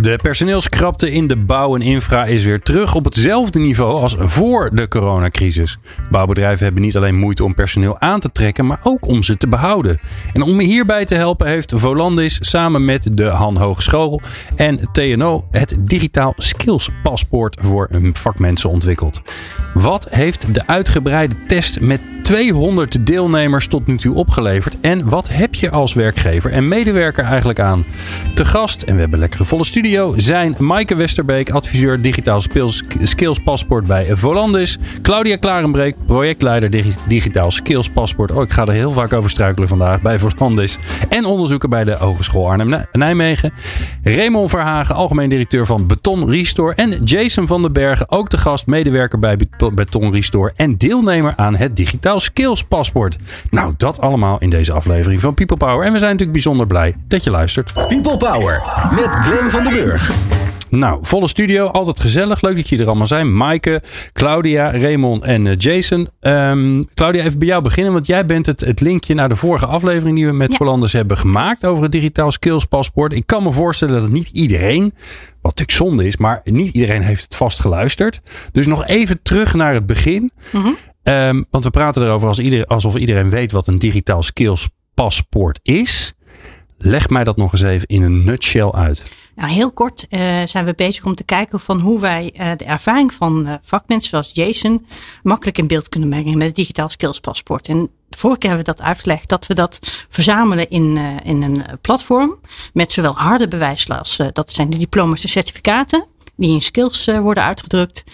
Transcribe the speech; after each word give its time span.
De 0.00 0.18
personeelskrapte 0.22 1.10
in 1.10 1.26
de 1.26 1.36
bouw 1.36 1.74
en 1.74 1.82
infra 1.82 2.24
is 2.24 2.44
weer 2.44 2.60
terug 2.60 2.94
op 2.94 3.04
hetzelfde 3.04 3.58
niveau 3.58 4.00
als 4.00 4.16
voor 4.18 4.70
de 4.72 4.88
coronacrisis. 4.88 5.78
Bouwbedrijven 6.10 6.64
hebben 6.64 6.82
niet 6.82 6.96
alleen 6.96 7.14
moeite 7.14 7.44
om 7.44 7.54
personeel 7.54 8.00
aan 8.00 8.20
te 8.20 8.32
trekken, 8.32 8.66
maar 8.66 8.80
ook 8.82 9.06
om 9.06 9.22
ze 9.22 9.36
te 9.36 9.48
behouden. 9.48 10.00
En 10.32 10.42
om 10.42 10.58
hierbij 10.58 11.04
te 11.04 11.14
helpen 11.14 11.46
heeft 11.46 11.72
Volandis 11.76 12.38
samen 12.40 12.84
met 12.84 13.08
de 13.12 13.24
Han 13.24 13.56
Hogeschool 13.56 14.20
en 14.56 14.80
TNO 14.92 15.46
het 15.50 15.76
digitaal 15.80 16.32
skills 16.36 16.90
paspoort 17.02 17.56
voor 17.60 17.88
vakmensen 18.12 18.70
ontwikkeld. 18.70 19.22
Wat 19.74 20.06
heeft 20.10 20.54
de 20.54 20.66
uitgebreide 20.66 21.34
test 21.46 21.80
met 21.80 22.00
200 22.26 23.06
deelnemers 23.06 23.66
tot 23.66 23.86
nu 23.86 23.96
toe 23.96 24.14
opgeleverd? 24.14 24.76
En 24.80 25.08
wat 25.08 25.28
heb 25.28 25.54
je 25.54 25.70
als 25.70 25.94
werkgever 25.94 26.52
en 26.52 26.68
medewerker 26.68 27.24
eigenlijk 27.24 27.60
aan? 27.60 27.84
Te 28.34 28.44
gast, 28.44 28.82
en 28.82 28.94
we 28.94 29.00
hebben 29.00 29.12
een 29.12 29.24
lekkere 29.24 29.44
volle 29.44 29.64
studio, 29.64 30.14
zijn 30.16 30.54
Maaike 30.58 30.94
Westerbeek, 30.94 31.50
adviseur 31.50 32.02
digitaal 32.02 32.40
skills 33.02 33.38
paspoort 33.44 33.86
bij 33.86 34.16
Volandis. 34.16 34.78
Claudia 35.02 35.36
Klarenbreek, 35.36 35.96
projectleider 36.06 36.84
digitaal 37.08 37.50
skills 37.50 37.88
paspoort. 37.88 38.30
Oh, 38.30 38.42
ik 38.42 38.52
ga 38.52 38.66
er 38.66 38.72
heel 38.72 38.92
vaak 38.92 39.12
over 39.12 39.30
struikelen 39.30 39.68
vandaag 39.68 40.02
bij 40.02 40.18
Volandis. 40.18 40.78
En 41.08 41.24
onderzoeker 41.24 41.68
bij 41.68 41.84
de 41.84 41.96
Hogeschool 41.98 42.50
Arnhem-Nijmegen. 42.50 43.52
Raymond 44.02 44.50
Verhagen, 44.50 44.94
algemeen 44.94 45.28
directeur 45.28 45.66
van 45.66 45.86
Beton 45.86 46.30
Restore. 46.30 46.74
En 46.74 47.04
Jason 47.04 47.46
van 47.46 47.62
den 47.62 47.72
Bergen, 47.72 48.10
ook 48.10 48.30
de 48.30 48.38
gast, 48.38 48.66
medewerker 48.66 49.18
bij 49.18 49.36
Beton 49.74 50.12
Restore 50.12 50.52
en 50.56 50.76
deelnemer 50.76 51.32
aan 51.36 51.56
het 51.56 51.76
digitaal 51.76 52.14
skills 52.20 52.62
paspoort. 52.62 53.16
Nou, 53.50 53.72
dat 53.76 54.00
allemaal 54.00 54.38
in 54.38 54.50
deze 54.50 54.72
aflevering 54.72 55.20
van 55.20 55.34
People 55.34 55.56
Power. 55.56 55.86
En 55.86 55.92
we 55.92 55.98
zijn 55.98 56.10
natuurlijk 56.10 56.32
bijzonder 56.32 56.66
blij 56.66 56.94
dat 57.08 57.24
je 57.24 57.30
luistert. 57.30 57.72
People 57.72 58.16
Power 58.16 58.62
met 58.90 59.08
Glenn 59.10 59.50
van 59.50 59.62
den 59.62 59.72
Burg. 59.72 60.12
Nou, 60.70 60.98
volle 61.02 61.28
studio, 61.28 61.66
altijd 61.66 62.00
gezellig. 62.00 62.42
Leuk 62.42 62.56
dat 62.56 62.68
jullie 62.68 62.84
er 62.84 62.90
allemaal 62.90 63.06
zijn. 63.06 63.36
Maaike, 63.36 63.82
Claudia, 64.12 64.70
Raymond 64.70 65.22
en 65.22 65.44
uh, 65.44 65.52
Jason. 65.56 66.08
Um, 66.20 66.84
Claudia, 66.94 67.24
even 67.24 67.38
bij 67.38 67.48
jou 67.48 67.62
beginnen, 67.62 67.92
want 67.92 68.06
jij 68.06 68.26
bent 68.26 68.46
het, 68.46 68.60
het 68.60 68.80
linkje 68.80 69.14
naar 69.14 69.28
de 69.28 69.36
vorige 69.36 69.66
aflevering 69.66 70.16
die 70.16 70.26
we 70.26 70.32
met 70.32 70.56
ja. 70.58 70.86
hebben 70.90 71.18
gemaakt 71.18 71.66
over 71.66 71.82
het 71.82 71.92
digitaal 71.92 72.32
skills 72.32 72.64
paspoort. 72.64 73.12
Ik 73.12 73.26
kan 73.26 73.42
me 73.42 73.52
voorstellen 73.52 73.94
dat 73.94 74.02
het 74.02 74.12
niet 74.12 74.28
iedereen, 74.32 74.82
wat 75.42 75.56
natuurlijk 75.56 75.70
zonde 75.70 76.06
is, 76.06 76.16
maar 76.16 76.40
niet 76.44 76.74
iedereen 76.74 77.02
heeft 77.02 77.22
het 77.22 77.36
vast 77.36 77.60
geluisterd. 77.60 78.20
Dus 78.52 78.66
nog 78.66 78.86
even 78.86 79.22
terug 79.22 79.54
naar 79.54 79.74
het 79.74 79.86
begin. 79.86 80.30
Mm 80.50 80.76
um, 81.08 81.46
want 81.50 81.64
we 81.64 81.70
praten 81.70 82.02
erover 82.02 82.28
als 82.28 82.38
iedereen, 82.38 82.66
alsof 82.66 82.94
iedereen 82.94 83.30
weet 83.30 83.52
wat 83.52 83.66
een 83.68 83.78
digitaal 83.78 84.22
skills 84.22 84.68
paspoort 84.94 85.60
is. 85.62 86.14
Leg 86.78 87.08
mij 87.08 87.24
dat 87.24 87.36
nog 87.36 87.52
eens 87.52 87.62
even 87.62 87.88
in 87.88 88.02
een 88.02 88.24
nutshell 88.24 88.70
uit. 88.70 89.10
Nou, 89.36 89.50
heel 89.50 89.72
kort 89.72 90.06
uh, 90.10 90.20
zijn 90.44 90.64
we 90.64 90.74
bezig 90.74 91.04
om 91.04 91.14
te 91.14 91.24
kijken 91.24 91.60
van 91.60 91.80
hoe 91.80 92.00
wij 92.00 92.34
uh, 92.34 92.50
de 92.56 92.64
ervaring 92.64 93.12
van 93.12 93.46
uh, 93.46 93.54
vakmensen 93.62 94.10
zoals 94.10 94.30
Jason 94.32 94.86
makkelijk 95.22 95.58
in 95.58 95.66
beeld 95.66 95.88
kunnen 95.88 96.08
brengen 96.08 96.38
met 96.38 96.46
het 96.46 96.56
digitaal 96.56 96.88
skills 96.88 97.20
paspoort. 97.20 97.68
En 97.68 97.90
vorige 98.10 98.38
keer 98.38 98.50
hebben 98.50 98.66
we 98.66 98.76
dat 98.76 98.86
uitgelegd 98.86 99.28
dat 99.28 99.46
we 99.46 99.54
dat 99.54 99.78
verzamelen 100.08 100.70
in, 100.70 100.98
in 101.24 101.42
een 101.42 101.64
platform 101.80 102.38
met 102.72 102.92
zowel 102.92 103.14
harde 103.16 103.48
bewijslast, 103.48 104.34
dat 104.34 104.50
zijn 104.50 104.70
de 104.70 104.78
diploma's 104.78 105.22
en 105.22 105.28
certificaten, 105.28 106.06
die 106.36 106.52
in 106.52 106.62
skills 106.62 107.08
uh, 107.08 107.18
worden 107.18 107.42
uitgedrukt. 107.42 108.04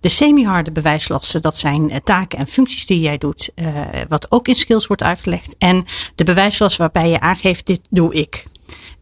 De 0.00 0.08
semi-harde 0.08 0.72
bewijslasten, 0.72 1.42
dat 1.42 1.56
zijn 1.56 1.90
uh, 1.90 1.96
taken 2.04 2.38
en 2.38 2.46
functies 2.46 2.86
die 2.86 3.00
jij 3.00 3.18
doet, 3.18 3.50
uh, 3.54 3.66
wat 4.08 4.30
ook 4.30 4.48
in 4.48 4.54
skills 4.54 4.86
wordt 4.86 5.02
uitgelegd. 5.02 5.54
En 5.58 5.84
de 6.14 6.24
bewijslast 6.24 6.76
waarbij 6.76 7.08
je 7.08 7.20
aangeeft, 7.20 7.66
dit 7.66 7.80
doe 7.90 8.14
ik. 8.14 8.44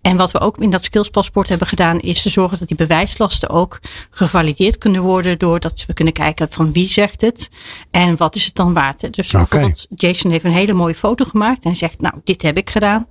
En 0.09 0.17
wat 0.17 0.31
we 0.31 0.41
ook 0.41 0.59
in 0.59 0.71
dat 0.71 0.85
skillspaspoort 0.85 1.49
hebben 1.49 1.67
gedaan, 1.67 2.01
is 2.01 2.23
te 2.23 2.29
zorgen 2.29 2.59
dat 2.59 2.69
die 2.69 2.77
bewijslasten 2.77 3.49
ook 3.49 3.81
gevalideerd 4.11 4.79
kunnen 4.79 5.03
worden. 5.03 5.39
Doordat 5.39 5.85
we 5.87 5.93
kunnen 5.93 6.15
kijken 6.15 6.47
van 6.51 6.73
wie 6.73 6.91
zegt 6.91 7.21
het 7.21 7.51
en 7.91 8.17
wat 8.17 8.35
is 8.35 8.45
het 8.45 8.55
dan 8.55 8.73
waard. 8.73 9.15
Dus 9.15 9.29
okay. 9.29 9.41
bijvoorbeeld, 9.41 9.87
Jason 9.95 10.31
heeft 10.31 10.45
een 10.45 10.51
hele 10.51 10.73
mooie 10.73 10.95
foto 10.95 11.25
gemaakt 11.25 11.65
en 11.65 11.77
zegt, 11.77 12.01
nou, 12.01 12.15
dit 12.25 12.43
heb 12.43 12.57
ik 12.57 12.71
gedaan. 12.71 13.07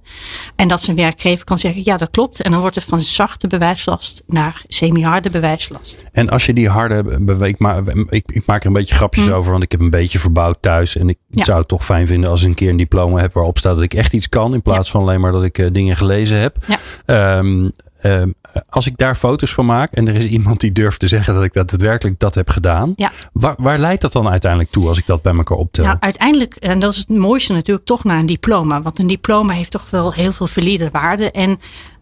En 0.55 0.67
dat 0.67 0.81
zijn 0.81 0.95
werkgever 0.95 1.45
kan 1.45 1.57
zeggen, 1.57 1.81
ja, 1.85 1.97
dat 1.97 2.09
klopt. 2.09 2.41
En 2.41 2.51
dan 2.51 2.59
wordt 2.59 2.75
het 2.75 2.83
van 2.83 3.01
zachte 3.01 3.47
bewijslast 3.47 4.23
naar 4.27 4.63
semi-harde 4.67 5.29
bewijslast. 5.29 6.05
En 6.11 6.29
als 6.29 6.45
je 6.45 6.53
die 6.53 6.69
harde 6.69 7.19
beweegt, 7.19 7.59
maar 7.59 7.81
ik, 8.09 8.23
ik 8.31 8.45
maak 8.45 8.61
er 8.61 8.67
een 8.67 8.73
beetje 8.73 8.95
grapjes 8.95 9.25
hm. 9.25 9.31
over, 9.31 9.51
want 9.51 9.63
ik 9.63 9.71
heb 9.71 9.81
een 9.81 9.89
beetje 9.89 10.19
verbouwd 10.19 10.57
thuis. 10.61 10.95
En 10.95 11.09
ik 11.09 11.17
ja. 11.29 11.43
zou 11.43 11.59
het 11.59 11.67
toch 11.67 11.85
fijn 11.85 12.07
vinden 12.07 12.29
als 12.29 12.41
ik 12.41 12.47
een 12.47 12.55
keer 12.55 12.69
een 12.69 12.77
diploma 12.77 13.19
heb 13.19 13.33
waarop 13.33 13.57
staat 13.57 13.75
dat 13.75 13.83
ik 13.83 13.93
echt 13.93 14.13
iets 14.13 14.29
kan. 14.29 14.53
In 14.53 14.61
plaats 14.61 14.87
ja. 14.87 14.91
van 14.91 15.01
alleen 15.01 15.21
maar 15.21 15.31
dat 15.31 15.43
ik 15.43 15.57
uh, 15.57 15.67
dingen 15.71 15.95
gelezen 15.95 16.39
heb. 16.39 16.57
Ja. 16.67 16.79
Um, 17.05 17.71
um, 18.03 18.33
als 18.69 18.87
ik 18.87 18.97
daar 18.97 19.15
foto's 19.15 19.53
van 19.53 19.65
maak 19.65 19.91
en 19.91 20.07
er 20.07 20.15
is 20.15 20.25
iemand 20.25 20.59
die 20.59 20.71
durft 20.71 20.99
te 20.99 21.07
zeggen 21.07 21.33
dat 21.33 21.43
ik 21.43 21.53
dat 21.53 21.69
daadwerkelijk 21.69 22.19
dat 22.19 22.35
heb 22.35 22.49
gedaan, 22.49 22.93
ja. 22.95 23.11
waar, 23.33 23.55
waar 23.57 23.77
leidt 23.77 24.01
dat 24.01 24.11
dan 24.11 24.29
uiteindelijk 24.29 24.71
toe 24.71 24.87
als 24.87 24.97
ik 24.97 25.05
dat 25.05 25.21
bij 25.21 25.33
elkaar 25.33 25.57
optel? 25.57 25.83
Nou, 25.83 25.97
uiteindelijk, 25.99 26.55
en 26.55 26.79
dat 26.79 26.91
is 26.91 26.97
het 26.97 27.09
mooiste 27.09 27.53
natuurlijk, 27.53 27.85
toch 27.85 28.03
naar 28.03 28.19
een 28.19 28.25
diploma. 28.25 28.81
Want 28.81 28.99
een 28.99 29.07
diploma 29.07 29.53
heeft 29.53 29.71
toch 29.71 29.89
wel 29.89 30.13
heel 30.13 30.31
veel 30.31 30.47
valide 30.47 30.89
waarde. 30.91 31.31
En 31.31 31.59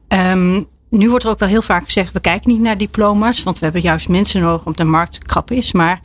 um, 0.07 0.67
nu 0.89 1.09
wordt 1.09 1.23
er 1.23 1.29
ook 1.29 1.39
wel 1.39 1.49
heel 1.49 1.61
vaak 1.61 1.83
gezegd, 1.83 2.13
we 2.13 2.19
kijken 2.19 2.51
niet 2.51 2.61
naar 2.61 2.77
diploma's, 2.77 3.43
want 3.43 3.59
we 3.59 3.63
hebben 3.63 3.83
juist 3.83 4.09
mensen 4.09 4.41
nodig 4.41 4.65
om 4.65 4.75
de 4.75 4.83
markt 4.83 5.17
krap 5.25 5.51
is. 5.51 5.71
Maar 5.73 6.01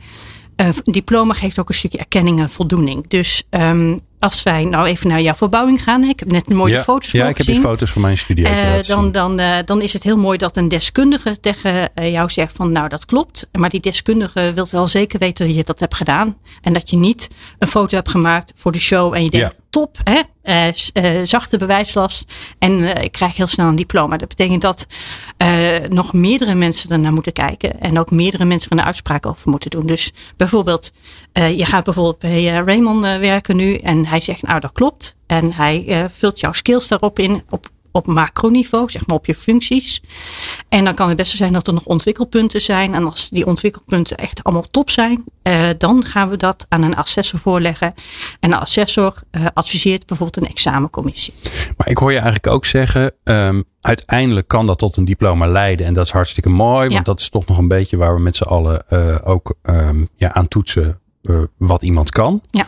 uh, 0.55 0.67
een 0.67 0.93
diploma 0.93 1.33
geeft 1.33 1.59
ook 1.59 1.69
een 1.69 1.75
stukje 1.75 1.97
erkenning 1.97 2.39
en 2.39 2.49
voldoening. 2.49 3.07
Dus 3.07 3.43
um, 3.49 3.99
als 4.21 4.43
wij 4.43 4.63
nou 4.63 4.87
even 4.87 5.07
naar 5.07 5.21
jouw 5.21 5.33
verbouwing 5.33 5.83
gaan. 5.83 6.03
Ik 6.03 6.19
heb 6.19 6.31
net 6.31 6.49
mooie 6.49 6.73
ja, 6.73 6.83
foto's 6.83 7.11
Ja, 7.11 7.27
ik 7.27 7.37
heb 7.37 7.45
die 7.45 7.59
foto's 7.59 7.91
van 7.91 8.01
mijn 8.01 8.17
studio. 8.17 8.49
Uh, 8.49 8.81
dan, 8.81 9.11
dan, 9.11 9.39
uh, 9.39 9.57
dan 9.65 9.81
is 9.81 9.93
het 9.93 10.03
heel 10.03 10.17
mooi 10.17 10.37
dat 10.37 10.57
een 10.57 10.67
deskundige 10.67 11.39
tegen 11.39 11.89
uh, 11.95 12.11
jou 12.11 12.29
zegt 12.29 12.55
van 12.55 12.71
nou 12.71 12.87
dat 12.87 13.05
klopt. 13.05 13.47
Maar 13.51 13.69
die 13.69 13.79
deskundige 13.79 14.51
wil 14.53 14.67
wel 14.71 14.87
zeker 14.87 15.19
weten 15.19 15.47
dat 15.47 15.55
je 15.55 15.63
dat 15.63 15.79
hebt 15.79 15.95
gedaan. 15.95 16.37
En 16.61 16.73
dat 16.73 16.89
je 16.89 16.97
niet 16.97 17.29
een 17.59 17.67
foto 17.67 17.95
hebt 17.95 18.09
gemaakt 18.09 18.53
voor 18.55 18.71
de 18.71 18.79
show 18.79 19.13
en 19.13 19.23
je 19.23 19.29
denkt 19.29 19.55
ja. 19.55 19.63
top 19.69 19.97
hè. 20.03 21.25
zachte 21.25 21.57
bewijslast 21.57 22.25
en 22.59 23.03
ik 23.03 23.11
krijg 23.11 23.35
heel 23.35 23.47
snel 23.47 23.67
een 23.67 23.75
diploma. 23.75 24.17
Dat 24.17 24.27
betekent 24.27 24.61
dat 24.61 24.87
nog 25.89 26.13
meerdere 26.13 26.55
mensen 26.55 26.89
ernaar 26.89 27.13
moeten 27.13 27.33
kijken. 27.33 27.79
En 27.79 27.99
ook 27.99 28.11
meerdere 28.11 28.45
mensen 28.45 28.71
er 28.71 28.77
een 28.77 28.83
uitspraak 28.83 29.25
over 29.25 29.49
moeten 29.49 29.69
doen. 29.69 29.85
Dus 29.85 30.13
bijvoorbeeld, 30.37 30.91
je 31.33 31.65
gaat 31.65 31.83
bijvoorbeeld 31.83 32.19
bij 32.19 32.43
Raymond 32.43 33.01
werken 33.01 33.55
nu. 33.55 33.75
En 33.75 34.05
hij 34.11 34.19
zegt, 34.19 34.41
nou 34.41 34.59
dat 34.59 34.71
klopt. 34.71 35.15
En 35.25 35.53
hij 35.53 35.85
uh, 35.87 36.05
vult 36.11 36.39
jouw 36.39 36.53
skills 36.53 36.87
daarop 36.87 37.19
in, 37.19 37.43
op, 37.49 37.69
op 37.91 38.07
macroniveau, 38.07 38.89
zeg 38.89 39.07
maar 39.07 39.15
op 39.15 39.25
je 39.25 39.35
functies. 39.35 40.01
En 40.69 40.83
dan 40.83 40.95
kan 40.95 41.07
het 41.07 41.17
beste 41.17 41.37
zijn 41.37 41.53
dat 41.53 41.67
er 41.67 41.73
nog 41.73 41.85
ontwikkelpunten 41.85 42.61
zijn. 42.61 42.93
En 42.93 43.05
als 43.05 43.29
die 43.29 43.45
ontwikkelpunten 43.45 44.17
echt 44.17 44.43
allemaal 44.43 44.65
top 44.71 44.89
zijn, 44.89 45.23
uh, 45.43 45.69
dan 45.77 46.05
gaan 46.05 46.29
we 46.29 46.37
dat 46.37 46.65
aan 46.69 46.81
een 46.81 46.95
assessor 46.95 47.39
voorleggen. 47.39 47.93
En 48.39 48.49
de 48.49 48.57
assessor 48.57 49.13
uh, 49.31 49.45
adviseert 49.53 50.05
bijvoorbeeld 50.05 50.45
een 50.45 50.51
examencommissie. 50.51 51.33
Maar 51.77 51.89
ik 51.89 51.97
hoor 51.97 52.11
je 52.11 52.19
eigenlijk 52.19 52.47
ook 52.47 52.65
zeggen, 52.65 53.13
um, 53.23 53.63
uiteindelijk 53.81 54.47
kan 54.47 54.65
dat 54.65 54.77
tot 54.77 54.97
een 54.97 55.05
diploma 55.05 55.47
leiden. 55.47 55.85
En 55.85 55.93
dat 55.93 56.05
is 56.05 56.11
hartstikke 56.11 56.49
mooi, 56.49 56.79
want 56.79 56.93
ja. 56.93 57.01
dat 57.01 57.19
is 57.19 57.29
toch 57.29 57.45
nog 57.45 57.57
een 57.57 57.67
beetje 57.67 57.97
waar 57.97 58.15
we 58.15 58.21
met 58.21 58.35
z'n 58.35 58.43
allen 58.43 58.85
ook 59.23 59.55
um, 59.63 60.09
ja, 60.15 60.33
aan 60.33 60.47
toetsen 60.47 60.99
wat 61.57 61.83
iemand 61.83 62.09
kan. 62.09 62.41
Ja. 62.49 62.67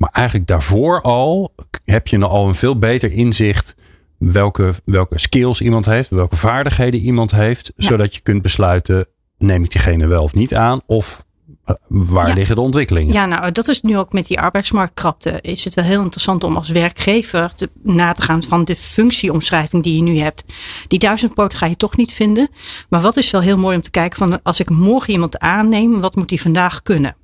Maar 0.00 0.10
eigenlijk 0.12 0.46
daarvoor 0.46 1.00
al 1.00 1.54
heb 1.84 2.06
je 2.06 2.18
al 2.18 2.48
een 2.48 2.54
veel 2.54 2.78
beter 2.78 3.12
inzicht 3.12 3.74
welke, 4.18 4.74
welke 4.84 5.18
skills 5.18 5.60
iemand 5.60 5.86
heeft, 5.86 6.08
welke 6.08 6.36
vaardigheden 6.36 7.00
iemand 7.00 7.30
heeft, 7.30 7.72
ja. 7.76 7.86
zodat 7.86 8.14
je 8.14 8.20
kunt 8.20 8.42
besluiten, 8.42 9.06
neem 9.38 9.64
ik 9.64 9.70
diegene 9.70 10.06
wel 10.06 10.22
of 10.22 10.34
niet 10.34 10.54
aan, 10.54 10.80
of 10.86 11.24
uh, 11.66 11.76
waar 11.88 12.28
ja. 12.28 12.34
liggen 12.34 12.54
de 12.54 12.60
ontwikkelingen? 12.60 13.12
Ja, 13.12 13.26
nou, 13.26 13.52
dat 13.52 13.68
is 13.68 13.80
nu 13.80 13.98
ook 13.98 14.12
met 14.12 14.26
die 14.26 14.40
arbeidsmarktkrapte. 14.40 15.38
Is 15.40 15.64
het 15.64 15.74
wel 15.74 15.84
heel 15.84 16.02
interessant 16.02 16.44
om 16.44 16.56
als 16.56 16.68
werkgever 16.68 17.54
te, 17.54 17.70
na 17.82 18.12
te 18.12 18.22
gaan 18.22 18.42
van 18.42 18.64
de 18.64 18.76
functieomschrijving 18.76 19.82
die 19.82 19.96
je 19.96 20.02
nu 20.02 20.18
hebt. 20.18 20.44
Die 20.88 20.98
duizendpoot 20.98 21.54
ga 21.54 21.66
je 21.66 21.76
toch 21.76 21.96
niet 21.96 22.12
vinden. 22.12 22.48
Maar 22.88 23.00
wat 23.00 23.16
is 23.16 23.30
wel 23.30 23.40
heel 23.40 23.58
mooi 23.58 23.76
om 23.76 23.82
te 23.82 23.90
kijken 23.90 24.18
van 24.18 24.42
als 24.42 24.60
ik 24.60 24.70
morgen 24.70 25.12
iemand 25.12 25.38
aanneem, 25.38 26.00
wat 26.00 26.16
moet 26.16 26.28
die 26.28 26.42
vandaag 26.42 26.82
kunnen? 26.82 27.16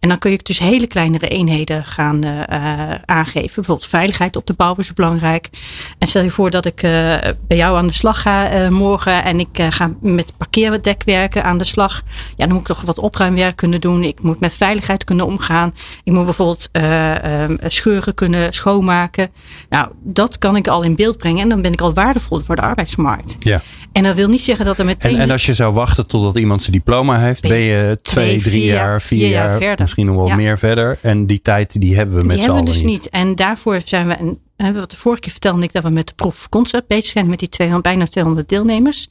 En 0.00 0.08
dan 0.08 0.18
kun 0.18 0.30
je 0.30 0.38
dus 0.42 0.58
hele 0.58 0.86
kleinere 0.86 1.28
eenheden 1.28 1.84
gaan 1.84 2.24
uh, 2.26 2.40
aangeven. 3.04 3.54
Bijvoorbeeld 3.54 3.86
veiligheid 3.86 4.36
op 4.36 4.46
de 4.46 4.54
bouw 4.54 4.74
is 4.74 4.92
belangrijk. 4.92 5.48
En 5.98 6.06
stel 6.06 6.22
je 6.22 6.30
voor 6.30 6.50
dat 6.50 6.64
ik 6.64 6.82
uh, 6.82 6.90
bij 7.46 7.56
jou 7.56 7.76
aan 7.76 7.86
de 7.86 7.92
slag 7.92 8.22
ga 8.22 8.70
morgen 8.70 9.24
en 9.24 9.40
ik 9.40 9.62
ga 9.68 9.90
met 10.00 10.32
parkeerdek 10.36 11.02
werken 11.04 11.44
aan 11.44 11.58
de 11.58 11.64
slag. 11.64 12.02
Ja, 12.36 12.44
dan 12.44 12.48
moet 12.48 12.60
ik 12.60 12.66
toch 12.66 12.80
wat 12.80 12.98
opruimwerk 12.98 13.56
kunnen 13.56 13.80
doen. 13.80 14.04
Ik 14.04 14.22
moet 14.22 14.40
met 14.40 14.54
veiligheid 14.54 15.04
kunnen 15.04 15.26
omgaan. 15.26 15.74
Ik 16.04 16.12
moet 16.12 16.24
bijvoorbeeld 16.24 16.68
ehm, 16.72 17.56
scheuren 17.66 18.14
kunnen 18.14 18.52
schoonmaken. 18.52 19.30
Nou, 19.68 19.88
dat 20.02 20.38
kan 20.38 20.56
ik 20.56 20.68
al 20.68 20.82
in 20.82 20.96
beeld 20.96 21.16
brengen 21.16 21.42
en 21.42 21.48
dan 21.48 21.62
ben 21.62 21.72
ik 21.72 21.80
al 21.80 21.94
waardevol 21.94 22.40
voor 22.40 22.56
de 22.56 22.62
arbeidsmarkt. 22.62 23.36
Ja. 23.40 23.62
En 23.94 24.02
dat 24.02 24.14
wil 24.14 24.28
niet 24.28 24.40
zeggen 24.40 24.64
dat 24.64 24.78
er 24.78 24.84
meteen. 24.84 25.14
En, 25.14 25.20
en 25.20 25.30
als 25.30 25.46
je 25.46 25.54
zou 25.54 25.74
wachten 25.74 26.06
totdat 26.06 26.36
iemand 26.36 26.60
zijn 26.60 26.72
diploma 26.72 27.18
heeft, 27.18 27.42
ben 27.42 27.58
je 27.58 27.98
twee, 28.02 28.42
drie 28.42 28.64
jaar, 28.64 29.02
vier, 29.02 29.28
jaar, 29.28 29.50
verder. 29.58 29.80
misschien 29.80 30.06
nog 30.06 30.16
wel 30.16 30.36
meer 30.36 30.58
verder. 30.58 30.98
En 31.00 31.26
die 31.26 31.40
tijd 31.40 31.80
die 31.80 31.96
hebben 31.96 32.16
we 32.16 32.24
met 32.24 32.42
z'n 32.42 32.50
allen 32.50 32.64
dus 32.64 32.76
niet. 32.76 32.86
niet. 32.86 33.08
En 33.08 33.34
daarvoor 33.34 33.80
zijn 33.84 34.06
we 34.06 34.16
een 34.18 34.38
wat 34.56 34.90
de 34.90 34.96
vorige 34.96 35.20
keer 35.20 35.30
vertelde 35.30 35.62
ik 35.62 35.72
dat 35.72 35.82
we 35.82 35.90
met 35.90 36.06
de 36.06 36.14
proef 36.14 36.48
concept 36.48 36.86
bezig 36.86 37.10
zijn 37.10 37.28
met 37.28 37.38
die 37.38 37.48
200, 37.48 37.88
bijna 37.88 38.06
200 38.06 38.48
deelnemers. 38.48 39.08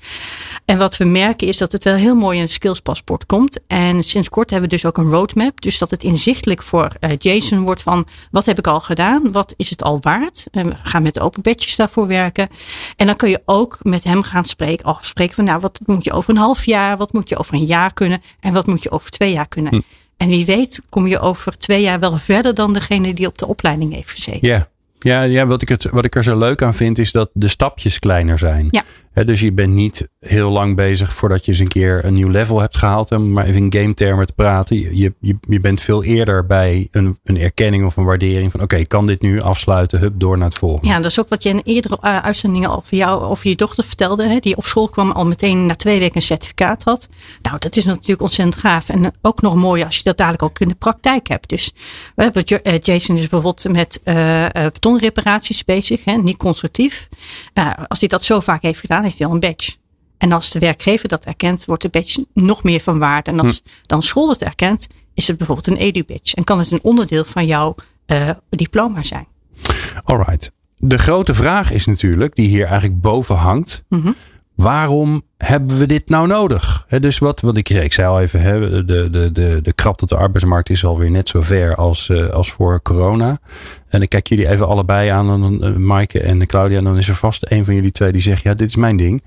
En 0.65 0.77
wat 0.77 0.97
we 0.97 1.05
merken 1.05 1.47
is 1.47 1.57
dat 1.57 1.71
het 1.71 1.83
wel 1.83 1.95
heel 1.95 2.15
mooi 2.15 2.35
in 2.37 2.43
het 2.43 2.51
skillspaspoort 2.51 3.25
komt. 3.25 3.59
En 3.67 4.03
sinds 4.03 4.29
kort 4.29 4.49
hebben 4.49 4.69
we 4.69 4.75
dus 4.75 4.85
ook 4.85 4.97
een 4.97 5.09
roadmap. 5.09 5.61
Dus 5.61 5.77
dat 5.77 5.89
het 5.89 6.03
inzichtelijk 6.03 6.63
voor 6.63 6.91
uh, 6.99 7.11
Jason 7.17 7.59
wordt 7.59 7.81
van 7.81 8.07
wat 8.31 8.45
heb 8.45 8.57
ik 8.57 8.67
al 8.67 8.79
gedaan? 8.79 9.31
Wat 9.31 9.53
is 9.57 9.69
het 9.69 9.83
al 9.83 9.97
waard? 10.01 10.47
En 10.51 10.69
we 10.69 10.75
gaan 10.83 11.03
met 11.03 11.19
open 11.19 11.41
bedjes 11.41 11.75
daarvoor 11.75 12.07
werken. 12.07 12.49
En 12.95 13.05
dan 13.05 13.15
kun 13.15 13.29
je 13.29 13.41
ook 13.45 13.77
met 13.81 14.03
hem 14.03 14.23
gaan 14.23 14.45
spreken, 14.45 14.85
afspreken 14.85 15.35
van 15.35 15.43
nou 15.43 15.59
wat 15.59 15.79
moet 15.85 16.03
je 16.03 16.11
over 16.11 16.29
een 16.29 16.37
half 16.37 16.65
jaar? 16.65 16.97
Wat 16.97 17.13
moet 17.13 17.29
je 17.29 17.37
over 17.37 17.53
een 17.53 17.65
jaar 17.65 17.93
kunnen? 17.93 18.21
En 18.39 18.53
wat 18.53 18.67
moet 18.67 18.83
je 18.83 18.91
over 18.91 19.09
twee 19.09 19.31
jaar 19.31 19.47
kunnen? 19.47 19.75
Hm. 19.75 19.81
En 20.17 20.29
wie 20.29 20.45
weet 20.45 20.81
kom 20.89 21.07
je 21.07 21.19
over 21.19 21.57
twee 21.57 21.81
jaar 21.81 21.99
wel 21.99 22.17
verder 22.17 22.53
dan 22.53 22.73
degene 22.73 23.13
die 23.13 23.27
op 23.27 23.37
de 23.37 23.47
opleiding 23.47 23.93
heeft 23.93 24.11
gezeten. 24.11 24.47
Ja, 24.47 24.69
ja, 25.03 25.21
ja 25.21 25.45
wat, 25.45 25.61
ik 25.61 25.69
het, 25.69 25.89
wat 25.91 26.05
ik 26.05 26.15
er 26.15 26.23
zo 26.23 26.37
leuk 26.37 26.61
aan 26.61 26.73
vind 26.73 26.97
is 26.97 27.11
dat 27.11 27.29
de 27.33 27.47
stapjes 27.47 27.99
kleiner 27.99 28.39
zijn. 28.39 28.67
Ja. 28.69 28.83
Dus 29.13 29.39
je 29.39 29.51
bent 29.51 29.73
niet 29.73 30.07
heel 30.19 30.51
lang 30.51 30.75
bezig 30.75 31.13
voordat 31.13 31.45
je 31.45 31.51
eens 31.51 31.59
een 31.59 31.67
keer 31.67 32.05
een 32.05 32.13
nieuw 32.13 32.29
level 32.29 32.59
hebt 32.59 32.77
gehaald. 32.77 33.11
Om 33.11 33.31
maar 33.31 33.45
even 33.45 33.71
in 33.71 33.81
game 33.81 33.93
termen 33.93 34.27
te 34.27 34.33
praten. 34.33 34.79
Je, 34.95 35.13
je, 35.19 35.37
je 35.47 35.59
bent 35.59 35.81
veel 35.81 36.03
eerder 36.03 36.45
bij 36.45 36.87
een, 36.91 37.19
een 37.23 37.39
erkenning 37.39 37.85
of 37.85 37.97
een 37.97 38.03
waardering 38.03 38.51
van 38.51 38.61
oké, 38.61 38.85
kan 38.85 39.05
dit 39.05 39.21
nu 39.21 39.41
afsluiten, 39.41 39.99
hup, 39.99 40.13
door 40.15 40.37
naar 40.37 40.47
het 40.47 40.57
volgende. 40.57 40.87
Ja, 40.87 40.95
dat 40.95 41.05
is 41.05 41.19
ook 41.19 41.29
wat 41.29 41.43
je 41.43 41.49
in 41.49 41.61
eerdere 41.63 41.97
uh, 42.01 42.17
uitzendingen 42.17 42.75
over 42.75 42.97
jou 42.97 43.29
of 43.29 43.43
je 43.43 43.55
dochter 43.55 43.83
vertelde. 43.83 44.27
Hè, 44.27 44.39
die 44.39 44.57
op 44.57 44.65
school 44.65 44.89
kwam 44.89 45.11
al 45.11 45.25
meteen 45.25 45.65
na 45.65 45.75
twee 45.75 45.99
weken 45.99 46.15
een 46.15 46.21
certificaat 46.21 46.83
had. 46.83 47.09
Nou, 47.41 47.57
dat 47.59 47.77
is 47.77 47.85
natuurlijk 47.85 48.21
ontzettend 48.21 48.61
gaaf. 48.61 48.89
En 48.89 49.11
ook 49.21 49.41
nog 49.41 49.55
mooi 49.55 49.83
als 49.83 49.97
je 49.97 50.03
dat 50.03 50.17
dadelijk 50.17 50.43
ook 50.43 50.59
in 50.59 50.67
de 50.67 50.75
praktijk 50.75 51.27
hebt. 51.27 51.49
Dus 51.49 51.71
we 52.15 52.23
hebben 52.23 52.43
eh, 52.45 52.79
Jason 52.79 53.15
is 53.15 53.21
bijvoorbeeld 53.21 53.65
met 53.71 54.01
uh, 54.05 54.45
betonreparaties 54.73 55.63
bezig, 55.63 56.05
hè, 56.05 56.13
niet 56.13 56.37
constructief. 56.37 57.09
Nou, 57.53 57.75
als 57.87 57.99
hij 57.99 58.07
dat 58.07 58.23
zo 58.23 58.39
vaak 58.39 58.61
heeft 58.61 58.79
gedaan, 58.79 59.02
heeft 59.03 59.17
hij 59.17 59.27
al 59.27 59.33
een 59.33 59.39
badge. 59.39 59.75
En 60.17 60.31
als 60.31 60.49
de 60.49 60.59
werkgever 60.59 61.09
dat 61.09 61.25
erkent, 61.25 61.65
wordt 61.65 61.81
de 61.81 61.89
badge 61.89 62.25
nog 62.33 62.63
meer 62.63 62.79
van 62.79 62.99
waarde. 62.99 63.31
En 63.31 63.39
als 63.39 63.61
hm. 63.63 63.69
dan 63.85 64.03
school 64.03 64.29
het 64.29 64.41
erkent, 64.41 64.87
is 65.13 65.27
het 65.27 65.37
bijvoorbeeld 65.37 65.67
een 65.67 65.77
edu-badge. 65.77 66.35
En 66.35 66.43
kan 66.43 66.59
het 66.59 66.71
een 66.71 66.83
onderdeel 66.83 67.25
van 67.25 67.45
jouw 67.45 67.75
uh, 68.07 68.29
diploma 68.49 69.03
zijn. 69.03 69.27
Alright. 70.03 70.51
De 70.77 70.97
grote 70.97 71.33
vraag 71.33 71.71
is 71.71 71.85
natuurlijk, 71.85 72.35
die 72.35 72.47
hier 72.47 72.65
eigenlijk 72.65 73.01
boven 73.01 73.35
hangt. 73.35 73.83
Mm 73.89 74.01
-hmm. 74.01 74.15
Waarom 74.55 75.21
hebben 75.37 75.77
we 75.77 75.85
dit 75.85 76.09
nou 76.09 76.27
nodig? 76.27 76.85
dus 76.99 77.17
wat, 77.17 77.41
wat 77.41 77.57
ik, 77.57 77.69
ik 77.69 77.93
zei 77.93 78.07
al 78.07 78.21
even, 78.21 78.41
he, 78.41 78.85
de, 78.85 79.09
de, 79.09 79.31
de, 79.31 79.59
de 79.61 79.73
krap 79.73 80.01
op 80.01 80.09
de 80.09 80.15
arbeidsmarkt 80.15 80.69
is 80.69 80.85
alweer 80.85 81.11
net 81.11 81.29
zo 81.29 81.41
ver 81.41 81.75
als, 81.75 82.09
uh, 82.09 82.29
als 82.29 82.51
voor 82.51 82.81
corona. 82.81 83.37
En 83.87 84.01
ik 84.01 84.09
kijk 84.09 84.27
jullie 84.27 84.49
even 84.49 84.67
allebei 84.67 85.09
aan, 85.09 85.63
uh, 85.63 85.75
Maaike 85.75 86.19
en 86.19 86.47
Claudia. 86.47 86.77
En 86.77 86.83
dan 86.83 86.97
is 86.97 87.07
er 87.07 87.15
vast 87.15 87.51
een 87.51 87.65
van 87.65 87.75
jullie 87.75 87.91
twee 87.91 88.11
die 88.11 88.21
zegt, 88.21 88.43
ja, 88.43 88.53
dit 88.53 88.67
is 88.67 88.75
mijn 88.75 88.97
ding. 88.97 89.23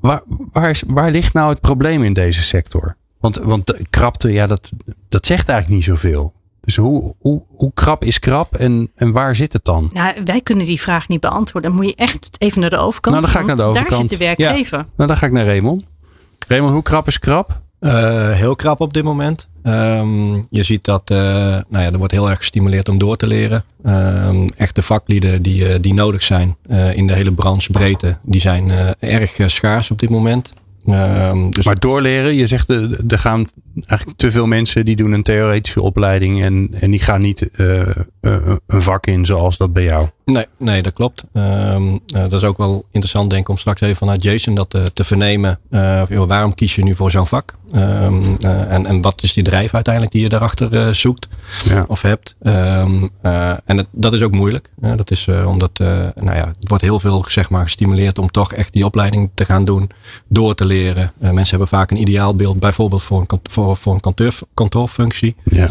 Waar, 0.00 0.22
waar, 0.52 0.70
is, 0.70 0.82
waar 0.86 1.10
ligt 1.10 1.32
nou 1.32 1.50
het 1.50 1.60
probleem 1.60 2.02
in 2.02 2.12
deze 2.12 2.42
sector? 2.42 2.96
Want, 3.20 3.36
want 3.36 3.66
de 3.66 3.86
krapte, 3.90 4.32
ja, 4.32 4.46
dat, 4.46 4.70
dat 5.08 5.26
zegt 5.26 5.48
eigenlijk 5.48 5.78
niet 5.78 5.88
zoveel. 5.88 6.32
Dus 6.68 6.76
hoe, 6.76 7.14
hoe, 7.18 7.42
hoe 7.56 7.70
krap 7.74 8.04
is 8.04 8.18
krap 8.18 8.56
en, 8.56 8.90
en 8.94 9.12
waar 9.12 9.36
zit 9.36 9.52
het 9.52 9.64
dan? 9.64 9.90
Nou, 9.92 10.14
wij 10.24 10.40
kunnen 10.40 10.66
die 10.66 10.80
vraag 10.80 11.08
niet 11.08 11.20
beantwoorden. 11.20 11.70
Dan 11.70 11.80
moet 11.80 11.88
je 11.88 11.96
echt 11.96 12.28
even 12.38 12.60
naar 12.60 12.70
de 12.70 12.76
overkant. 12.76 13.14
Nou, 13.14 13.26
dan 13.26 13.34
ga 13.34 13.40
ik 13.40 13.46
naar 13.46 13.56
de 13.56 13.62
overkant. 13.62 13.90
Daar 13.90 14.00
zit 14.00 14.10
de 14.10 14.16
werkgever. 14.16 14.78
Ja. 14.78 14.86
Nou, 14.96 15.08
dan 15.08 15.16
ga 15.18 15.26
ik 15.26 15.32
naar 15.32 15.44
Raymond. 15.44 15.84
Raymond, 16.48 16.72
hoe 16.72 16.82
krap 16.82 17.06
is 17.06 17.18
krap? 17.18 17.60
Uh, 17.80 18.32
heel 18.32 18.56
krap 18.56 18.80
op 18.80 18.92
dit 18.92 19.04
moment. 19.04 19.48
Um, 19.62 20.46
je 20.50 20.62
ziet 20.62 20.84
dat 20.84 21.10
uh, 21.10 21.18
nou 21.18 21.64
ja, 21.84 21.92
er 21.92 21.98
wordt 21.98 22.12
heel 22.12 22.30
erg 22.30 22.38
gestimuleerd 22.38 22.88
om 22.88 22.98
door 22.98 23.16
te 23.16 23.26
leren. 23.26 23.64
Um, 23.82 24.50
echte 24.56 24.82
vaklieden 24.82 25.42
die, 25.42 25.68
uh, 25.68 25.74
die 25.80 25.94
nodig 25.94 26.22
zijn 26.22 26.56
in 26.94 27.06
de 27.06 27.14
hele 27.14 27.32
branche 27.32 27.72
breedte, 27.72 28.18
die 28.22 28.40
zijn 28.40 28.70
erg 28.98 29.36
schaars 29.46 29.90
op 29.90 29.98
dit 29.98 30.10
moment. 30.10 30.52
Um, 30.90 31.50
dus 31.50 31.64
maar 31.64 31.74
doorleren, 31.74 32.34
je 32.34 32.46
zegt 32.46 32.68
er 32.68 33.18
gaan 33.18 33.46
eigenlijk 33.86 34.18
te 34.18 34.30
veel 34.30 34.46
mensen 34.46 34.84
die 34.84 34.96
doen 34.96 35.12
een 35.12 35.22
theoretische 35.22 35.82
opleiding 35.82 36.42
en, 36.42 36.68
en 36.72 36.90
die 36.90 37.00
gaan 37.00 37.20
niet 37.20 37.50
uh, 37.56 37.80
uh, 38.20 38.56
een 38.66 38.82
vak 38.82 39.06
in 39.06 39.26
zoals 39.26 39.56
dat 39.56 39.72
bij 39.72 39.84
jou. 39.84 40.08
Nee, 40.32 40.46
nee 40.56 40.82
dat 40.82 40.92
klopt. 40.92 41.24
Um, 41.32 41.92
uh, 41.92 41.98
dat 42.10 42.32
is 42.32 42.44
ook 42.44 42.56
wel 42.58 42.84
interessant 42.90 43.30
denk 43.30 43.42
ik 43.42 43.48
om 43.48 43.56
straks 43.56 43.80
even 43.80 43.96
vanuit 43.96 44.22
Jason 44.22 44.54
dat 44.54 44.70
te, 44.70 44.90
te 44.94 45.04
vernemen. 45.04 45.58
waarom 46.08 46.54
kies 46.54 46.74
je 46.74 46.82
nu 46.82 46.94
voor 46.94 47.10
zo'n 47.10 47.26
vak? 47.26 47.56
Um, 47.76 48.36
en, 48.68 48.86
en 48.86 49.00
wat 49.00 49.22
is 49.22 49.32
die 49.32 49.44
drijf 49.44 49.74
uiteindelijk 49.74 50.14
die 50.14 50.22
je 50.22 50.28
daarachter 50.28 50.94
zoekt 50.94 51.28
ja. 51.64 51.84
of 51.88 52.02
hebt? 52.02 52.36
en 52.40 53.76
het, 53.76 53.86
dat 53.90 54.12
is 54.12 54.22
ook 54.22 54.32
moeilijk. 54.32 54.70
dat 54.96 55.10
is 55.10 55.28
omdat 55.46 55.78
nou 56.14 56.36
ja, 56.36 56.46
het 56.46 56.68
wordt 56.68 56.84
heel 56.84 57.00
veel 57.00 57.24
zeg 57.28 57.50
maar, 57.50 57.62
gestimuleerd 57.62 58.18
om 58.18 58.30
toch 58.30 58.52
echt 58.52 58.72
die 58.72 58.84
opleiding 58.84 59.30
te 59.34 59.44
gaan 59.44 59.64
doen, 59.64 59.90
door 60.28 60.54
te 60.54 60.64
leren. 60.64 61.12
mensen 61.18 61.48
hebben 61.48 61.68
vaak 61.68 61.90
een 61.90 62.00
ideaalbeeld 62.00 62.60
bijvoorbeeld 62.60 63.02
voor 63.02 63.20
een, 63.20 63.40
voor 63.50 63.76
voor, 63.76 63.94
een 63.94 64.00
kantoor, 64.00 64.34
kantoorfunctie. 64.54 65.36
Ja. 65.44 65.68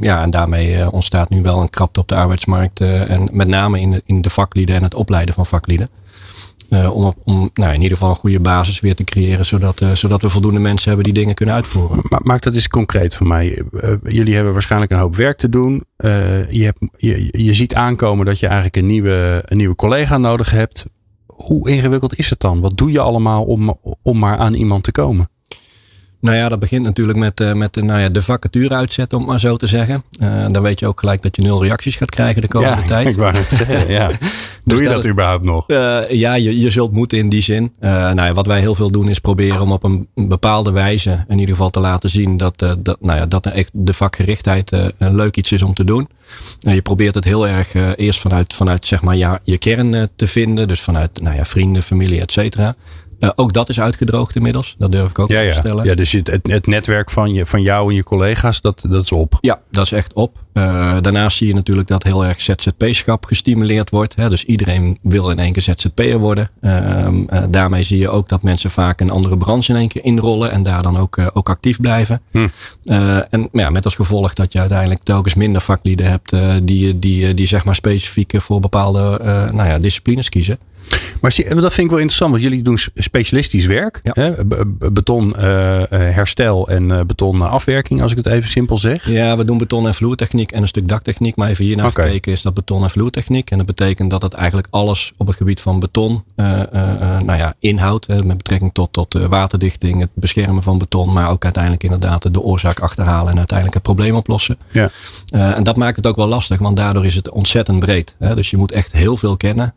Ja, 0.00 0.22
en 0.22 0.30
daarmee 0.30 0.90
ontstaat 0.90 1.28
nu 1.28 1.42
wel 1.42 1.60
een 1.60 1.70
krapte 1.70 2.00
op 2.00 2.08
de 2.08 2.14
arbeidsmarkt. 2.14 2.80
En 2.80 3.28
met 3.32 3.48
name 3.50 3.80
in 3.80 3.90
de, 3.90 4.02
in 4.04 4.20
de 4.20 4.30
vaklieden 4.30 4.76
en 4.76 4.82
het 4.82 4.94
opleiden 4.94 5.34
van 5.34 5.46
vaklieden. 5.46 5.88
Uh, 6.70 6.96
om 6.96 7.14
om 7.24 7.50
nou, 7.54 7.74
in 7.74 7.82
ieder 7.82 7.96
geval 7.96 8.12
een 8.12 8.20
goede 8.20 8.40
basis 8.40 8.80
weer 8.80 8.94
te 8.94 9.04
creëren, 9.04 9.46
zodat, 9.46 9.82
zodat 9.94 10.22
we 10.22 10.28
voldoende 10.28 10.60
mensen 10.60 10.88
hebben 10.88 11.04
die 11.04 11.14
dingen 11.14 11.34
kunnen 11.34 11.54
uitvoeren. 11.54 12.00
Maar, 12.08 12.20
maak 12.22 12.42
dat 12.42 12.54
eens 12.54 12.68
concreet 12.68 13.14
voor 13.14 13.26
mij. 13.26 13.62
jullie 14.02 14.34
hebben 14.34 14.52
waarschijnlijk 14.52 14.92
een 14.92 14.98
hoop 14.98 15.16
werk 15.16 15.38
te 15.38 15.48
doen. 15.48 15.84
je, 16.48 16.62
hebt, 16.64 16.78
je, 16.96 17.28
je 17.32 17.54
ziet 17.54 17.74
aankomen 17.74 18.26
dat 18.26 18.38
je 18.38 18.46
eigenlijk 18.46 18.76
een 18.76 18.86
nieuwe, 18.86 19.42
een 19.44 19.56
nieuwe 19.56 19.74
collega 19.74 20.18
nodig 20.18 20.50
hebt. 20.50 20.86
Hoe 21.26 21.70
ingewikkeld 21.70 22.18
is 22.18 22.30
het 22.30 22.40
dan? 22.40 22.60
Wat 22.60 22.76
doe 22.76 22.92
je 22.92 23.00
allemaal 23.00 23.44
om, 23.44 23.78
om 24.02 24.18
maar 24.18 24.36
aan 24.36 24.54
iemand 24.54 24.82
te 24.82 24.92
komen? 24.92 25.28
Nou 26.20 26.36
ja, 26.36 26.48
dat 26.48 26.58
begint 26.58 26.84
natuurlijk 26.84 27.18
met, 27.18 27.40
uh, 27.40 27.52
met 27.52 27.76
nou 27.76 28.00
ja, 28.00 28.08
de 28.08 28.22
vacature 28.22 28.74
uitzetten, 28.74 29.18
om 29.18 29.24
maar 29.24 29.40
zo 29.40 29.56
te 29.56 29.66
zeggen. 29.66 30.02
Uh, 30.22 30.46
dan 30.50 30.62
weet 30.62 30.80
je 30.80 30.88
ook 30.88 31.00
gelijk 31.00 31.22
dat 31.22 31.36
je 31.36 31.42
nul 31.42 31.62
reacties 31.62 31.96
gaat 31.96 32.10
krijgen 32.10 32.42
de 32.42 32.48
komende 32.48 32.80
ja, 32.80 32.86
tijd. 32.86 33.06
Ik 33.06 33.16
wou 33.16 33.36
het 33.36 33.48
zeggen, 33.48 33.92
ja. 33.92 34.06
Doe 34.64 34.78
dus 34.78 34.78
je 34.78 34.84
dat, 34.84 35.02
dat, 35.02 35.10
überhaupt 35.10 35.44
nog? 35.44 35.70
Uh, 35.70 36.10
ja, 36.10 36.34
je, 36.34 36.60
je 36.60 36.70
zult 36.70 36.92
moeten 36.92 37.18
in 37.18 37.28
die 37.28 37.42
zin. 37.42 37.72
nou 37.80 38.22
ja, 38.22 38.32
wat 38.32 38.46
wij 38.46 38.60
heel 38.60 38.74
veel 38.74 38.90
doen 38.90 39.08
is 39.08 39.18
proberen 39.18 39.60
om 39.60 39.72
op 39.72 39.84
een 39.84 40.08
bepaalde 40.14 40.72
wijze 40.72 41.24
in 41.28 41.38
ieder 41.38 41.54
geval 41.54 41.70
te 41.70 41.80
laten 41.80 42.10
zien 42.10 42.36
dat, 42.36 42.58
dat, 42.58 42.96
nou 43.00 43.18
ja, 43.18 43.26
dat 43.26 43.46
echt 43.46 43.70
de 43.72 43.92
vakgerichtheid 43.92 44.72
een 44.98 45.14
leuk 45.14 45.36
iets 45.36 45.52
is 45.52 45.62
om 45.62 45.74
te 45.74 45.84
doen. 45.84 46.08
je 46.58 46.82
probeert 46.82 47.14
het 47.14 47.24
heel 47.24 47.48
erg 47.48 47.74
eerst 47.96 48.20
vanuit, 48.20 48.54
vanuit 48.54 48.86
zeg 48.86 49.02
maar, 49.02 49.16
ja, 49.16 49.40
je 49.42 49.58
kern 49.58 50.08
te 50.16 50.28
vinden. 50.28 50.68
Dus 50.68 50.80
vanuit 50.80 51.20
nou 51.20 51.36
ja, 51.36 51.44
vrienden, 51.44 51.82
familie, 51.82 52.20
et 52.20 52.32
cetera. 52.32 52.74
Uh, 53.20 53.30
ook 53.34 53.52
dat 53.52 53.68
is 53.68 53.80
uitgedroogd 53.80 54.36
inmiddels. 54.36 54.74
Dat 54.78 54.92
durf 54.92 55.10
ik 55.10 55.18
ook 55.18 55.28
ja, 55.28 55.42
te 55.42 55.52
stellen. 55.60 55.84
Ja, 55.84 55.94
dus 55.94 56.12
het, 56.12 56.38
het 56.42 56.66
netwerk 56.66 57.10
van, 57.10 57.32
je, 57.32 57.46
van 57.46 57.62
jou 57.62 57.88
en 57.88 57.94
je 57.94 58.02
collega's, 58.02 58.60
dat, 58.60 58.84
dat 58.88 59.02
is 59.02 59.12
op. 59.12 59.38
Ja, 59.40 59.60
dat 59.70 59.84
is 59.84 59.92
echt 59.92 60.12
op. 60.12 60.38
Uh, 60.54 60.96
daarnaast 61.00 61.36
zie 61.36 61.46
je 61.46 61.54
natuurlijk 61.54 61.88
dat 61.88 62.02
heel 62.02 62.24
erg 62.24 62.40
ZZP-schap 62.40 63.24
gestimuleerd 63.24 63.90
wordt. 63.90 64.16
Hè? 64.16 64.30
Dus 64.30 64.44
iedereen 64.44 64.98
wil 65.02 65.30
in 65.30 65.38
één 65.38 65.52
keer 65.52 65.62
ZZP'er 65.62 66.18
worden. 66.18 66.50
Uh, 66.60 67.06
daarmee 67.48 67.82
zie 67.82 67.98
je 67.98 68.08
ook 68.08 68.28
dat 68.28 68.42
mensen 68.42 68.70
vaak 68.70 69.00
een 69.00 69.10
andere 69.10 69.36
branche 69.36 69.72
in 69.72 69.78
één 69.78 69.88
keer 69.88 70.04
inrollen. 70.04 70.50
En 70.50 70.62
daar 70.62 70.82
dan 70.82 70.98
ook, 70.98 71.16
ook 71.32 71.48
actief 71.48 71.80
blijven. 71.80 72.20
Hm. 72.30 72.48
en 73.30 73.48
ja, 73.52 73.70
met 73.70 73.84
als 73.84 73.94
gevolg 73.94 74.34
dat 74.34 74.52
je 74.52 74.58
uiteindelijk 74.58 75.02
telkens 75.02 75.34
minder 75.34 75.62
vaklieden 75.62 76.06
hebt 76.06 76.36
die, 76.62 76.98
die, 76.98 77.34
die 77.34 77.46
zeg 77.46 77.64
maar 77.64 77.74
specifiek 77.74 78.32
voor 78.36 78.60
bepaalde 78.60 79.20
nou 79.52 79.68
ja, 79.68 79.78
disciplines 79.78 80.28
kiezen. 80.28 80.58
Maar 81.20 81.34
dat 81.36 81.72
vind 81.72 81.76
ik 81.86 81.90
wel 81.90 81.98
interessant, 81.98 82.30
want 82.30 82.42
jullie 82.42 82.62
doen 82.62 82.78
specialistisch 82.94 83.66
werk. 83.66 84.00
Ja. 84.02 84.12
Hè? 84.14 84.44
Be- 84.44 84.66
be- 84.66 84.90
Beton 84.90 85.36
eh, 85.36 85.82
eh, 85.82 85.88
herstel 86.14 86.68
en 86.68 86.90
eh, 86.90 87.00
beton 87.06 87.50
afwerking, 87.50 88.02
als 88.02 88.10
ik 88.10 88.16
het 88.16 88.26
even 88.26 88.48
simpel 88.48 88.78
zeg. 88.78 89.08
Ja, 89.08 89.36
we 89.36 89.44
doen 89.44 89.58
beton- 89.58 89.86
en 89.86 89.94
vloertechniek 89.94 90.52
en 90.52 90.62
een 90.62 90.68
stuk 90.68 90.88
daktechniek. 90.88 91.36
Maar 91.36 91.48
even 91.48 91.64
hier 91.64 91.76
naar 91.76 91.86
Oké. 91.86 92.02
gekeken 92.02 92.32
is 92.32 92.42
dat 92.42 92.54
beton- 92.54 92.82
en 92.82 92.90
vloertechniek. 92.90 93.50
En 93.50 93.56
dat 93.56 93.66
betekent 93.66 94.10
dat 94.10 94.22
het 94.22 94.32
eigenlijk 94.32 94.68
alles 94.70 95.12
op 95.16 95.26
het 95.26 95.36
gebied 95.36 95.60
van 95.60 95.80
beton 95.80 96.24
nou 97.24 97.36
ja, 97.38 97.54
inhoudt. 97.58 98.08
Met 98.08 98.36
betrekking 98.36 98.70
tot, 98.74 98.92
tot 98.92 99.12
waterdichting, 99.28 100.00
het 100.00 100.10
beschermen 100.14 100.62
van 100.62 100.78
beton. 100.78 101.12
Maar 101.12 101.30
ook 101.30 101.44
uiteindelijk 101.44 101.82
inderdaad 101.82 102.34
de 102.34 102.40
oorzaak 102.42 102.80
achterhalen 102.80 103.30
en 103.32 103.38
uiteindelijk 103.38 103.74
het 103.74 103.94
probleem 103.94 104.14
oplossen. 104.14 104.56
Ja. 104.70 104.90
En 105.30 105.62
dat 105.62 105.76
maakt 105.76 105.96
het 105.96 106.06
ook 106.06 106.16
wel 106.16 106.26
lastig, 106.28 106.58
want 106.58 106.76
daardoor 106.76 107.06
is 107.06 107.14
het 107.14 107.30
ontzettend 107.30 107.78
breed. 107.78 108.14
Hè? 108.18 108.34
Dus 108.34 108.50
je 108.50 108.56
moet 108.56 108.72
echt 108.72 108.92
heel 108.92 109.16
veel 109.16 109.36
kennen 109.36 109.74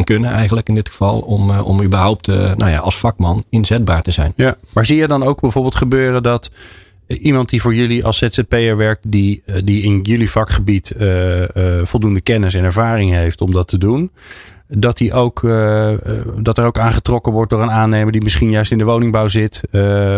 en 0.00 0.06
kunnen 0.06 0.30
eigenlijk 0.30 0.68
in 0.68 0.74
dit 0.74 0.88
geval 0.88 1.18
om, 1.18 1.50
eh, 1.50 1.66
om 1.66 1.82
überhaupt 1.82 2.28
eh, 2.28 2.36
nou 2.36 2.70
ja, 2.70 2.78
als 2.78 2.98
vakman 2.98 3.44
inzetbaar 3.50 4.02
te 4.02 4.10
zijn. 4.10 4.32
Ja. 4.36 4.56
Maar 4.72 4.86
zie 4.86 4.96
je 4.96 5.06
dan 5.06 5.22
ook 5.22 5.40
bijvoorbeeld 5.40 5.74
gebeuren 5.74 6.22
dat 6.22 6.50
eh, 7.06 7.24
iemand 7.24 7.48
die 7.48 7.60
voor 7.60 7.74
jullie 7.74 8.04
als 8.04 8.18
ZZP'er 8.18 8.76
werkt, 8.76 9.00
die, 9.06 9.42
die 9.64 9.82
in 9.82 10.00
jullie 10.02 10.30
vakgebied 10.30 10.94
voldoende 11.82 12.20
kennis 12.20 12.54
en 12.54 12.64
ervaring 12.64 13.12
heeft 13.12 13.40
om 13.40 13.52
dat 13.52 13.68
te 13.68 13.78
doen, 13.78 14.10
dat, 14.70 14.96
die 14.96 15.12
ook, 15.12 15.44
eh, 15.44 15.90
dat 16.38 16.58
er 16.58 16.64
ook 16.64 16.78
aangetrokken 16.78 17.32
wordt 17.32 17.50
door 17.50 17.62
een 17.62 17.70
aannemer 17.70 18.12
die 18.12 18.22
misschien 18.22 18.50
juist 18.50 18.72
in 18.72 18.78
de 18.78 18.84
woningbouw 18.84 19.28
zit. 19.28 19.60
eh, 19.70 20.16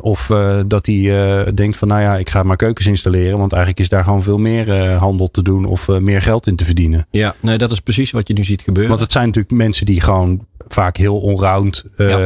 of 0.00 0.30
dat 0.66 0.84
die 0.84 1.18
eh, 1.18 1.52
denkt 1.54 1.76
van 1.76 1.88
nou 1.88 2.00
ja, 2.00 2.16
ik 2.16 2.30
ga 2.30 2.42
maar 2.42 2.56
keukens 2.56 2.86
installeren, 2.86 3.38
want 3.38 3.52
eigenlijk 3.52 3.82
is 3.82 3.88
daar 3.88 4.04
gewoon 4.04 4.22
veel 4.22 4.38
meer 4.38 4.92
handel 4.92 5.30
te 5.30 5.42
doen 5.42 5.64
of 5.64 5.88
meer 5.88 6.22
geld 6.22 6.46
in 6.46 6.56
te 6.56 6.64
verdienen. 6.64 7.06
Ja, 7.10 7.34
nee, 7.40 7.58
dat 7.58 7.72
is 7.72 7.80
precies 7.80 8.10
wat 8.10 8.28
je 8.28 8.34
nu 8.34 8.44
ziet 8.44 8.62
gebeuren. 8.62 8.90
Want 8.90 9.02
het 9.02 9.12
zijn 9.12 9.26
natuurlijk 9.26 9.54
mensen 9.54 9.86
die 9.86 10.00
gewoon 10.00 10.46
vaak 10.68 10.96
heel 10.96 11.18
onround 11.18 11.84
eh, 11.96 12.16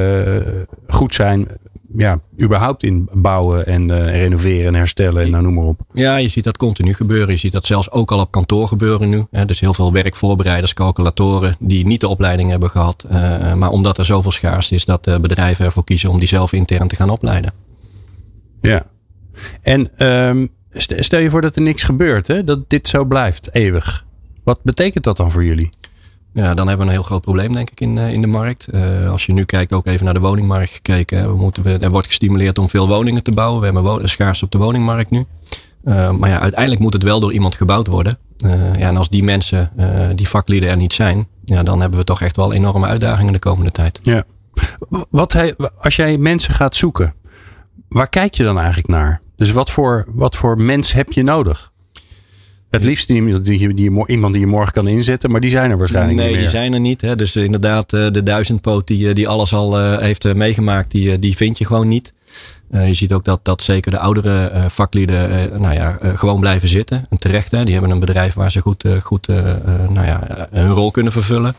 goed 0.89 1.15
zijn. 1.15 1.49
Ja, 1.97 2.21
überhaupt 2.43 2.83
in 2.83 3.09
bouwen 3.13 3.67
en 3.67 3.91
eh, 3.91 4.21
renoveren 4.21 4.67
en 4.67 4.75
herstellen 4.75 5.23
en 5.25 5.31
nou 5.31 5.43
noem 5.43 5.55
maar 5.55 5.65
op. 5.65 5.81
Ja, 5.93 6.17
je 6.17 6.29
ziet 6.29 6.45
dat 6.45 6.57
continu 6.57 6.95
gebeuren. 6.95 7.29
Je 7.33 7.37
ziet 7.39 7.53
dat 7.53 7.67
zelfs 7.67 7.91
ook 7.91 8.13
al 8.13 8.21
op 8.21 8.31
kantoor 8.31 8.69
gebeuren 8.69 9.09
nu. 9.09 9.25
Hè. 9.31 9.45
Dus 9.45 9.61
heel 9.61 9.75
veel 9.75 9.93
werkvoorbereiders, 9.93 10.75
calculatoren 10.75 11.57
die 11.59 11.87
niet 11.87 12.01
de 12.01 12.09
opleiding 12.09 12.51
hebben 12.51 12.71
gehad. 12.71 13.07
eh, 13.09 13.55
maar 13.55 13.71
omdat 13.71 13.99
er 13.99 14.05
zoveel 14.05 14.31
schaarste 14.33 14.75
is 14.75 14.85
dat 14.85 15.07
eh, 15.07 15.19
bedrijven 15.19 15.65
ervoor 15.65 15.85
kiezen 15.85 16.11
om 16.11 16.19
die 16.19 16.29
zelf 16.29 16.53
intern 16.53 16.89
te 16.89 16.97
gaan 16.97 17.11
opleiden. 17.11 17.53
Ja. 18.61 18.83
En 19.63 19.91
ehm, 19.99 20.47
st- 20.73 20.95
stel 20.99 21.21
je 21.21 21.31
voor 21.31 21.41
dat 21.41 21.57
er 21.57 21.63
niks 21.63 21.83
gebeurt, 21.83 22.27
hè? 22.27 22.45
dat 22.45 22.71
dit 22.71 22.89
zo 22.89 23.05
blijft, 23.05 23.55
eeuwig. 23.55 24.05
Wat 24.45 24.61
betekent 24.63 25.05
dat 25.05 25.17
dan 25.17 25.31
voor 25.31 25.45
jullie? 25.45 25.69
Ja, 26.39 26.55
dan 26.55 26.69
hebben 26.69 26.87
we 26.87 26.93
een 26.93 26.99
heel 26.99 27.07
groot 27.07 27.21
probleem 27.21 27.53
denk 27.53 27.71
ik 27.71 27.81
in, 27.81 27.99
eh, 27.99 28.13
in 28.13 28.21
de 28.21 28.27
markt. 28.27 28.67
Eh, 28.67 29.11
als 29.11 29.27
je 29.27 29.33
nu 29.33 29.45
kijkt, 29.45 29.73
ook 29.73 29.87
even 29.87 30.05
naar 30.05 30.15
de 30.15 30.21
woningmarkt 30.21 30.71
gekeken. 30.71 31.29
We 31.29 31.37
moeten, 31.37 31.63
we, 31.63 31.79
er 31.79 31.91
wordt 31.91 32.07
gestimuleerd 32.07 32.59
om 32.59 32.69
veel 32.69 32.89
woningen 32.89 33.23
te 33.23 33.33
bouwen. 33.33 33.61
We 33.61 33.65
hebben 33.67 34.09
schaarste 34.09 34.45
op 34.45 34.51
de 34.51 34.59
woningmarkt 34.59 35.11
nu. 35.11 35.25
Eh, 35.85 36.11
maar 36.11 36.29
ja, 36.29 36.41
uiteindelijk 36.41 36.81
moet 36.81 36.93
het 36.93 37.03
wel 37.03 37.21
door 37.21 37.33
iemand 37.33 37.55
gebouwd 37.55 37.87
worden. 37.87 38.19
Ja, 38.79 38.89
en 38.89 38.97
als 38.97 39.09
die 39.09 39.23
mensen, 39.23 39.71
die 40.15 40.29
vaklieden 40.29 40.71
er 40.71 40.77
niet 40.77 40.93
zijn, 40.93 41.27
ja, 41.45 41.63
dan 41.63 41.81
hebben 41.81 41.99
we 41.99 42.05
toch 42.05 42.21
echt 42.21 42.37
wel 42.37 42.53
enorme 42.53 42.87
uitdagingen 42.87 43.33
de 43.33 43.39
komende 43.39 43.71
tijd. 43.71 44.01
Ja. 44.03 44.25
Wat 45.11 45.33
hij, 45.33 45.55
als 45.79 45.97
jij 45.97 46.19
mensen 46.19 46.55
gaat 46.55 46.77
zoeken, 46.77 47.15
waar 47.89 48.09
kijk 48.09 48.35
je 48.35 48.45
dan 48.45 48.59
eigenlijk 48.59 48.89
naar? 48.89 49.21
Dus 49.37 49.51
wat 49.51 49.71
voor, 49.71 50.07
wat 50.15 50.37
voor 50.37 50.61
mens 50.61 50.93
heb 50.93 51.13
je 51.13 51.23
nodig? 51.23 51.73
Het 52.71 52.85
liefst 52.85 53.11
iemand 53.11 53.45
die, 53.45 53.75
die, 53.75 53.91
mo- 53.91 54.07
iemand 54.07 54.33
die 54.33 54.43
je 54.43 54.49
morgen 54.49 54.73
kan 54.73 54.89
inzetten, 54.89 55.31
maar 55.31 55.41
die 55.41 55.51
zijn 55.51 55.71
er 55.71 55.79
waarschijnlijk 55.79 56.17
nee, 56.17 56.25
niet 56.27 56.35
meer. 56.35 56.45
die 56.45 56.55
zijn 56.59 56.73
er 56.73 56.81
niet. 56.81 57.01
Hè. 57.01 57.17
Dus 57.17 57.37
eh, 57.37 57.45
inderdaad, 57.45 57.93
eh, 57.93 58.07
de 58.11 58.23
duizendpoot 58.23 58.87
die, 58.87 59.09
eh, 59.09 59.15
die 59.15 59.29
alles 59.29 59.53
al 59.55 59.99
heeft 59.99 60.35
meegemaakt, 60.35 60.91
die, 60.91 61.19
die 61.19 61.37
vind 61.37 61.59
je 61.59 61.65
gewoon 61.67 61.89
niet. 61.89 62.13
Je 62.71 62.95
ziet 62.95 63.13
ook 63.13 63.25
dat, 63.25 63.41
dat 63.43 63.63
zeker 63.63 63.91
de 63.91 63.99
oudere 63.99 64.53
vaklieden 64.69 65.51
nou 65.61 65.75
ja, 65.75 65.99
gewoon 66.03 66.41
blijven 66.41 66.69
zitten. 66.69 67.07
En 67.11 67.19
terecht, 67.19 67.51
hè. 67.51 67.65
die 67.65 67.73
hebben 67.73 67.91
een 67.91 67.99
bedrijf 68.01 68.35
waar 68.35 68.51
ze 68.53 68.61
goed, 68.61 68.85
goed 69.03 69.27
nou 69.89 70.07
ja, 70.07 70.49
hun 70.51 70.71
rol 70.71 70.91
kunnen 70.91 71.13
vervullen. 71.13 71.55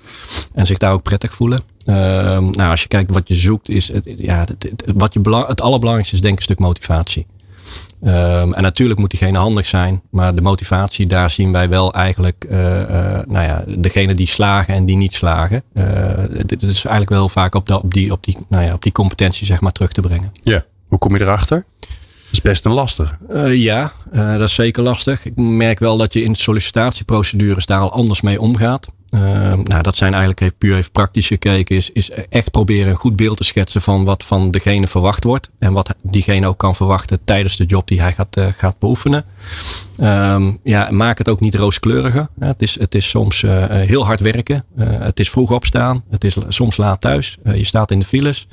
En 0.53 0.65
zich 0.65 0.77
daar 0.77 0.91
ook 0.93 1.03
prettig 1.03 1.33
voelen. 1.33 1.59
Ehm, 1.85 2.43
nou, 2.49 2.69
als 2.71 2.81
je 2.81 2.87
kijkt 2.87 3.11
wat 3.13 3.27
je 3.27 3.35
zoekt, 3.35 3.69
is 3.69 3.87
het, 3.93 4.03
ja, 4.17 4.39
het, 4.39 4.63
het- 4.63 4.83
wat 4.95 5.13
je 5.13 5.19
belang, 5.19 5.47
het 5.47 5.61
allerbelangrijkste 5.61 6.15
is 6.15 6.21
denk 6.21 6.33
ik 6.33 6.39
een 6.39 6.45
stuk 6.45 6.59
motivatie. 6.59 7.25
Ehm, 8.03 8.53
en 8.53 8.61
natuurlijk 8.61 8.99
moet 8.99 9.09
diegene 9.09 9.37
handig 9.37 9.65
zijn, 9.65 10.01
maar 10.11 10.35
de 10.35 10.41
motivatie, 10.41 11.05
daar 11.07 11.29
zien 11.29 11.51
wij 11.51 11.69
wel 11.69 11.93
eigenlijk, 11.93 12.45
eh, 12.49 12.81
eh, 12.81 13.27
nou 13.27 13.45
ja, 13.45 13.63
degene 13.67 14.13
die 14.13 14.27
slagen 14.27 14.73
en 14.73 14.85
die 14.85 14.97
niet 14.97 15.13
slagen. 15.13 15.63
eh, 15.73 15.83
dit 16.45 16.61
is 16.61 16.85
eigenlijk 16.85 17.09
wel 17.09 17.29
vaak 17.29 17.55
op, 17.55 17.67
de, 17.67 17.81
op, 17.81 17.93
die, 17.93 18.11
op, 18.11 18.23
die, 18.23 18.37
nou 18.49 18.63
ja, 18.63 18.73
op 18.73 18.81
die 18.83 18.91
competentie 18.91 19.45
zeg 19.45 19.61
maar 19.61 19.71
terug 19.71 19.91
te 19.91 20.01
brengen. 20.01 20.31
Ja. 20.43 20.65
Hoe 20.87 20.99
kom 20.99 21.15
je 21.15 21.21
erachter? 21.21 21.65
Dat 21.79 21.89
is 22.31 22.41
best 22.41 22.65
een 22.65 22.71
lastige. 22.71 23.17
Eh, 23.29 23.55
ja, 23.55 23.93
dat 24.11 24.41
is 24.41 24.53
zeker 24.53 24.83
lastig. 24.83 25.25
Ik 25.25 25.35
merk 25.35 25.79
wel 25.79 25.97
dat 25.97 26.13
je 26.13 26.23
in 26.23 26.35
sollicitatieprocedures 26.35 27.65
daar 27.65 27.81
al 27.81 27.91
anders 27.91 28.21
mee 28.21 28.41
omgaat. 28.41 28.87
Eh, 29.09 29.21
nou, 29.63 29.81
dat 29.81 29.95
zijn 29.95 30.13
eigenlijk 30.13 30.57
puur 30.57 30.75
even 30.77 30.91
praktisch 30.91 31.27
gekeken. 31.27 31.75
Is, 31.75 31.89
is 31.91 32.11
echt 32.29 32.51
proberen 32.51 32.89
een 32.89 32.95
goed 32.95 33.15
beeld 33.15 33.37
te 33.37 33.43
schetsen 33.43 33.81
van 33.81 34.05
wat 34.05 34.23
van 34.23 34.51
degene 34.51 34.87
verwacht 34.87 35.23
wordt. 35.23 35.49
En 35.59 35.73
wat 35.73 35.95
diegene 36.01 36.47
ook 36.47 36.57
kan 36.57 36.75
verwachten 36.75 37.19
tijdens 37.23 37.57
de 37.57 37.65
job 37.65 37.87
die 37.87 38.01
hij 38.01 38.13
gaat, 38.13 38.35
eh, 38.37 38.45
gaat 38.57 38.79
beoefenen. 38.79 39.25
Ehm, 39.97 40.51
ja, 40.63 40.87
maak 40.91 41.17
het 41.17 41.29
ook 41.29 41.39
niet 41.39 41.55
rooskleuriger. 41.55 42.27
Het 42.39 42.61
is, 42.61 42.79
het 42.79 42.95
is 42.95 43.09
soms 43.09 43.43
eh, 43.43 43.65
heel 43.69 44.05
hard 44.05 44.19
werken. 44.19 44.65
Eh, 44.77 44.87
het 44.89 45.19
is 45.19 45.29
vroeg 45.29 45.51
opstaan. 45.51 46.03
Het 46.09 46.23
is 46.23 46.37
soms 46.47 46.77
laat 46.77 47.01
thuis. 47.01 47.37
Eh, 47.43 47.55
je 47.55 47.65
staat 47.65 47.91
in 47.91 47.99
de 47.99 48.05
files. 48.05 48.47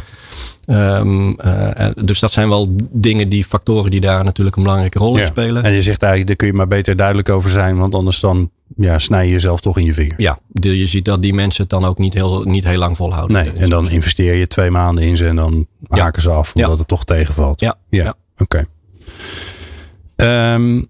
Ehm, 0.65 1.31
eh, 1.33 1.87
dus 2.05 2.21
dat 2.21 2.33
zijn 2.33 2.49
wel 2.49 2.75
dingen 2.93 3.29
die 3.29 3.45
factoren 3.45 3.91
die 3.91 4.01
daar 4.01 4.25
natuurlijk 4.25 4.57
een 4.57 4.63
belangrijke 4.63 4.99
rol 4.99 5.15
in 5.17 5.23
Ja. 5.23 5.27
spelen. 5.27 5.63
En 5.65 5.73
je 5.73 5.83
zegt 5.83 6.03
eigenlijk, 6.03 6.27
daar 6.27 6.37
kun 6.37 6.47
je 6.47 6.53
maar 6.53 6.69
beter 6.77 6.97
duidelijk 6.97 7.29
over 7.29 7.51
zijn, 7.51 7.77
want 7.77 7.95
anders 7.95 8.21
dan 8.21 8.51
ja, 8.77 8.99
snij 8.99 9.25
je 9.27 9.33
jezelf 9.33 9.61
toch 9.61 9.79
in 9.79 9.85
je 9.85 9.95
vinger. 9.95 10.15
Ja, 10.17 10.39
je 10.53 10.87
ziet 10.87 11.05
dat 11.05 11.23
die 11.23 11.35
mensen 11.35 11.63
het 11.63 11.71
dan 11.71 11.85
ook 11.85 11.99
niet 11.99 12.15
heel, 12.15 12.43
niet 12.43 12.65
heel 12.65 12.79
lang 12.79 12.97
volhouden. 12.97 13.37
Nee, 13.45 13.53
en 13.53 13.71
dan 13.71 13.91
investeer 13.91 14.35
je 14.35 14.47
twee 14.47 14.71
maanden 14.71 15.05
in 15.05 15.17
ze 15.17 15.27
en 15.27 15.37
dan 15.37 15.67
Ja. 15.89 16.03
haken 16.03 16.23
ze 16.23 16.31
af 16.31 16.53
omdat 16.55 16.71
Ja. 16.73 16.79
het 16.79 16.89
toch 16.89 17.05
tegenvalt. 17.05 17.61
Ja, 17.61 17.75
ja. 17.89 18.05
ja. 18.05 18.15
oké. 18.39 18.65
Ehm, 20.17 20.83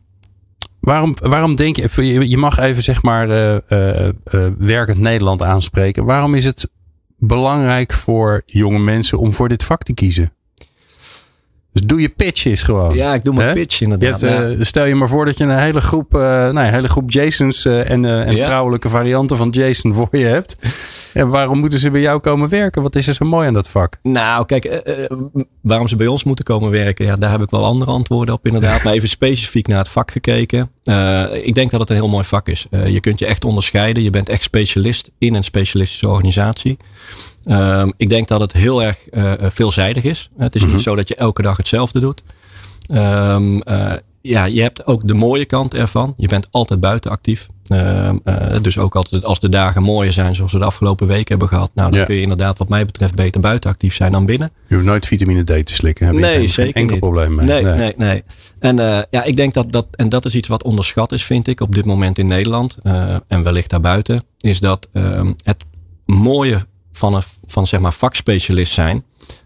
waarom, 0.80 1.14
waarom 1.22 1.54
denk 1.54 1.76
je, 1.76 1.88
je 1.96 2.28
je 2.28 2.36
mag 2.36 2.58
even 2.58 2.82
zeg 2.82 3.02
maar 3.02 3.30
eh, 3.30 3.56
eh, 3.70 4.08
eh, 4.24 4.52
werkend 4.58 4.98
Nederland 4.98 5.42
aanspreken. 5.42 6.04
Waarom 6.04 6.34
is 6.34 6.44
het 6.44 6.68
belangrijk 7.18 7.92
voor 7.92 8.42
jonge 8.46 8.78
mensen 8.78 9.18
om 9.18 9.34
voor 9.34 9.48
dit 9.48 9.64
vak 9.64 9.82
te 9.82 9.94
kiezen? 9.94 10.32
Dus 11.76 11.86
doe 11.86 12.00
je 12.00 12.08
pitches 12.08 12.62
gewoon. 12.62 12.94
Ja, 12.94 13.14
ik 13.14 13.22
doe 13.22 13.34
mijn 13.34 13.54
pitch 13.54 13.78
Je 13.78 13.84
inderdaad. 13.84 14.20
hebt, 14.20 14.58
eh, 14.58 14.64
stel 14.64 14.84
je 14.84 14.94
maar 14.94 15.08
voor 15.08 15.24
dat 15.24 15.38
je 15.38 15.44
een 15.44 15.58
hele 15.58 15.80
groep, 15.80 16.14
eh, 16.14 16.20
nou, 16.20 16.58
een 16.58 16.72
hele 16.72 16.88
groep 16.88 17.10
Jasons 17.10 17.64
eh, 17.64 17.90
en, 17.90 18.04
en 18.04 18.36
Ja. 18.36 18.44
vrouwelijke 18.46 18.88
varianten 18.88 19.36
van 19.36 19.48
Jason 19.50 19.94
voor 19.94 20.08
je 20.10 20.24
hebt. 20.24 20.56
En 21.14 21.28
waarom 21.28 21.58
moeten 21.58 21.78
ze 21.78 21.90
bij 21.90 22.00
jou 22.00 22.20
komen 22.20 22.48
werken? 22.48 22.82
Wat 22.82 22.96
is 22.96 23.06
er 23.06 23.14
zo 23.14 23.24
mooi 23.24 23.46
aan 23.46 23.52
dat 23.52 23.68
vak? 23.68 23.98
Nou, 24.02 24.46
kijk, 24.46 24.82
waarom 25.60 25.88
ze 25.88 25.96
bij 25.96 26.06
ons 26.06 26.24
moeten 26.24 26.44
komen 26.44 26.70
werken, 26.70 27.04
ja, 27.04 27.16
daar 27.16 27.30
heb 27.30 27.42
ik 27.42 27.50
wel 27.50 27.64
andere 27.64 27.90
antwoorden 27.90 28.34
op 28.34 28.46
inderdaad. 28.46 28.82
Maar 28.84 28.92
even 28.92 29.08
specifiek 29.08 29.66
naar 29.66 29.78
het 29.78 29.88
vak 29.88 30.10
gekeken. 30.10 30.70
Ik 31.42 31.54
denk 31.54 31.70
dat 31.70 31.80
het 31.80 31.90
een 31.90 31.96
heel 31.96 32.08
mooi 32.08 32.24
vak 32.24 32.48
is. 32.48 32.66
Je 32.86 33.00
kunt 33.00 33.18
je 33.18 33.26
echt 33.26 33.44
onderscheiden. 33.44 34.02
Je 34.02 34.10
bent 34.10 34.28
echt 34.28 34.42
specialist 34.42 35.10
in 35.18 35.34
een 35.34 35.44
specialistische 35.44 36.08
organisatie. 36.08 36.76
Ehm, 37.46 37.90
ik 37.96 38.08
denk 38.08 38.28
dat 38.28 38.40
het 38.40 38.52
heel 38.52 38.82
erg 38.82 39.08
eh, 39.08 39.32
eh, 39.32 39.38
veelzijdig 39.52 40.04
is. 40.04 40.30
Het 40.38 40.54
is 40.54 40.62
Mhm. 40.62 40.72
niet 40.72 40.80
zo 40.82 40.96
dat 40.96 41.08
je 41.08 41.14
elke 41.14 41.42
dag 41.42 41.56
hetzelfde 41.56 42.00
doet. 42.00 42.22
Ehm, 42.90 43.58
eh, 43.60 43.92
ja, 44.20 44.44
je 44.44 44.62
hebt 44.62 44.86
ook 44.86 45.08
de 45.08 45.14
mooie 45.14 45.44
kant 45.44 45.74
ervan. 45.74 46.14
Je 46.16 46.28
bent 46.28 46.48
altijd 46.50 46.80
buiten 46.80 47.10
actief. 47.10 47.46
Ehm, 47.66 48.16
eh, 48.24 48.56
dus 48.62 48.78
ook 48.78 48.96
altijd 48.96 49.24
als 49.24 49.40
de 49.40 49.48
dagen 49.48 49.82
mooier 49.82 50.12
zijn, 50.12 50.34
zoals 50.34 50.52
we 50.52 50.58
de 50.58 50.64
afgelopen 50.64 51.06
week 51.06 51.28
hebben 51.28 51.48
gehad. 51.48 51.70
Nou, 51.74 51.90
dan 51.90 52.00
Ja. 52.00 52.06
kun 52.06 52.14
je 52.14 52.20
inderdaad, 52.20 52.58
wat 52.58 52.68
mij 52.68 52.84
betreft, 52.84 53.14
beter 53.14 53.40
buiten 53.40 53.70
actief 53.70 53.94
zijn 53.94 54.12
dan 54.12 54.26
binnen. 54.26 54.50
Je 54.68 54.74
hoeft 54.74 54.86
nooit 54.86 55.06
vitamine 55.06 55.42
D 55.44 55.66
te 55.66 55.74
slikken. 55.74 56.06
Heb 56.06 56.14
je 56.14 56.20
Nee, 56.20 56.30
geen, 56.30 56.40
geen 56.40 56.48
zeker 56.48 56.74
enkel 56.74 56.94
niet. 56.94 57.04
probleem 57.04 57.34
mee. 57.34 57.46
Nee, 57.46 57.62
nee, 57.64 57.94
nee. 57.96 58.22
En 58.58 58.76
ja, 59.10 59.22
ik 59.24 59.36
denk 59.36 59.54
dat 59.54 59.72
dat, 59.72 59.86
en 59.90 60.08
dat 60.08 60.24
is 60.24 60.34
iets 60.34 60.48
wat 60.48 60.62
onderschat 60.62 61.12
is, 61.12 61.24
vind 61.24 61.46
ik, 61.48 61.60
op 61.60 61.74
dit 61.74 61.84
moment 61.84 62.18
in 62.18 62.26
Nederland. 62.26 62.76
en 63.28 63.42
wellicht 63.42 63.70
daarbuiten. 63.70 64.22
Is 64.38 64.60
dat 64.60 64.88
het 65.44 65.56
mooie 66.06 66.66
van 66.96 67.14
een 67.14 67.22
van, 67.46 67.66
zeg 67.66 67.80
maar, 67.80 67.92
vakspecialist 67.92 68.72
zijn. 68.72 69.04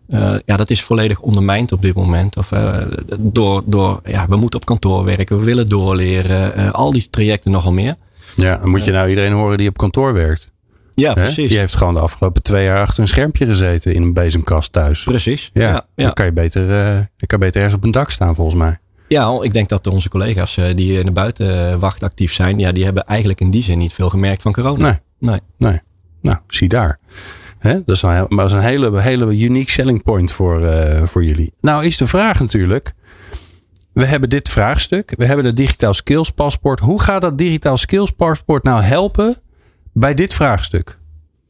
eh, 0.08 0.34
ja, 0.46 0.56
dat 0.56 0.70
is 0.70 0.82
volledig 0.82 1.20
ondermijnd 1.20 1.72
op 1.72 1.82
dit 1.82 1.94
moment. 1.94 2.36
Of, 2.36 2.52
eh, 2.52 2.76
door, 3.18 3.62
door, 3.66 4.00
ja, 4.04 4.26
we 4.28 4.36
moeten 4.36 4.60
op 4.60 4.66
kantoor 4.66 5.04
werken, 5.04 5.38
we 5.38 5.44
willen 5.44 5.66
doorleren. 5.66 6.54
eh, 6.54 6.70
al 6.70 6.92
die 6.92 7.10
trajecten 7.10 7.50
nogal 7.50 7.72
meer. 7.72 7.94
Ja, 8.36 8.56
dan 8.56 8.70
moet 8.70 8.84
je 8.84 8.90
nou 8.92 9.08
iedereen 9.08 9.32
horen 9.32 9.58
die 9.58 9.68
op 9.68 9.76
kantoor 9.78 10.12
werkt. 10.12 10.50
Ja, 10.94 11.08
Hè? 11.12 11.22
precies. 11.22 11.48
Die 11.48 11.58
heeft 11.58 11.76
gewoon 11.76 11.94
de 11.94 12.00
afgelopen 12.00 12.42
twee 12.42 12.64
jaar 12.64 12.80
achter 12.80 13.02
een 13.02 13.08
schermpje 13.08 13.46
gezeten 13.46 13.94
in 13.94 14.02
een 14.02 14.12
bezemkast 14.12 14.72
thuis. 14.72 15.02
Precies. 15.02 15.50
Ja, 15.52 15.68
Ja, 15.70 15.84
Dan, 16.04 16.12
kan 16.12 16.26
je 16.26 16.32
beter, 16.32 16.66
dan 16.68 17.06
kan 17.26 17.38
je 17.38 17.38
beter 17.38 17.56
ergens 17.62 17.74
op 17.74 17.84
een 17.84 17.90
dak 17.90 18.10
staan 18.10 18.34
volgens 18.34 18.56
mij. 18.56 18.78
Ja, 19.08 19.38
ik 19.42 19.52
denk 19.52 19.68
dat 19.68 19.86
onze 19.86 20.08
collega's 20.08 20.58
die 20.74 20.98
in 20.98 21.04
de 21.06 21.12
buitenwacht 21.12 22.02
actief 22.02 22.32
zijn, 22.32 22.58
ja, 22.58 22.72
die 22.72 22.84
hebben 22.84 23.04
eigenlijk 23.06 23.40
in 23.40 23.50
die 23.50 23.62
zin 23.62 23.78
niet 23.78 23.92
veel 23.92 24.10
gemerkt 24.10 24.42
van 24.42 24.52
corona. 24.52 24.84
Nee, 24.84 24.98
Nee. 25.30 25.40
nee. 25.58 25.80
Nou, 26.22 26.36
zie 26.48 26.68
daar. 26.68 26.98
Dat 27.62 27.82
is 27.86 28.02
een, 28.02 28.12
heel- 28.14 28.26
maar 28.28 28.48
dat 28.48 28.58
is 28.58 28.64
een 28.64 28.68
hele, 28.68 29.00
hele 29.00 29.38
unique 29.38 29.70
selling 29.70 30.02
point 30.02 30.32
voor, 30.32 30.64
eh, 30.64 31.06
voor 31.06 31.24
jullie. 31.24 31.52
Nou 31.60 31.84
is 31.84 31.96
de 31.96 32.06
vraag 32.06 32.40
natuurlijk. 32.40 32.92
We 33.92 34.04
hebben 34.06 34.28
dit 34.28 34.48
vraagstuk. 34.48 35.12
We 35.16 35.24
hebben 35.24 35.44
het 35.44 35.56
digitaal 35.56 35.94
skills 35.94 36.30
paspoort. 36.30 36.80
Hoe 36.80 37.02
gaat 37.02 37.20
dat 37.20 37.38
digitaal 37.38 37.76
skills 37.76 38.10
paspoort 38.10 38.62
nou 38.62 38.82
helpen 38.82 39.36
bij 39.92 40.14
dit 40.14 40.34
vraagstuk? 40.34 40.98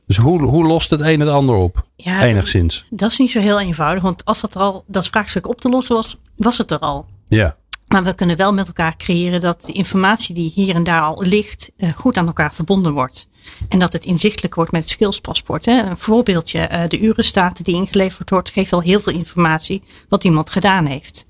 Dus 0.06 0.16
hoe, 0.16 0.42
hoe 0.42 0.66
lost 0.66 0.90
het 0.90 1.00
een 1.00 1.20
het 1.20 1.28
ander 1.28 1.54
op? 1.54 1.86
Ja, 1.96 2.22
Enigszins. 2.22 2.86
Dat 2.90 3.10
is 3.10 3.18
niet 3.18 3.30
zo 3.30 3.40
heel 3.40 3.60
eenvoudig, 3.60 4.02
want 4.02 4.24
als 4.24 4.40
dat 4.40 4.54
er 4.54 4.60
al, 4.60 4.84
dat 4.86 5.08
vraagstuk 5.08 5.48
op 5.48 5.60
te 5.60 5.68
lossen 5.68 5.94
was, 5.94 6.18
was 6.36 6.58
het 6.58 6.70
er 6.70 6.78
al. 6.78 7.06
Ja. 7.28 7.56
Maar 7.90 8.04
we 8.04 8.14
kunnen 8.14 8.36
wel 8.36 8.52
met 8.52 8.66
elkaar 8.66 8.96
creëren 8.96 9.40
dat 9.40 9.62
de 9.62 9.72
informatie 9.72 10.34
die 10.34 10.50
hier 10.54 10.74
en 10.74 10.84
daar 10.84 11.00
al 11.00 11.22
ligt, 11.22 11.70
eh, 11.76 11.90
goed 11.92 12.16
aan 12.16 12.26
elkaar 12.26 12.54
verbonden 12.54 12.92
wordt. 12.92 13.28
En 13.68 13.78
dat 13.78 13.92
het 13.92 14.04
inzichtelijk 14.04 14.54
wordt 14.54 14.72
met 14.72 14.82
het 14.82 14.90
skillspaspoort. 14.90 15.64
Hè. 15.64 15.82
Een 15.82 15.98
voorbeeldje, 15.98 16.58
eh, 16.58 16.88
de 16.88 17.00
urenstaten 17.00 17.64
die 17.64 17.74
ingeleverd 17.74 18.30
wordt, 18.30 18.50
geeft 18.50 18.72
al 18.72 18.80
heel 18.80 19.00
veel 19.00 19.12
informatie 19.12 19.82
wat 20.08 20.24
iemand 20.24 20.50
gedaan 20.50 20.86
heeft. 20.86 21.26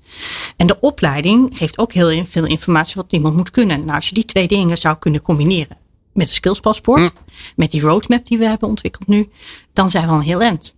En 0.57 0.67
de 0.67 0.79
opleiding 0.79 1.57
geeft 1.57 1.77
ook 1.77 1.93
heel 1.93 2.25
veel 2.25 2.45
informatie 2.45 2.95
wat 2.95 3.11
iemand 3.11 3.35
moet 3.35 3.51
kunnen. 3.51 3.85
Nou, 3.85 3.95
als 3.95 4.07
je 4.07 4.15
die 4.15 4.25
twee 4.25 4.47
dingen 4.47 4.77
zou 4.77 4.97
kunnen 4.97 5.21
combineren 5.21 5.77
met 6.13 6.27
het 6.27 6.35
skillspaspoort, 6.35 7.13
met 7.55 7.71
die 7.71 7.81
roadmap 7.81 8.25
die 8.25 8.37
we 8.37 8.45
hebben 8.45 8.69
ontwikkeld 8.69 9.07
nu, 9.07 9.29
dan 9.73 9.89
zijn 9.89 10.05
we 10.05 10.11
al 10.11 10.17
een 10.17 10.23
heel 10.23 10.41
eind. 10.41 10.75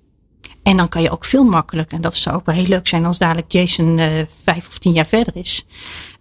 En 0.63 0.77
dan 0.77 0.89
kan 0.89 1.01
je 1.01 1.09
ook 1.11 1.25
veel 1.25 1.43
makkelijker, 1.43 1.95
en 1.95 2.01
dat 2.01 2.15
zou 2.15 2.35
ook 2.35 2.45
wel 2.45 2.55
heel 2.55 2.65
leuk 2.67 2.87
zijn 2.87 3.05
als 3.05 3.17
dadelijk 3.17 3.51
Jason 3.51 3.99
eh, 3.99 4.07
vijf 4.43 4.67
of 4.67 4.77
tien 4.77 4.93
jaar 4.93 5.05
verder 5.07 5.35
is. 5.35 5.65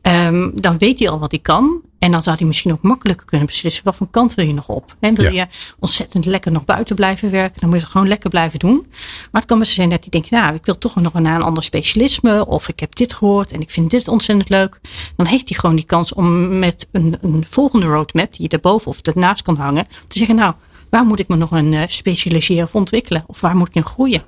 Ehm, 0.03 0.51
dan 0.55 0.79
weet 0.79 0.99
hij 0.99 1.09
al 1.09 1.19
wat 1.19 1.31
hij 1.31 1.41
kan. 1.41 1.81
En 1.99 2.11
dan 2.13 2.23
zou 2.23 2.37
hij 2.37 2.47
misschien 2.47 2.73
ook 2.73 2.83
makkelijker 2.83 3.27
kunnen 3.27 3.47
beslissen 3.47 3.85
wat 3.85 3.97
voor 3.97 4.11
kant 4.11 4.35
wil 4.35 4.47
je 4.47 4.55
nog 4.55 4.69
op. 4.69 4.97
En 5.01 5.15
wil 5.15 5.25
Ja. 5.25 5.31
je 5.31 5.47
ontzettend 5.79 6.25
lekker 6.25 6.53
nog 6.53 6.65
buiten 6.65 6.97
blijven 6.97 7.31
werken, 7.31 7.61
dan 7.61 7.69
moet 7.69 7.79
je 7.79 7.85
het 7.85 7.93
gewoon 7.93 8.09
lekker 8.09 8.31
blijven 8.31 8.59
doen. 8.59 8.87
Maar 9.31 9.41
het 9.41 9.45
kan 9.51 9.59
best 9.59 9.73
zijn 9.73 9.89
dat 9.91 10.01
hij 10.01 10.09
denkt, 10.11 10.31
nou, 10.31 10.55
ik 10.55 10.65
wil 10.67 10.79
toch 10.79 10.95
nog 10.95 11.13
naar 11.13 11.35
een 11.35 11.43
ander 11.43 11.63
specialisme. 11.63 12.47
Of 12.47 12.69
ik 12.69 12.81
heb 12.81 12.95
dit 12.95 13.13
gehoord 13.15 13.53
en 13.53 13.61
ik 13.61 13.71
vind 13.71 13.91
dit 13.91 14.09
ontzettend 14.09 14.49
leuk. 14.49 14.81
Dan 15.17 15.27
heeft 15.27 15.49
hij 15.49 15.59
gewoon 15.59 15.77
die 15.77 15.85
kans 15.85 16.13
om 16.15 16.59
met 16.59 16.89
een, 16.93 17.17
een 17.21 17.45
volgende 17.49 17.87
roadmap, 17.87 18.33
die 18.33 18.43
je 18.43 18.49
erboven 18.49 18.89
of 18.89 19.01
ernaast 19.01 19.43
kan 19.43 19.57
hangen, 19.57 19.87
te 20.09 20.19
zeggen, 20.19 20.37
nou, 20.37 20.55
waar 20.91 21.05
moet 21.05 21.19
ik 21.19 21.29
me 21.29 21.37
nog 21.37 21.51
een 21.51 21.73
eh, 21.75 21.83
specialiseren 21.87 22.65
of 22.65 22.75
ontwikkelen? 22.75 23.25
Of 23.27 23.41
waar 23.41 23.57
moet 23.57 23.69
ik 23.69 23.75
in 23.75 23.85
groeien? 23.87 24.23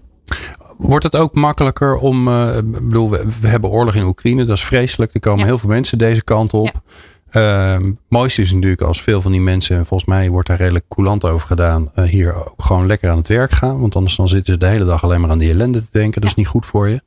Wordt 0.79 1.05
het 1.05 1.17
ook 1.17 1.35
makkelijker 1.35 1.97
om. 1.97 2.29
eh, 2.29 2.57
bedoel, 2.65 3.11
we, 3.11 3.25
we 3.41 3.49
hebben 3.49 3.71
oorlog 3.71 3.95
in 3.95 4.05
Oekraïne, 4.05 4.45
dat 4.45 4.57
is 4.57 4.65
vreselijk. 4.65 5.15
Er 5.15 5.21
komen 5.21 5.39
Ja. 5.39 5.45
heel 5.45 5.59
veel 5.59 5.69
mensen 5.69 5.99
deze 5.99 6.25
kant 6.25 6.55
op. 6.55 6.83
Ehm, 7.31 7.85
het 7.85 7.95
mooiste 8.09 8.43
is 8.43 8.53
natuurlijk 8.53 8.83
als 8.83 9.03
veel 9.03 9.21
van 9.21 9.33
die 9.33 9.41
mensen, 9.41 9.77
en 9.77 9.87
volgens 9.87 10.09
mij 10.09 10.31
wordt 10.31 10.49
daar 10.49 10.57
redelijk 10.57 10.85
coulant 10.89 11.25
over 11.25 11.47
gedaan, 11.47 11.91
eh, 11.95 12.05
hier 12.05 12.35
ook 12.35 12.53
gewoon 12.57 12.87
lekker 12.87 13.11
aan 13.11 13.17
het 13.17 13.29
werk 13.29 13.51
gaan. 13.51 13.81
Want 13.81 13.97
anders 13.97 14.17
dan 14.17 14.29
zitten 14.29 14.53
ze 14.53 14.59
de 14.59 14.67
hele 14.67 14.85
dag 14.85 15.05
alleen 15.05 15.21
maar 15.21 15.31
aan 15.31 15.39
die 15.39 15.51
ellende 15.51 15.81
te 15.81 15.89
denken. 15.93 16.21
Dat 16.21 16.31
is 16.31 16.37
niet 16.37 16.47
goed 16.47 16.67
voor 16.67 16.89
je. 16.89 17.03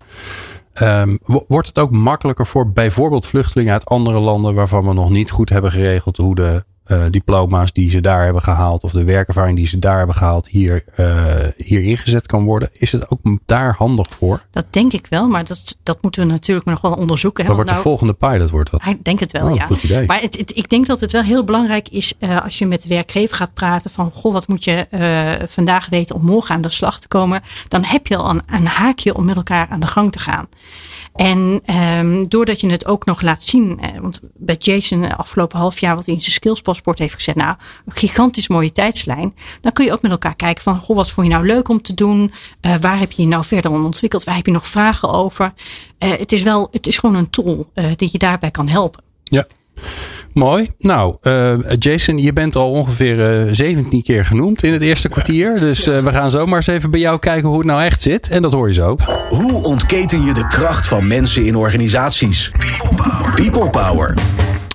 Ehm, 0.74 1.18
wo- 1.26 1.46
wordt 1.48 1.68
het 1.68 1.80
ook 1.80 1.92
makkelijker 1.92 2.46
voor 2.46 2.72
bijvoorbeeld 2.72 3.26
vluchtelingen 3.28 3.74
uit 3.74 3.86
andere 3.86 4.20
landen 4.20 4.54
waarvan 4.54 4.86
we 4.88 4.94
nog 4.94 5.10
niet 5.10 5.32
goed 5.32 5.50
hebben 5.50 5.72
geregeld 5.72 6.18
hoe 6.18 6.36
de 6.36 6.64
eh, 6.88 7.04
diploma's 7.10 7.74
die 7.74 7.90
ze 7.90 8.02
daar 8.02 8.24
hebben 8.24 8.42
gehaald 8.42 8.84
of 8.84 8.92
de 8.92 9.04
werkervaring 9.04 9.58
die 9.58 9.68
ze 9.68 9.80
daar 9.80 9.98
hebben 9.98 10.16
gehaald 10.16 10.48
hier, 10.48 10.84
eh, 10.96 11.26
hier 11.58 11.82
ingezet 11.84 12.26
kan 12.28 12.44
worden? 12.44 12.70
Is 12.72 12.92
het 12.92 13.10
ook 13.10 13.20
daar 13.46 13.76
handig 13.78 14.08
voor? 14.10 14.42
Dat 14.52 14.66
denk 14.70 14.94
ik 14.94 15.08
wel, 15.10 15.28
maar 15.28 15.44
dat, 15.44 15.78
dat 15.84 15.98
moeten 16.02 16.26
we 16.26 16.32
natuurlijk 16.32 16.68
nog 16.68 16.82
wel 16.82 16.94
onderzoeken. 16.94 17.42
hè, 17.44 17.48
Dat 17.48 17.56
wordt 17.58 17.70
de 17.72 17.76
nou- 17.78 17.88
volgende 17.88 18.14
pilot, 18.14 18.50
wordt 18.50 18.72
dat. 18.72 18.86
Ik 18.86 19.04
denk 19.04 19.20
het 19.20 19.32
wel, 19.32 19.50
Oh, 19.50 19.56
ja. 19.56 19.66
goed 19.66 19.84
idee. 19.84 20.06
Maar 20.06 20.22
het, 20.22 20.38
het- 20.38 20.56
ik 20.58 20.70
denk 20.70 20.88
dat 20.88 21.00
het 21.00 21.12
wel 21.12 21.22
heel 21.24 21.44
belangrijk 21.44 21.90
is 21.90 22.14
eh, 22.20 22.42
als 22.44 22.58
je 22.58 22.66
met 22.66 22.82
de 22.82 22.88
werkgever 22.90 23.36
gaat 23.36 23.54
praten 23.54 23.92
van, 23.92 24.12
goh, 24.14 24.34
wat 24.34 24.48
moet 24.48 24.64
je 24.64 24.86
vandaag 25.50 25.90
weten 25.90 26.16
om 26.16 26.26
morgen 26.26 26.56
aan 26.56 26.62
de 26.62 26.70
slag 26.70 27.00
te 27.00 27.08
komen? 27.08 27.42
Dan 27.68 27.84
heb 27.84 28.08
je 28.08 28.16
al 28.18 28.30
een, 28.30 28.42
een 28.46 28.66
haakje 28.68 29.16
om 29.16 29.26
met 29.26 29.36
elkaar 29.36 29.68
aan 29.70 29.80
de 29.80 29.88
gang 29.88 30.12
te 30.12 30.20
gaan. 30.20 30.48
En 31.16 31.62
ehm, 31.66 32.24
doordat 32.28 32.60
je 32.62 32.70
het 32.70 32.86
ook 32.86 33.06
nog 33.06 33.22
laat 33.22 33.42
zien, 33.44 33.80
want 34.02 34.20
bij 34.36 34.56
Jason 34.60 35.18
afgelopen 35.18 35.60
half 35.60 35.80
jaar 35.80 35.96
wat 35.96 36.06
hij 36.06 36.14
in 36.16 36.22
zijn 36.22 36.34
skillspaspoort 36.78 37.00
heeft 37.00 37.14
gezet, 37.14 37.36
nou, 37.36 37.56
een 37.86 37.94
gigantisch 37.94 38.48
mooie 38.48 38.72
tijdslijn. 38.72 39.34
Dan 39.62 39.72
kun 39.72 39.86
je 39.86 39.92
ook 39.92 40.02
met 40.02 40.12
elkaar 40.12 40.36
kijken 40.36 40.64
van, 40.64 40.80
goh, 40.80 40.96
wat 40.96 41.12
vond 41.12 41.28
je 41.28 41.34
nou 41.34 41.46
leuk 41.46 41.70
om 41.70 41.82
te 41.82 41.94
doen? 41.94 42.32
Eh, 42.62 42.76
waar 42.82 43.00
heb 43.00 43.12
je 43.12 43.22
je 43.22 43.28
nou 43.28 43.44
verder 43.44 43.72
om 43.72 43.86
ontwikkeld? 43.86 44.24
Waar 44.24 44.36
heb 44.36 44.46
je 44.46 44.52
nog 44.52 44.68
vragen 44.68 45.10
over? 45.10 45.54
Eh, 45.98 46.10
het 46.10 46.32
is 46.32 46.44
wel, 46.44 46.68
het 46.72 46.88
is 46.88 46.98
gewoon 46.98 47.16
een 47.16 47.30
tool 47.30 47.70
eh, 47.74 47.86
die 47.96 48.10
je 48.12 48.18
daarbij 48.18 48.52
kan 48.52 48.68
helpen. 48.68 49.04
Ja. 49.24 49.46
Mooi. 50.34 50.68
Nou, 50.80 51.16
eh, 51.22 51.54
Jason, 51.80 52.18
je 52.18 52.34
bent 52.34 52.56
al 52.56 52.72
ongeveer 52.72 53.46
eh 53.48 53.54
17 53.54 54.04
keer 54.04 54.26
genoemd 54.26 54.64
in 54.64 54.74
het 54.74 54.82
eerste 54.82 55.10
kwartier. 55.10 55.60
Dus 55.60 55.88
eh, 55.88 56.04
we 56.04 56.12
gaan 56.12 56.32
zo 56.32 56.46
maar 56.46 56.58
eens 56.58 56.68
even 56.68 56.92
bij 56.92 57.00
jou 57.00 57.20
kijken 57.20 57.48
hoe 57.48 57.58
het 57.58 57.68
nou 57.68 57.82
echt 57.82 58.02
zit. 58.02 58.30
En 58.30 58.42
dat 58.42 58.54
hoor 58.54 58.68
je 58.68 58.74
zo. 58.74 58.96
Hoe 59.28 59.64
ontketen 59.64 60.24
je 60.24 60.34
de 60.34 60.48
kracht 60.48 60.88
van 60.88 61.08
mensen 61.08 61.46
in 61.46 61.56
organisaties? 61.56 62.52
People 63.36 63.70
Power. 63.70 64.14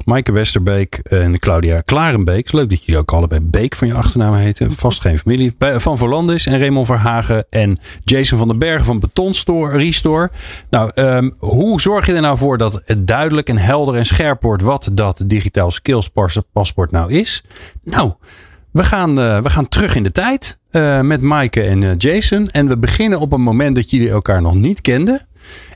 Maaike 0.04 0.32
Westerbeek 0.32 0.94
en 1.02 1.38
Claudia 1.38 1.80
Klarenbeek. 1.80 2.52
Leuk 2.52 2.70
dat 2.70 2.84
jullie 2.84 3.00
ook 3.00 3.12
allebei 3.12 3.40
Beek 3.40 3.74
van 3.74 3.88
je 3.88 3.94
achternaam 3.94 4.34
heten. 4.34 4.72
Vast 4.72 5.00
geen 5.00 5.18
familie. 5.18 5.54
Van 5.58 5.98
Volandis 5.98 6.46
en 6.46 6.58
Raymond 6.58 6.86
Verhagen 6.86 7.44
en 7.50 7.78
Jason 8.04 8.38
van 8.38 8.48
den 8.48 8.58
Bergen 8.58 8.84
van 8.84 9.00
Betonstore, 9.00 9.78
Restore. 9.78 10.30
Nou, 10.70 10.90
ehm, 10.94 11.30
hoe 11.38 11.80
zorg 11.80 12.06
je 12.06 12.12
er 12.12 12.20
nou 12.20 12.38
voor 12.38 12.58
dat 12.58 12.82
het 12.84 13.06
duidelijk 13.06 13.48
en 13.48 13.58
helder 13.58 13.94
en 13.94 14.06
scherp 14.06 14.42
wordt 14.42 14.62
wat 14.62 14.90
dat 14.92 15.22
digitaal 15.26 15.70
skills 15.70 16.08
pas- 16.08 16.38
paspoort 16.52 16.90
nou 16.90 17.12
is? 17.12 17.44
Nou, 17.84 18.12
we 18.70 18.84
gaan, 18.84 19.20
eh, 19.20 19.38
we 19.40 19.50
gaan 19.50 19.68
terug 19.68 19.94
in 19.94 20.02
de 20.02 20.12
tijd 20.12 20.58
eh, 20.70 21.00
met 21.00 21.20
Maaike 21.20 21.62
en 21.62 21.82
eh, 21.82 21.90
Jason. 21.98 22.48
En 22.48 22.68
we 22.68 22.76
beginnen 22.78 23.20
op 23.20 23.32
een 23.32 23.40
moment 23.40 23.74
dat 23.74 23.90
jullie 23.90 24.10
elkaar 24.10 24.42
nog 24.42 24.54
niet 24.54 24.80
kenden. 24.80 25.26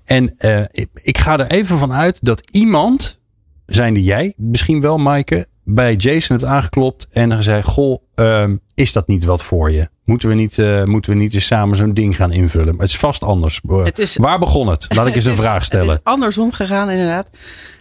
En 0.04 0.34
ik, 0.72 0.88
ik 0.94 1.18
ga 1.18 1.38
er 1.38 1.46
even 1.46 1.78
van 1.78 1.92
uit 1.92 2.18
dat 2.22 2.50
iemand 2.50 3.18
zijnde 3.66 4.02
jij, 4.02 4.34
misschien 4.36 4.80
wel 4.80 4.98
Maaike, 4.98 5.46
bij 5.64 5.94
Jason 5.94 6.36
hebt 6.36 6.48
aangeklopt 6.50 7.06
en 7.10 7.32
gezegd: 7.32 7.68
Goh, 7.68 8.02
ehm, 8.14 8.56
is 8.74 8.92
dat 8.92 9.06
niet 9.06 9.24
wat 9.24 9.42
voor 9.44 9.70
je? 9.70 9.88
Moeten 10.04 10.28
we 10.28 10.34
niet, 10.34 10.58
eh, 10.58 10.84
moeten 10.84 11.10
we 11.12 11.16
niet 11.18 11.34
eens 11.34 11.46
samen 11.46 11.76
zo'n 11.76 11.94
ding 11.94 12.16
gaan 12.16 12.32
invullen? 12.32 12.66
Maar 12.74 12.84
het 12.84 12.88
is 12.94 12.96
vast 12.98 13.22
anders. 13.22 13.60
Het 13.68 13.98
is- 13.98 14.16
Waar 14.16 14.38
begon 14.38 14.68
het? 14.68 14.86
Laat 14.94 15.06
ik 15.06 15.14
eens 15.14 15.24
Het 15.24 15.32
een 15.32 15.38
is- 15.40 15.44
vraag 15.46 15.54
Het 15.56 15.64
stellen. 15.64 15.94
is 15.94 16.00
andersom 16.02 16.52
gegaan, 16.52 16.90
inderdaad. 16.90 17.28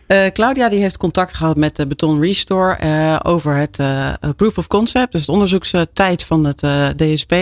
Eh, 0.07 0.25
Claudia 0.27 0.69
die 0.69 0.79
heeft 0.79 0.97
contact 0.97 1.33
gehad 1.33 1.57
met 1.57 1.75
de 1.75 1.87
Beton 1.87 2.21
Restore 2.21 2.73
eh, 2.73 3.15
over 3.23 3.55
het 3.55 3.77
eh, 3.79 4.13
proof 4.35 4.57
of 4.57 4.67
concept, 4.67 5.11
dus 5.11 5.25
de 5.25 5.31
onderzoekstijd 5.31 6.23
van 6.23 6.43
het 6.45 6.61
eh, 6.61 6.87
DSP. 6.87 7.33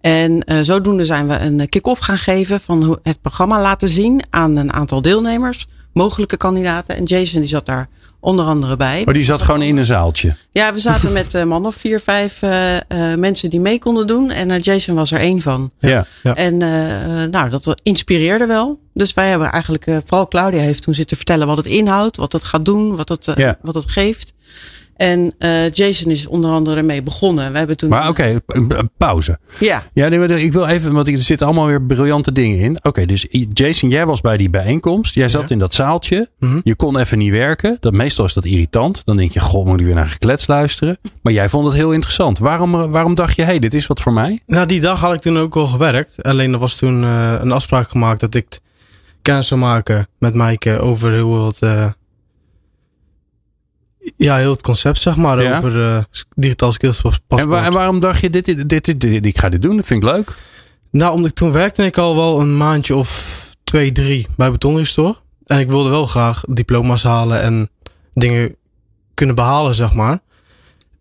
En 0.00 0.44
eh, 0.44 0.56
zodoende 0.62 1.04
zijn 1.04 1.28
we 1.28 1.38
een 1.38 1.68
kick-off 1.68 2.00
gaan 2.00 2.18
geven 2.18 2.60
van 2.60 2.84
hoe 2.84 2.98
het 3.02 3.20
programma 3.20 3.60
laten 3.60 3.88
zien 3.88 4.22
aan 4.30 4.56
een 4.56 4.72
aantal 4.72 5.02
deelnemers, 5.02 5.66
mogelijke 5.98 6.36
kandidaten. 6.36 6.96
En 6.96 7.04
Jason 7.04 7.40
die 7.40 7.48
zat 7.48 7.66
daar 7.66 7.88
onder 8.20 8.44
andere 8.44 8.76
bij. 8.76 9.02
Maar 9.04 9.14
die 9.14 9.24
zat 9.24 9.42
gewoon 9.42 9.62
in 9.62 9.76
een 9.76 9.84
zaaltje. 9.84 10.36
Ja, 10.50 10.72
we 10.72 10.78
zaten 10.78 11.12
met 11.12 11.32
een 11.32 11.48
man 11.48 11.66
of 11.66 11.74
vier, 11.74 12.00
vijf 12.00 12.42
eh, 12.42 12.76
eh, 12.76 13.18
mensen 13.18 13.50
die 13.50 13.60
mee 13.60 13.78
konden 13.78 14.06
doen. 14.06 14.30
En 14.30 14.50
eh, 14.50 14.60
Jason 14.62 14.94
was 14.94 15.12
er 15.12 15.20
één 15.20 15.40
van. 15.42 15.70
Ja. 15.78 16.04
Ja. 16.22 16.34
En 16.34 16.62
eh, 16.62 17.22
eh, 17.22 17.30
nou, 17.30 17.50
dat 17.50 17.80
inspireerde 17.82 18.46
wel. 18.46 18.80
Dus 18.94 19.14
wij 19.14 19.28
hebben 19.28 19.50
eigenlijk, 19.50 19.86
eh, 19.86 19.96
vooral 20.04 20.28
Claudia 20.28 20.60
heeft 20.60 20.82
toen 20.82 20.94
zitten 20.94 21.16
vertellen 21.16 21.46
wat 21.46 21.56
het 21.56 21.66
inhoudt, 21.66 22.16
wat 22.16 22.32
het 22.32 22.44
gaat 22.44 22.64
doen, 22.64 22.96
wat 22.96 23.08
het, 23.08 23.26
eh, 23.28 23.36
Ja. 23.36 23.58
wat 23.62 23.74
het 23.74 23.90
geeft. 23.90 24.34
En 24.98 25.34
eh, 25.38 25.70
Jason 25.70 26.10
is 26.10 26.26
onder 26.26 26.50
andere 26.50 26.82
mee 26.82 27.02
begonnen. 27.02 27.52
We 27.52 27.58
hebben 27.58 27.76
toen. 27.76 27.88
Maar 27.88 28.08
oké, 28.08 28.40
een- 28.46 28.78
een 28.78 28.90
pauze. 28.96 29.38
Ja, 29.58 29.82
Ja, 29.92 30.08
nee, 30.08 30.18
maar 30.18 30.30
ik 30.30 30.52
wil 30.52 30.66
even, 30.66 30.92
want 30.92 31.08
er 31.08 31.18
zitten 31.18 31.46
allemaal 31.46 31.66
weer 31.66 31.82
briljante 31.82 32.32
dingen 32.32 32.58
in. 32.58 32.78
Oké, 32.82 33.06
dus 33.06 33.26
Jason, 33.52 33.88
jij 33.88 34.06
was 34.06 34.20
bij 34.20 34.36
die 34.36 34.50
bijeenkomst. 34.50 35.14
Jij 35.14 35.28
zat 35.28 35.42
Ja. 35.42 35.48
in 35.48 35.58
dat 35.58 35.74
zaaltje. 35.74 36.30
Mhm. 36.38 36.60
Je 36.62 36.74
kon 36.74 36.98
even 36.98 37.18
niet 37.18 37.30
werken. 37.30 37.76
Dat, 37.80 37.92
meestal 37.92 38.24
is 38.24 38.32
dat 38.32 38.44
irritant. 38.44 39.04
Dan 39.04 39.16
denk 39.16 39.32
je, 39.32 39.40
god, 39.40 39.66
moet 39.66 39.80
ik 39.80 39.86
weer 39.86 39.94
naar 39.94 40.06
geklets 40.08 40.46
luisteren. 40.46 40.98
Maar 41.22 41.32
jij 41.32 41.48
vond 41.48 41.66
het 41.66 41.74
heel 41.74 41.92
interessant. 41.92 42.38
Waarom, 42.38 42.74
eh, 42.74 42.84
waarom 42.90 43.14
dacht 43.14 43.36
je, 43.36 43.42
hé, 43.42 43.48
hey, 43.48 43.58
dit 43.58 43.74
is 43.74 43.86
wat 43.86 44.00
voor 44.00 44.12
mij? 44.12 44.40
Nou, 44.46 44.66
die 44.66 44.80
dag 44.80 45.00
had 45.00 45.14
ik 45.14 45.20
toen 45.20 45.38
ook 45.38 45.56
al 45.56 45.66
gewerkt. 45.66 46.22
Alleen 46.22 46.52
er 46.52 46.58
was 46.58 46.76
toen 46.76 47.04
eh, 47.04 47.34
een 47.40 47.52
afspraak 47.52 47.88
gemaakt 47.90 48.20
dat 48.20 48.34
ik 48.34 48.58
kennis 49.22 49.46
zou 49.46 49.60
maken 49.60 50.06
met 50.18 50.34
Maaike 50.34 50.78
over 50.78 51.18
hoe 51.18 51.46
het, 51.46 51.62
eh, 51.62 51.86
ja, 54.16 54.36
heel 54.36 54.50
het 54.50 54.62
concept, 54.62 54.98
zeg 55.00 55.16
maar, 55.16 55.42
Ja. 55.42 55.56
over 55.56 55.84
eh, 55.86 56.02
digitaal 56.34 56.72
skills 56.72 57.00
pas- 57.00 57.18
paspoort. 57.26 57.40
En, 57.40 57.48
waar- 57.48 57.64
en 57.64 57.72
waarom 57.72 58.00
dacht 58.00 58.20
je, 58.20 58.30
dit, 58.30 58.44
dit, 58.44 58.68
dit, 58.84 59.00
dit- 59.00 59.26
ik 59.26 59.38
ga 59.38 59.48
dit 59.48 59.62
doen, 59.62 59.76
dat 59.76 59.86
vind 59.86 60.02
ik 60.02 60.08
leuk. 60.08 60.36
Nou, 60.90 61.14
omdat 61.14 61.30
ik 61.30 61.36
toen 61.36 61.52
werkte 61.52 61.84
ik 61.84 61.98
al 61.98 62.16
wel 62.16 62.40
een 62.40 62.56
maandje 62.56 62.96
of 62.96 63.36
twee, 63.64 63.92
drie 63.92 64.26
bij 64.36 64.50
Betonrestore. 64.50 65.16
En 65.44 65.58
ik 65.58 65.68
wilde 65.68 65.88
wel 65.90 66.06
graag 66.06 66.42
diploma's 66.48 67.02
halen 67.02 67.42
en 67.42 67.70
dingen 68.14 68.56
kunnen 69.14 69.34
behalen, 69.34 69.74
zeg 69.74 69.92
maar. 69.94 70.18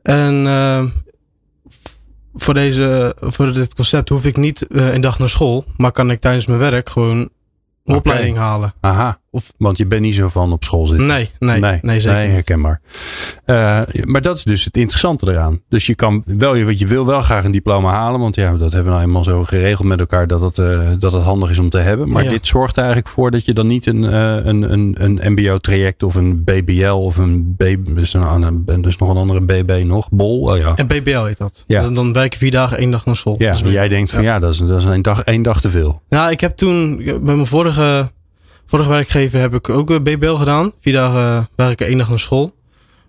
En 0.01 0.47
eh, 0.47 0.83
voor, 2.33 2.53
deze, 2.53 3.15
voor 3.19 3.53
dit 3.53 3.73
concept 3.75 4.09
hoef 4.09 4.25
ik 4.25 4.37
niet 4.37 4.67
eh, 4.67 4.93
een 4.93 5.01
dag 5.01 5.19
naar 5.19 5.29
school, 5.29 5.65
maar 5.77 5.91
kan 5.91 6.11
ik 6.11 6.19
tijdens 6.21 6.45
mijn 6.45 6.59
werk 6.59 6.89
gewoon 6.89 7.29
een 7.85 7.95
opleiding 7.95 8.37
halen. 8.37 8.73
Aha. 8.81 9.19
Of, 9.37 9.51
Want 9.57 9.77
je 9.77 9.85
bent 9.85 10.01
niet 10.01 10.15
zo 10.15 10.27
van 10.27 10.51
op 10.51 10.63
school 10.63 10.87
zitten. 10.87 11.05
nee, 11.07 11.31
nee, 11.39 11.59
nee, 11.81 11.99
zeker 11.99 12.21
niet. 12.21 12.31
herkenbaar. 12.31 12.81
Eh, 13.45 13.81
maar 14.03 14.21
dat 14.21 14.37
is 14.37 14.43
dus 14.43 14.65
het 14.65 14.77
interessante 14.77 15.31
eraan. 15.31 15.61
Dus 15.69 15.85
je 15.85 15.95
kan 15.95 16.23
wel, 16.25 16.55
je, 16.55 16.77
je 16.79 16.87
wil 16.87 17.05
wel 17.05 17.21
graag 17.21 17.43
een 17.45 17.51
diploma 17.51 17.89
halen. 17.91 18.19
Want 18.19 18.35
ja, 18.35 18.51
dat 18.51 18.71
hebben 18.73 18.91
we 18.91 18.97
nou 18.97 19.01
eenmaal 19.09 19.23
zo 19.23 19.43
geregeld 19.43 19.87
met 19.87 19.99
elkaar 19.99 20.27
dat 20.27 20.41
het, 20.41 20.57
eh, 20.57 20.91
dat 20.99 21.11
het 21.13 21.23
handig 21.23 21.49
is 21.49 21.59
om 21.59 21.69
te 21.69 21.77
hebben. 21.77 22.09
Maar 22.09 22.23
Ja. 22.23 22.29
dit 22.29 22.47
zorgt 22.47 22.75
er 22.77 22.83
eigenlijk 22.83 23.13
voor 23.13 23.31
dat 23.31 23.45
je 23.45 23.53
dan 23.53 23.67
niet 23.67 23.85
een, 23.85 24.03
eh, 24.03 24.35
een, 24.45 24.71
een, 24.73 24.95
een 24.99 25.19
MBO-traject 25.31 26.03
of 26.03 26.15
een 26.15 26.43
BBL 26.43 26.85
of 26.91 27.17
een 27.17 27.53
B. 27.57 27.63
Dus, 27.95 28.13
een, 28.13 28.65
dus 28.81 28.97
nog 28.97 29.09
een 29.09 29.17
andere 29.17 29.41
BB 29.41 29.83
nog. 29.85 30.07
Bol. 30.11 30.41
Oh 30.41 30.57
ja. 30.57 30.75
En 30.75 30.87
BBL 30.87 31.23
heet 31.23 31.37
dat. 31.37 31.63
Ja. 31.67 31.81
Dan, 31.81 31.93
dan 31.93 32.13
werk 32.13 32.33
je 32.33 32.39
vier 32.39 32.51
dagen, 32.51 32.77
één 32.77 32.91
dag 32.91 33.05
naar 33.05 33.15
school. 33.15 33.35
Ja, 33.37 33.51
Dus 33.51 33.61
jij 33.71 33.87
denkt 33.87 34.11
van 34.11 34.23
ja, 34.23 34.39
dat 34.39 34.53
is, 34.53 34.57
dat 34.57 34.77
is 34.77 34.83
een 34.83 35.01
dag, 35.01 35.21
één 35.23 35.41
dag 35.41 35.61
te 35.61 35.69
veel. 35.69 36.01
Ja, 36.07 36.29
ik 36.29 36.39
heb 36.41 36.55
toen 36.57 36.95
bij 37.05 37.19
mijn 37.35 37.45
vorige, 37.45 38.11
vorige 38.67 38.89
werkgever 38.89 39.39
heb 39.39 39.53
ik 39.53 39.69
ook 39.69 39.91
eh, 39.91 39.99
BBL 39.99 40.33
gedaan. 40.33 40.71
Vier 40.81 40.93
dagen 40.93 41.49
werken, 41.55 41.87
één 41.87 41.97
dag 41.97 42.09
naar 42.09 42.19
school. 42.19 42.55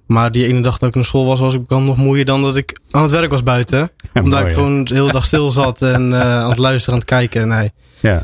Maar 0.07 0.33
die 0.33 0.47
ene 0.47 0.61
dag 0.61 0.79
dat 0.79 0.89
ik 0.89 0.95
naar 0.95 1.05
school 1.05 1.27
was, 1.27 1.41
was 1.41 1.55
ik 1.55 1.69
dan 1.69 1.85
nog 1.85 1.97
moeier 1.97 2.25
dan 2.25 2.43
dat 2.43 2.57
ik 2.57 2.79
aan 2.91 3.03
het 3.03 3.11
werk 3.11 3.31
was 3.31 3.43
buiten. 3.43 3.79
Ja, 3.79 4.23
Omdat 4.23 4.39
mooi, 4.39 4.45
ik 4.45 4.55
gewoon 4.55 4.85
de 4.85 4.95
hele 4.95 5.13
dag 5.13 5.27
stil 5.27 5.51
zat 5.51 5.83
en 5.83 6.13
eh, 6.13 6.21
aan 6.43 6.49
het 6.49 6.59
luisteren, 6.59 6.95
aan 6.95 7.01
het 7.01 7.09
kijken. 7.09 7.49
Nee. 7.49 7.73
Ja. 8.01 8.23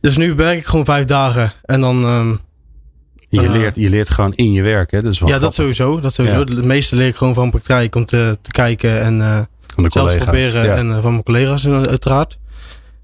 Dus 0.00 0.16
nu 0.16 0.34
werk 0.34 0.58
ik 0.58 0.66
gewoon 0.66 0.84
vijf 0.84 1.04
dagen. 1.04 1.52
En 1.64 1.80
dan, 1.80 2.04
ehm, 2.04 2.34
Je, 3.28 3.40
Eh, 3.40 3.50
leert, 3.50 3.76
je 3.76 3.90
leert 3.90 4.10
gewoon 4.10 4.34
in 4.34 4.52
je 4.52 4.62
werk. 4.62 4.90
Hè? 4.90 5.02
Dat 5.02 5.12
is 5.12 5.18
wel 5.18 5.28
ja, 5.28 5.38
dat 5.38 5.54
sowieso. 5.54 6.00
Dat 6.00 6.14
sowieso. 6.14 6.38
Ja. 6.38 6.44
Het 6.44 6.64
meeste 6.64 6.96
leer 6.96 7.06
ik 7.06 7.16
gewoon 7.16 7.34
van 7.34 7.50
praktijk 7.50 7.94
om 7.94 8.04
te, 8.04 8.38
te 8.42 8.50
kijken 8.50 9.00
en 9.00 9.20
eh, 9.22 9.40
de 9.76 9.86
zelf 9.88 10.16
proberen. 10.18 10.64
Ja. 10.64 10.74
En 10.74 10.90
eh, 10.90 11.02
van 11.02 11.10
mijn 11.10 11.22
collega's 11.22 11.64
eh, 11.64 11.82
uiteraard. 11.82 12.38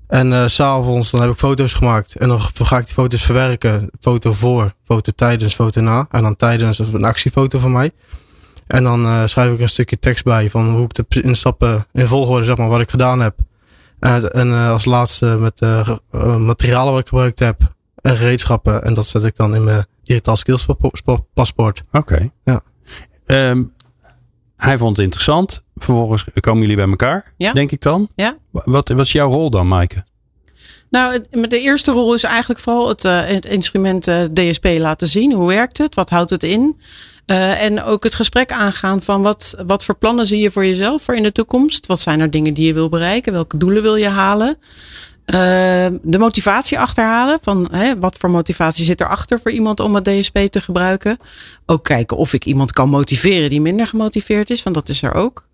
En 0.08 0.50
s 0.50 0.54
s'avonds 0.54 1.10
dan 1.10 1.20
heb 1.20 1.30
ik 1.30 1.36
foto's 1.36 1.74
gemaakt. 1.74 2.16
En 2.16 2.28
dan 2.28 2.40
ga 2.40 2.78
ik 2.78 2.84
die 2.84 2.94
foto's 2.94 3.22
verwerken. 3.22 3.90
Foto 4.00 4.32
voor, 4.32 4.72
foto 4.84 5.12
tijdens, 5.14 5.54
foto 5.54 5.80
na. 5.80 6.06
En 6.10 6.22
dan 6.22 6.36
tijdens 6.36 6.80
of 6.80 6.92
een 6.92 7.04
actiefoto 7.04 7.58
van 7.58 7.72
mij. 7.72 7.90
En 8.66 8.82
dan 8.82 9.04
eh, 9.06 9.22
schrijf 9.26 9.52
ik 9.52 9.60
een 9.60 9.68
stukje 9.68 9.98
tekst 9.98 10.24
bij 10.24 10.50
van 10.50 10.68
hoe 10.68 10.84
ik 10.84 10.94
de 10.94 11.22
in 11.22 11.36
stappen 11.36 11.86
in 11.92 12.06
volgorde 12.06 12.44
zeg 12.44 12.56
maar 12.56 12.68
wat 12.68 12.80
ik 12.80 12.90
gedaan 12.90 13.20
heb. 13.20 13.34
En, 14.00 14.32
en 14.32 14.52
eh, 14.52 14.70
als 14.70 14.84
laatste 14.84 15.36
met 15.38 15.60
materialen 16.38 16.92
wat 16.92 17.00
ik 17.00 17.08
gebruikt 17.08 17.38
heb. 17.38 17.74
En 18.02 18.16
gereedschappen. 18.16 18.84
En 18.84 18.94
dat 18.94 19.06
zet 19.06 19.24
ik 19.24 19.36
dan 19.36 19.54
in 19.54 19.64
mijn 19.64 19.84
digitaal 20.04 20.36
skills 20.36 20.66
paspoort. 21.34 21.82
Oké. 21.92 22.30
Ja. 22.44 22.60
Ehm, 23.26 23.62
hij 24.56 24.78
vond 24.78 24.96
het 24.96 25.04
interessant. 25.04 25.62
Vervolgens 25.76 26.24
komen 26.40 26.60
jullie 26.60 26.76
bij 26.76 26.88
elkaar, 26.88 27.32
Ja. 27.36 27.52
denk 27.52 27.70
ik 27.70 27.80
dan. 27.80 28.08
Ja. 28.14 28.36
Wat, 28.50 28.90
is 28.90 29.12
jouw 29.12 29.30
rol 29.30 29.50
dan, 29.50 29.68
Maaike? 29.68 30.04
Nou, 30.90 31.24
de 31.30 31.60
eerste 31.60 31.92
rol 31.92 32.14
is 32.14 32.22
eigenlijk 32.22 32.60
vooral 32.60 32.88
het, 32.88 33.04
eh, 33.04 33.20
het 33.24 33.46
instrument 33.46 34.08
eh, 34.08 34.22
DSP 34.22 34.64
laten 34.78 35.08
zien. 35.08 35.32
Hoe 35.32 35.48
werkt 35.48 35.78
het? 35.78 35.94
Wat 35.94 36.10
houdt 36.10 36.30
het 36.30 36.42
in? 36.42 36.80
Eh, 37.26 37.62
en 37.62 37.82
ook 37.82 38.04
het 38.04 38.14
gesprek 38.14 38.52
aangaan 38.52 39.02
van 39.02 39.22
wat, 39.22 39.54
wat 39.66 39.84
voor 39.84 39.96
plannen 39.96 40.26
zie 40.26 40.40
je 40.40 40.50
voor 40.50 40.66
jezelf 40.66 41.02
voor 41.02 41.16
in 41.16 41.22
de 41.22 41.32
toekomst? 41.32 41.86
Wat 41.86 42.00
zijn 42.00 42.20
er 42.20 42.30
dingen 42.30 42.54
die 42.54 42.66
je 42.66 42.74
wil 42.74 42.88
bereiken? 42.88 43.32
Welke 43.32 43.56
doelen 43.58 43.82
wil 43.82 43.96
je 43.96 44.08
halen? 44.08 44.58
Eh, 45.26 45.86
de 46.02 46.18
motivatie 46.18 46.78
achterhalen. 46.78 47.38
Van 47.42 47.68
hè, 47.72 47.98
wat 47.98 48.16
voor 48.16 48.30
motivatie 48.30 48.84
zit 48.84 49.00
erachter 49.00 49.40
voor 49.40 49.50
iemand 49.50 49.80
om 49.80 49.94
het 49.94 50.04
DSP 50.04 50.38
te 50.38 50.60
gebruiken? 50.60 51.18
Ook 51.66 51.84
kijken 51.84 52.16
of 52.16 52.32
ik 52.32 52.44
iemand 52.44 52.72
kan 52.72 52.88
motiveren 52.88 53.50
die 53.50 53.60
minder 53.60 53.86
gemotiveerd 53.86 54.50
is, 54.50 54.62
want 54.62 54.74
dat 54.76 54.88
is 54.88 55.02
er 55.02 55.14
ook. 55.14 55.45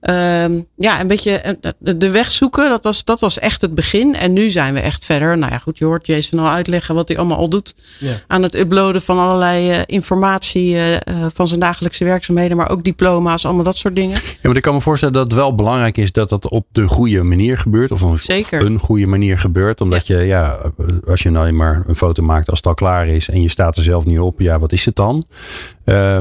Ehm, 0.00 0.52
ja, 0.76 1.00
een 1.00 1.06
beetje 1.06 1.30
eh, 1.38 1.52
de- 1.78 2.10
weg 2.10 2.30
zoeken, 2.30 2.68
dat 2.68 2.82
was, 2.84 3.04
dat 3.04 3.20
was 3.20 3.38
echt 3.38 3.60
het 3.60 3.74
begin. 3.74 4.14
En 4.14 4.32
nu 4.32 4.50
zijn 4.50 4.74
we 4.74 4.80
echt 4.80 5.04
verder. 5.04 5.38
Nou 5.38 5.52
ja, 5.52 5.58
goed, 5.58 5.78
je 5.78 5.84
hoort 5.84 6.06
Jason 6.06 6.38
al 6.38 6.48
uitleggen 6.48 6.94
wat 6.94 7.08
hij 7.08 7.16
allemaal 7.18 7.36
al 7.36 7.48
doet. 7.48 7.74
Ja. 7.98 8.20
Aan 8.26 8.42
het 8.42 8.54
uploaden 8.54 9.02
van 9.02 9.18
allerlei 9.18 9.70
eh, 9.70 9.78
informatie 9.86 10.78
eh, 10.78 10.96
van 11.34 11.46
zijn 11.48 11.60
dagelijkse 11.60 12.04
werkzaamheden, 12.04 12.56
maar 12.56 12.70
ook 12.70 12.84
diploma's, 12.84 13.44
allemaal 13.44 13.64
dat 13.64 13.76
soort 13.76 13.94
dingen. 13.96 14.16
Ja, 14.24 14.48
maar 14.48 14.56
ik 14.56 14.62
kan 14.62 14.74
me 14.74 14.80
voorstellen 14.80 15.14
dat 15.14 15.22
het 15.24 15.32
wel 15.34 15.54
belangrijk 15.54 15.98
is 15.98 16.12
dat 16.12 16.28
dat 16.28 16.50
op 16.50 16.66
de 16.72 16.88
goede 16.88 17.22
manier 17.22 17.58
gebeurt. 17.58 17.90
Of 17.90 18.00
een, 18.00 18.18
Zeker. 18.18 18.60
of 18.60 18.66
een 18.66 18.78
goede 18.78 19.06
manier 19.06 19.38
gebeurt. 19.38 19.80
Omdat 19.80 20.06
je, 20.06 20.16
ja, 20.16 20.58
als 21.06 21.22
je 21.22 21.30
nou 21.30 21.52
maar 21.52 21.82
een 21.86 21.96
foto 21.96 22.22
maakt 22.22 22.48
als 22.48 22.58
het 22.58 22.66
al 22.66 22.74
klaar 22.74 23.08
is 23.08 23.28
en 23.28 23.42
je 23.42 23.48
staat 23.48 23.76
er 23.76 23.82
zelf 23.82 24.04
niet 24.04 24.18
op, 24.18 24.40
ja, 24.40 24.58
wat 24.58 24.72
is 24.72 24.84
het 24.84 24.96
dan? 24.96 25.24
Eh, 25.84 26.18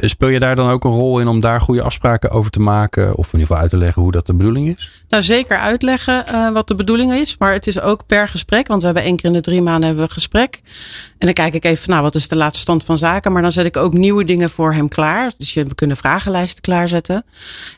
speel 0.00 0.28
je 0.28 0.38
daar 0.38 0.56
dan 0.56 0.70
ook 0.70 0.84
een 0.84 0.90
rol 0.90 1.20
in 1.20 1.28
om 1.28 1.40
daar 1.40 1.60
goede 1.60 1.82
afspraken 1.82 2.30
over 2.30 2.50
te 2.50 2.60
maken? 2.60 3.16
Of 3.16 3.26
in 3.26 3.32
ieder 3.32 3.46
geval 3.46 3.62
uit 3.62 3.70
te 3.70 3.76
leggen 3.76 4.02
hoe 4.02 4.12
dat 4.12 4.26
de 4.26 4.34
bedoeling 4.34 4.68
is? 4.78 5.04
Nou, 5.08 5.22
zeker 5.22 5.56
uitleggen 5.56 6.26
eh, 6.26 6.50
wat 6.50 6.68
de 6.68 6.74
bedoeling 6.74 7.12
is. 7.12 7.36
Maar 7.38 7.52
het 7.52 7.66
is 7.66 7.80
ook 7.80 8.06
per 8.06 8.28
gesprek. 8.28 8.66
Want 8.66 8.80
we 8.80 8.86
hebben 8.86 9.04
één 9.04 9.16
keer 9.16 9.24
in 9.24 9.32
de 9.32 9.40
drie 9.40 9.62
maanden 9.62 9.84
hebben 9.84 10.02
we 10.02 10.08
een 10.08 10.14
gesprek. 10.14 10.60
En 11.18 11.26
dan 11.26 11.32
kijk 11.32 11.54
ik 11.54 11.64
even, 11.64 11.90
nou, 11.90 12.02
wat 12.02 12.14
is 12.14 12.28
de 12.28 12.36
laatste 12.36 12.60
stand 12.60 12.84
van 12.84 12.98
zaken? 12.98 13.32
Maar 13.32 13.42
dan 13.42 13.52
zet 13.52 13.64
ik 13.64 13.76
ook 13.76 13.92
nieuwe 13.92 14.24
dingen 14.24 14.50
voor 14.50 14.74
hem 14.74 14.88
klaar. 14.88 15.32
Dus 15.38 15.54
we 15.54 15.74
kunnen 15.74 15.96
vragenlijsten 15.96 16.62
klaarzetten. 16.62 17.24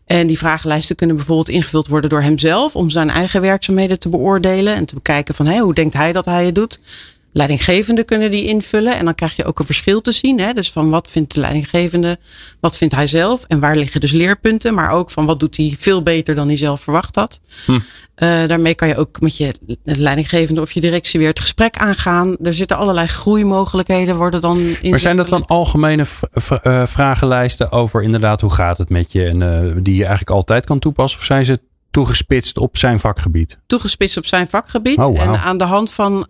En 0.06 0.26
die 0.26 0.38
vragenlijsten 0.38 0.96
kunnen 0.96 1.16
bijvoorbeeld 1.16 1.48
ingevuld 1.48 1.88
worden 1.88 2.10
door 2.10 2.22
hemzelf. 2.22 2.76
Om 2.76 2.90
zijn 2.90 3.10
eigen 3.10 3.40
werkzaamheden 3.40 3.98
te 3.98 4.08
beoordelen. 4.08 4.74
En 4.74 4.84
te 4.84 4.94
bekijken 4.94 5.34
van, 5.34 5.46
hé, 5.46 5.58
hoe 5.58 5.74
denkt 5.74 5.94
hij 5.94 6.12
dat 6.12 6.24
hij 6.24 6.44
het 6.44 6.54
doet? 6.54 6.80
Leidinggevenden 7.36 8.04
kunnen 8.04 8.30
die 8.30 8.44
invullen. 8.44 8.96
En 8.96 9.04
dan 9.04 9.14
krijg 9.14 9.36
je 9.36 9.44
ook 9.44 9.58
een 9.58 9.64
verschil 9.64 10.00
te 10.00 10.12
zien. 10.12 10.40
Hè? 10.40 10.52
Dus 10.52 10.70
van 10.70 10.90
wat 10.90 11.10
vindt 11.10 11.34
de 11.34 11.40
leidinggevende, 11.40 12.18
wat 12.60 12.76
vindt 12.76 12.94
hij 12.94 13.06
zelf? 13.06 13.44
En 13.48 13.60
waar 13.60 13.76
liggen 13.76 14.00
dus 14.00 14.12
leerpunten? 14.12 14.74
Maar 14.74 14.90
ook 14.90 15.10
van 15.10 15.26
wat 15.26 15.40
doet 15.40 15.56
hij 15.56 15.74
veel 15.78 16.02
beter 16.02 16.34
dan 16.34 16.46
hij 16.46 16.56
zelf 16.56 16.80
verwacht 16.80 17.14
had. 17.14 17.40
Eh, 18.14 18.46
daarmee 18.46 18.74
kan 18.74 18.88
je 18.88 18.96
ook 18.96 19.20
met 19.20 19.36
je 19.36 19.54
leidinggevende 19.82 20.60
of 20.60 20.72
je 20.72 20.80
directie 20.80 21.18
weer 21.18 21.28
het 21.28 21.40
gesprek 21.40 21.76
aangaan. 21.76 22.36
Er 22.42 22.54
zitten 22.54 22.76
allerlei 22.76 23.06
groeimogelijkheden 23.06 24.16
worden 24.16 24.40
dan 24.40 24.58
in. 24.80 24.90
Maar 24.90 24.98
zijn 24.98 25.16
dat 25.16 25.28
dan 25.28 25.46
algemene 25.46 26.04
eh, 26.62 26.82
vragenlijsten 26.86 27.72
over 27.72 28.02
inderdaad 28.02 28.40
hoe 28.40 28.52
gaat 28.52 28.78
het 28.78 28.88
met 28.88 29.12
je? 29.12 29.24
En 29.24 29.42
eh, 29.42 29.70
die 29.76 29.94
je 29.94 30.02
eigenlijk 30.02 30.30
altijd 30.30 30.66
kan 30.66 30.78
toepassen? 30.78 31.18
Of 31.20 31.24
zijn 31.24 31.44
ze 31.44 31.60
toegespitst 31.90 32.58
op 32.58 32.76
zijn 32.76 33.00
vakgebied? 33.00 33.58
toegespitst 33.66 34.16
op 34.16 34.26
zijn 34.26 34.48
vakgebied. 34.48 34.98
Oh. 34.98 35.20
En 35.20 35.40
aan 35.40 35.58
de 35.58 35.64
hand 35.64 35.92
van 35.92 36.26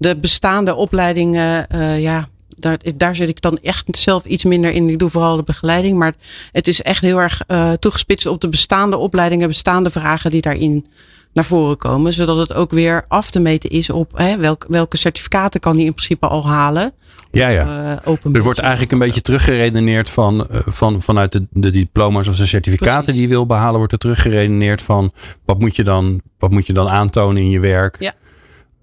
de 0.00 0.16
bestaande 0.16 0.74
opleidingen, 0.74 1.68
eh, 1.68 2.00
ja, 2.00 2.28
daar, 2.56 2.78
daar 2.96 3.16
zit 3.16 3.28
ik 3.28 3.40
dan 3.40 3.58
echt 3.62 3.84
zelf 3.90 4.24
iets 4.24 4.44
minder 4.44 4.70
in. 4.70 4.88
Ik 4.88 4.98
doe 4.98 5.10
vooral 5.10 5.36
de 5.36 5.42
begeleiding. 5.42 5.98
Maar 5.98 6.14
het 6.52 6.68
is 6.68 6.82
echt 6.82 7.02
heel 7.02 7.18
erg 7.20 7.42
eh, 7.46 7.72
toegespitst 7.72 8.26
op 8.26 8.40
de 8.40 8.48
bestaande 8.48 8.96
opleidingen, 8.96 9.48
bestaande 9.48 9.90
vragen 9.90 10.30
die 10.30 10.40
daarin 10.40 10.86
naar 11.32 11.44
voren 11.44 11.76
komen. 11.76 12.12
Zodat 12.12 12.36
het 12.38 12.52
ook 12.52 12.70
weer 12.70 13.04
af 13.08 13.30
te 13.30 13.40
meten 13.40 13.70
is 13.70 13.90
op 13.90 14.12
hè, 14.14 14.36
welk, 14.36 14.64
welke 14.68 14.96
certificaten 14.96 15.60
kan 15.60 15.76
hij 15.76 15.84
in 15.84 15.94
principe 15.94 16.26
al 16.26 16.46
halen. 16.46 16.92
Ja, 17.30 17.48
ja. 17.48 17.98
Eh, 18.04 18.34
Er 18.34 18.42
wordt 18.42 18.58
eigenlijk 18.58 18.92
een 18.92 18.98
beetje 18.98 19.20
teruggeredeneerd 19.20 20.10
van, 20.10 20.46
van, 20.66 21.02
vanuit 21.02 21.32
de, 21.32 21.46
de 21.50 21.70
diploma's 21.70 22.28
of 22.28 22.36
de 22.36 22.46
certificaten 22.46 22.94
Precies. 23.02 23.12
die 23.20 23.22
je 23.22 23.34
wil 23.34 23.46
behalen, 23.46 23.76
wordt 23.76 23.92
er 23.92 23.98
teruggeredeneerd 23.98 24.82
van 24.82 25.12
wat 25.44 25.58
moet 25.58 25.76
je 25.76 25.84
dan, 25.84 26.20
wat 26.38 26.50
moet 26.50 26.66
je 26.66 26.72
dan 26.72 26.88
aantonen 26.88 27.42
in 27.42 27.50
je 27.50 27.60
werk. 27.60 27.96
Ja. 27.98 28.12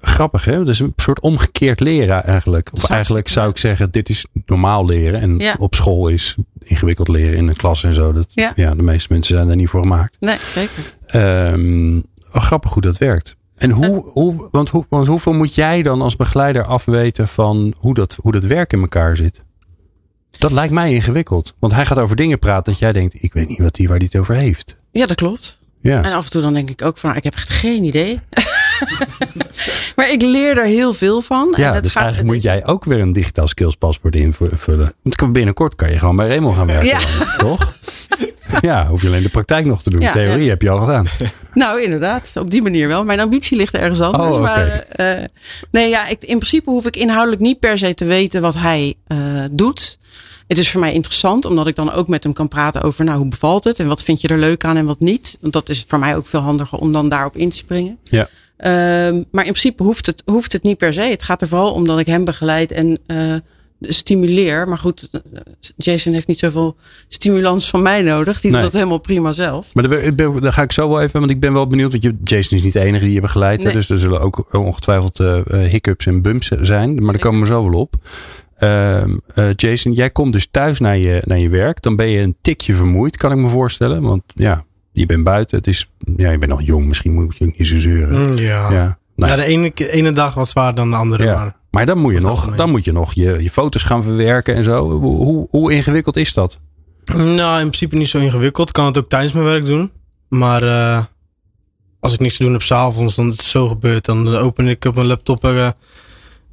Grappig 0.02 0.46
hè? 0.46 0.58
Dat 0.58 0.68
is 0.68 0.80
een 0.80 0.94
soort 0.96 1.20
omgekeerd 1.20 1.80
leren 1.80 2.24
eigenlijk. 2.24 2.70
Of 2.74 2.90
eigenlijk 2.90 3.28
zou 3.28 3.50
ik 3.50 3.58
zeggen, 3.58 3.92
dit 3.92 4.10
is 4.10 4.26
normaal 4.46 4.86
leren. 4.86 5.20
En 5.20 5.38
Ja. 5.40 5.56
op 5.60 5.76
school 5.76 6.08
is 6.08 6.36
ingewikkeld 6.60 7.08
leren 7.08 7.38
in 7.38 7.48
de 7.48 7.56
klas 7.56 7.84
en 7.84 7.94
zo. 7.94 8.12
Dat, 8.14 8.26
ja. 8.30 8.52
Ja. 8.56 8.76
de 8.76 8.84
meeste 8.84 9.08
mensen 9.12 9.36
zijn 9.36 9.48
daar 9.48 9.56
niet 9.56 9.70
voor 9.70 9.82
gemaakt. 9.82 10.18
Nee, 10.20 10.38
zeker. 10.54 10.94
Ehm, 11.06 11.98
oh, 11.98 12.42
grappig 12.44 12.72
hoe 12.74 12.82
dat 12.82 12.98
werkt. 12.98 13.36
En 13.56 13.70
hoe, 13.72 14.10
hoe, 14.14 14.48
want, 14.52 14.70
hoe, 14.70 14.86
want 14.90 15.08
hoeveel 15.08 15.34
moet 15.34 15.56
jij 15.56 15.82
dan 15.82 16.02
als 16.02 16.16
begeleider 16.16 16.64
afweten 16.64 17.28
van 17.28 17.74
hoe 17.78 17.94
dat, 17.94 18.18
hoe 18.22 18.32
dat 18.32 18.44
werk 18.44 18.74
in 18.74 18.82
elkaar 18.82 19.16
zit? 19.18 19.44
Dat 20.32 20.52
lijkt 20.52 20.74
mij 20.74 20.94
ingewikkeld. 20.94 21.56
Want 21.60 21.74
hij 21.74 21.86
gaat 21.86 22.00
over 22.00 22.16
dingen 22.16 22.40
praten 22.40 22.72
dat 22.72 22.80
jij 22.82 22.92
denkt, 22.94 23.24
ik 23.24 23.34
weet 23.34 23.48
niet 23.48 23.58
wat 23.62 23.76
die, 23.76 23.88
waar 23.88 23.98
hij 23.98 24.08
het 24.12 24.22
over 24.22 24.36
heeft. 24.36 24.76
Ja, 24.92 25.06
dat 25.06 25.16
klopt. 25.16 25.60
Ja. 25.82 26.04
En 26.04 26.12
af 26.14 26.26
en 26.26 26.32
toe 26.32 26.42
dan 26.42 26.54
denk 26.54 26.70
ik 26.70 26.82
ook 26.82 26.98
van, 26.98 27.16
ik 27.16 27.24
heb 27.24 27.34
echt 27.34 27.50
geen 27.50 27.84
idee. 27.84 28.20
maar 29.96 30.12
ik 30.12 30.22
leer 30.22 30.58
er 30.58 30.66
heel 30.66 30.94
veel 30.94 31.22
van. 31.22 31.54
en 31.56 31.62
Ja, 31.62 31.74
het 31.74 31.84
dus 31.84 31.92
gaat- 31.92 32.04
eigenlijk 32.04 32.34
moet 32.34 32.44
jij 32.44 32.66
ook 32.66 32.84
weer 32.86 33.00
een 33.00 33.14
digitaal 33.14 33.48
skills 33.48 33.76
paspoort 33.76 34.16
invullen. 34.16 34.94
Want 35.04 35.34
binnenkort 35.34 35.76
kan 35.76 35.92
je 35.92 36.00
gewoon 36.00 36.16
bij 36.16 36.28
Remo 36.28 36.50
gaan 36.52 36.68
werken. 36.68 36.88
Ja. 36.88 37.00
dan, 37.20 37.38
toch? 37.38 37.74
Ja, 38.62 38.88
hoef 38.88 39.02
je 39.02 39.08
alleen 39.08 39.24
de 39.24 39.30
praktijk 39.30 39.66
nog 39.66 39.84
te 39.84 39.90
doen. 39.90 40.00
Ja, 40.02 40.12
Theorie 40.12 40.44
ja. 40.44 40.50
heb 40.50 40.62
je 40.62 40.70
al 40.70 40.80
gedaan. 40.80 41.06
Nou, 41.54 41.82
inderdaad. 41.82 42.34
Op 42.40 42.52
die 42.52 42.62
manier 42.62 42.88
wel. 42.88 43.04
Mijn 43.04 43.20
ambitie 43.20 43.58
ligt 43.58 43.74
ergens 43.74 44.02
anders. 44.02 44.36
Oh. 44.36 44.42
Maar 44.42 44.68
eh, 44.90 45.24
nee, 45.72 45.90
ja, 45.90 46.08
ik, 46.08 46.24
in 46.24 46.38
principe 46.38 46.70
hoef 46.70 46.86
ik 46.86 46.96
inhoudelijk 46.96 47.42
niet 47.42 47.60
per 47.60 47.78
se 47.78 47.94
te 47.94 48.06
weten 48.06 48.42
wat 48.42 48.54
hij 48.54 48.94
eh, 49.08 49.18
doet. 49.52 49.98
Het 50.48 50.58
is 50.58 50.70
voor 50.72 50.80
mij 50.80 50.94
interessant, 50.94 51.46
omdat 51.46 51.68
ik 51.68 51.76
dan 51.76 51.92
ook 51.92 52.08
met 52.08 52.24
hem 52.24 52.34
kan 52.34 52.48
praten 52.48 52.82
over, 52.82 53.06
nou, 53.06 53.18
hoe 53.18 53.28
bevalt 53.28 53.64
het 53.64 53.80
en 53.80 53.88
wat 53.88 54.04
vind 54.04 54.22
je 54.22 54.28
er 54.28 54.38
leuk 54.38 54.66
aan 54.66 54.78
en 54.78 54.86
wat 54.86 55.00
niet. 55.00 55.38
Want 55.42 55.54
dat 55.54 55.70
is 55.70 55.86
voor 55.88 56.00
mij 56.00 56.16
ook 56.16 56.28
veel 56.28 56.40
handiger 56.40 56.78
om 56.80 56.92
dan 56.94 57.10
daarop 57.10 57.36
in 57.36 57.50
te 57.50 57.56
springen. 57.58 57.98
Ja. 58.04 58.28
Ehm, 58.58 59.14
maar 59.32 59.46
in 59.46 59.52
principe 59.52 59.84
hoeft 59.84 60.06
het, 60.06 60.22
hoeft 60.26 60.52
het 60.52 60.64
niet 60.64 60.78
per 60.78 60.94
se. 60.94 61.02
Het 61.02 61.24
gaat 61.24 61.42
er 61.42 61.48
vooral 61.48 61.72
om 61.74 61.86
dat 61.86 62.00
ik 62.00 62.06
hem 62.08 62.26
begeleid 62.26 62.72
en 62.72 63.00
eh, 63.06 63.34
stimuleer. 63.82 64.68
Maar 64.68 64.78
goed, 64.78 65.10
eh, 65.12 65.20
Jason 65.76 66.14
heeft 66.14 66.28
niet 66.28 66.40
zoveel 66.40 66.76
stimulans 67.08 67.70
van 67.70 67.82
mij 67.82 68.02
nodig. 68.02 68.42
Die 68.42 68.52
Nee. 68.52 68.62
doet 68.62 68.72
dat 68.72 68.80
helemaal 68.82 69.00
prima 69.00 69.32
zelf. 69.32 69.74
Maar 69.74 69.90
daar, 69.90 70.00
ik 70.00 70.16
ben- 70.16 70.42
daar 70.42 70.54
ga 70.54 70.62
ik 70.62 70.72
zo 70.72 70.90
wel 70.90 71.02
even, 71.02 71.20
want 71.20 71.32
ik 71.32 71.40
ben 71.40 71.54
wel 71.54 71.68
benieuwd. 71.68 71.92
Want 71.92 72.04
je, 72.04 72.16
Jason 72.24 72.58
is 72.58 72.64
niet 72.64 72.74
de 72.74 72.80
enige 72.84 73.06
die 73.06 73.14
je 73.14 73.22
begeleidt. 73.22 73.64
Nee. 73.64 73.74
Dus 73.74 73.90
er 73.90 73.98
zullen 74.00 74.22
ook 74.22 74.56
ongetwijfeld 74.56 75.20
eh, 75.20 75.40
hiccups 75.48 76.06
en 76.06 76.22
bumps 76.22 76.48
zijn. 76.48 76.96
Maar 77.04 77.12
daar 77.12 77.22
komen 77.22 77.42
we 77.42 77.48
zo 77.48 77.70
wel 77.70 77.80
op. 77.80 77.96
Ehm, 78.58 79.18
eh, 79.36 79.46
Jason, 79.56 79.94
jij 79.94 80.10
komt 80.10 80.34
dus 80.34 80.48
thuis 80.52 80.80
naar 80.80 80.98
je, 80.98 81.22
naar 81.26 81.40
je 81.40 81.50
werk. 81.50 81.82
Dan 81.82 81.96
ben 81.96 82.08
je 82.10 82.20
een 82.22 82.36
tikje 82.42 82.74
vermoeid, 82.74 83.18
kan 83.18 83.32
ik 83.32 83.38
me 83.38 83.48
voorstellen. 83.48 84.02
Want 84.02 84.24
ja, 84.36 84.66
je 85.00 85.06
bent 85.06 85.24
buiten. 85.24 85.58
Het 85.58 85.68
is, 85.68 85.90
ja, 86.18 86.32
je 86.32 86.38
bent 86.38 86.52
nog 86.52 86.62
jong. 86.62 86.88
Misschien 86.88 87.14
moet 87.14 87.38
je 87.38 87.54
niet 87.58 87.68
zo 87.68 87.78
zeuren. 87.78 88.32
Mm, 88.32 88.38
ja. 88.38 88.72
Ja. 88.72 88.98
Nou, 89.16 89.32
ja, 89.32 89.38
de 89.38 89.44
ene, 89.44 89.74
ene 89.92 90.12
dag 90.12 90.34
was 90.34 90.50
zwaarder 90.50 90.76
dan 90.76 90.90
de 90.90 90.96
andere. 90.96 91.24
Ja. 91.24 91.40
Maar 91.40 91.56
Maar 91.70 91.86
dan 91.86 91.98
moet 91.98 92.14
je 92.14 92.20
nog, 92.20 92.56
dan 92.56 92.70
moet 92.70 92.84
je, 92.84 92.92
nog 92.92 93.14
je, 93.14 93.44
je 93.44 93.50
foto's 93.50 93.84
gaan 93.84 94.04
verwerken 94.04 94.56
en 94.56 94.64
zo. 94.64 94.90
Hoe, 94.90 95.16
hoe, 95.16 95.48
hoe 95.50 95.74
ingewikkeld 95.74 96.16
is 96.16 96.34
dat? 96.34 96.60
Nou, 97.16 97.60
in 97.60 97.68
principe 97.68 97.96
niet 97.96 98.10
zo 98.10 98.18
ingewikkeld. 98.18 98.68
Ik 98.68 98.74
kan 98.74 98.86
het 98.86 98.98
ook 98.98 99.10
tijdens 99.10 99.34
mijn 99.34 99.46
werk 99.46 99.66
doen. 99.66 99.92
Maar 100.30 100.64
eh, 100.64 101.04
als 102.00 102.14
ik 102.14 102.20
niks 102.20 102.38
te 102.38 102.44
doen 102.44 102.52
heb 102.52 102.62
s'avonds, 102.62 103.16
dan 103.16 103.28
is 103.28 103.38
het 103.38 103.46
zo 103.46 103.68
gebeurd. 103.68 104.06
Dan 104.06 104.36
open 104.36 104.68
ik 104.68 104.86
op 104.86 104.96
mijn 104.96 105.08
laptop 105.08 105.44
eh, 105.44 105.70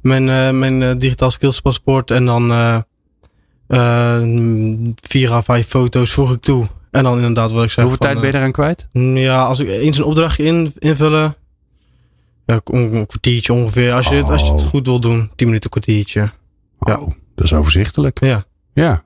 mijn, 0.01 0.29
eh, 0.29 0.51
mijn 0.51 0.97
digitaal 0.97 1.31
skills 1.31 1.59
paspoort. 1.59 2.11
En 2.11 2.25
dan 2.25 2.51
vier 5.01 5.31
à 5.31 5.43
vijf 5.43 5.67
foto's 5.67 6.11
voeg 6.11 6.33
ik 6.33 6.41
toe. 6.41 6.65
En 6.95 7.03
dan 7.03 7.15
inderdaad 7.15 7.51
wat 7.51 7.63
ik 7.63 7.69
zeg. 7.71 7.83
Hoeveel 7.85 8.05
van, 8.05 8.07
tijd 8.11 8.19
ben 8.21 8.31
je 8.31 8.37
eraan 8.37 8.51
kwijt? 8.51 8.87
eh, 8.91 9.21
Ja, 9.21 9.45
als 9.45 9.59
ik 9.59 9.67
eens 9.67 9.97
een 9.97 10.03
opdrachtje 10.03 10.43
in, 10.43 10.73
invullen. 10.77 11.35
Ja, 12.45 12.61
een, 12.63 12.95
een 12.95 13.05
kwartiertje 13.07 13.53
ongeveer. 13.53 13.93
Als 13.93 14.07
je, 14.07 14.15
het, 14.15 14.29
als 14.29 14.41
je 14.45 14.51
het 14.51 14.61
Oh. 14.61 14.67
goed 14.67 14.85
wil 14.87 14.99
doen. 14.99 15.31
Tien 15.35 15.47
minuten, 15.47 15.69
kwartiertje. 15.69 16.31
Ja. 16.79 16.99
Dat 17.35 17.45
is 17.45 17.53
overzichtelijk. 17.53 18.23
Ja. 18.23 18.43
Ja. 18.73 19.03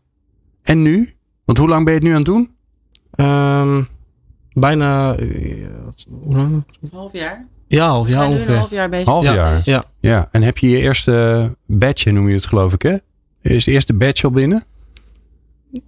En 0.64 0.82
nu? 0.82 1.14
Want 1.46 1.58
hoe 1.58 1.68
lang 1.68 1.84
ben 1.86 1.94
je 1.94 2.00
het 2.00 2.08
nu 2.08 2.14
aan 2.14 2.22
het 2.22 2.26
doen? 2.26 2.56
Ehm, 3.12 3.82
bijna. 4.54 5.16
eh, 5.16 5.68
wat- 5.86 6.06
hoe 6.22 6.36
lang? 6.36 6.52
Een 6.82 6.90
half 6.94 7.14
jaar. 7.14 7.48
Ja, 7.68 7.88
half 7.88 8.08
jaar 8.08 8.24
zijn 8.28 8.34
nu 8.40 8.46
een 8.46 8.58
half 8.58 8.70
jaar 8.72 8.90
bezig. 8.90 9.06
Half 9.08 9.24
Ja, 9.24 9.34
jaar. 9.34 9.62
ja. 9.64 9.84
Ja. 10.00 10.28
En 10.32 10.42
heb 10.42 10.58
je 10.58 10.70
je 10.70 10.78
eerste 10.80 11.56
badge, 11.66 12.12
noem 12.12 12.28
je 12.28 12.36
het 12.36 12.46
geloof 12.46 12.74
ik 12.74 12.82
hè? 12.82 12.98
Is 13.42 13.64
de 13.64 13.72
eerste 13.72 13.94
badge 13.94 14.26
al 14.26 14.32
binnen? 14.32 14.64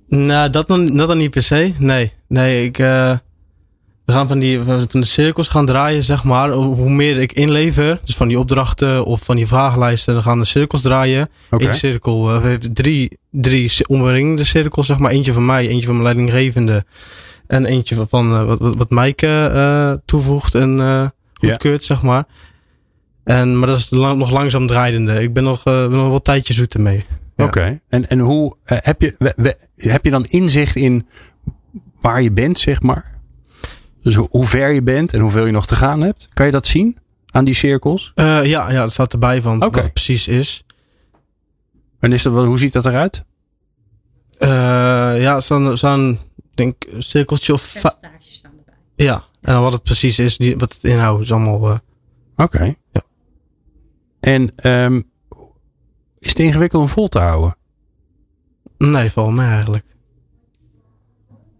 Nou, 0.07 0.49
dat 0.49 0.67
dan, 0.67 0.97
dat 0.97 1.07
dan 1.07 1.17
niet 1.17 1.29
per 1.29 1.43
se. 1.43 1.73
Nee, 1.77 2.11
nee, 2.27 2.63
ik. 2.63 2.79
eh, 2.79 3.17
we 4.05 4.11
gaan 4.17 4.27
van, 4.27 4.39
die, 4.39 4.61
van 4.63 4.87
de 4.91 5.05
cirkels 5.05 5.47
gaan 5.47 5.65
draaien, 5.65 6.03
zeg 6.03 6.23
maar. 6.23 6.51
Hoe 6.51 6.89
meer 6.89 7.17
ik 7.17 7.31
inlever, 7.33 7.99
dus 8.05 8.15
van 8.15 8.27
die 8.27 8.39
opdrachten 8.39 9.05
of 9.05 9.21
van 9.23 9.35
die 9.35 9.47
vragenlijsten, 9.47 10.13
dan 10.13 10.23
gaan 10.23 10.39
de 10.39 10.45
cirkels 10.45 10.81
draaien. 10.81 11.29
Eén 11.49 11.75
cirkel 11.75 12.29
eh, 12.29 12.41
heeft 12.41 12.75
drie, 12.75 13.17
drie 13.31 13.71
omringende 13.87 14.43
cirkels, 14.43 14.87
zeg 14.87 14.97
maar. 14.97 15.11
Eentje 15.11 15.33
van 15.33 15.45
mij, 15.45 15.67
eentje 15.67 15.85
van 15.85 16.01
mijn 16.01 16.05
leidinggevende. 16.05 16.83
En 17.47 17.65
eentje 17.65 17.95
van, 17.95 18.09
van 18.09 18.33
eh, 18.33 18.43
wat, 18.45 18.59
wat, 18.59 18.75
wat 18.75 18.89
Maaike 18.89 20.01
toevoegt 20.05 20.55
en 20.55 21.11
goedkeurt, 21.33 21.83
zeg 21.83 22.01
maar. 22.01 22.25
En, 23.23 23.59
maar 23.59 23.67
dat 23.67 23.77
is 23.77 23.89
lang, 23.89 24.17
nog 24.17 24.31
langzaam 24.31 24.67
draaiende. 24.67 25.21
Ik 25.21 25.33
ben 25.33 25.43
nog, 25.43 25.63
ben 25.63 25.91
nog 25.91 26.09
wel 26.09 26.21
tijdje 26.21 26.53
zoet 26.53 26.73
ermee. 26.73 27.05
Ja. 27.41 27.47
Oké. 27.47 27.79
En, 27.89 28.09
en 28.09 28.19
hoe 28.19 28.55
eh, 28.63 28.77
heb, 28.81 29.01
je, 29.01 29.15
we- 29.17 29.33
we- 29.35 29.57
heb 29.75 30.05
je 30.05 30.11
dan 30.11 30.25
inzicht 30.25 30.75
in 30.75 31.07
waar 32.01 32.21
je 32.21 32.31
bent, 32.31 32.59
zeg 32.59 32.81
maar? 32.81 33.19
Dus 34.03 34.15
hoe, 34.15 34.27
hoe 34.31 34.45
ver 34.45 34.69
je 34.71 34.81
bent 34.81 35.13
en 35.13 35.19
hoeveel 35.19 35.45
je 35.45 35.51
nog 35.51 35.67
te 35.67 35.75
gaan 35.75 36.01
hebt? 36.01 36.27
Kan 36.33 36.45
je 36.45 36.51
dat 36.51 36.67
zien 36.67 36.97
aan 37.31 37.45
die 37.45 37.53
cirkels? 37.53 38.11
Eh, 38.15 38.45
ja, 38.45 38.71
ja, 38.71 38.81
dat 38.81 38.91
staat 38.91 39.13
erbij 39.13 39.41
van 39.41 39.59
wat 39.59 39.83
het 39.83 39.93
precies 39.93 40.27
is. 40.27 40.65
En 41.99 42.13
is 42.13 42.23
dat, 42.23 42.33
wel- 42.33 42.45
hoe 42.45 42.59
ziet 42.59 42.73
dat 42.73 42.85
eruit? 42.85 43.23
Eh, 44.37 44.49
ja, 45.21 45.35
er 45.35 45.41
staan, 45.41 45.77
staan 45.77 46.19
denk 46.53 46.85
een 46.91 47.03
cirkeltje 47.03 47.53
of 47.53 47.71
Percentages 47.71 48.33
staan 48.33 48.51
erbij. 48.57 48.73
Ja, 48.95 49.13
en 49.41 49.53
dan 49.53 49.61
wat 49.61 49.71
het 49.73 49.83
precies 49.83 50.19
is, 50.19 50.37
die, 50.37 50.57
wat 50.57 50.73
het 50.73 50.83
inhoudt, 50.83 51.21
is 51.23 51.31
allemaal... 51.31 51.69
eh, 51.71 51.77
Oké. 52.35 52.75
Ja. 52.91 53.01
En 54.19 54.51
ehm, 54.55 55.01
is 56.21 56.29
het 56.29 56.39
ingewikkeld 56.39 56.81
om 56.81 56.87
vol 56.89 57.07
te 57.07 57.19
houden? 57.19 57.55
nee, 58.77 59.11
valt 59.11 59.33
mij 59.33 59.47
eigenlijk. 59.47 59.85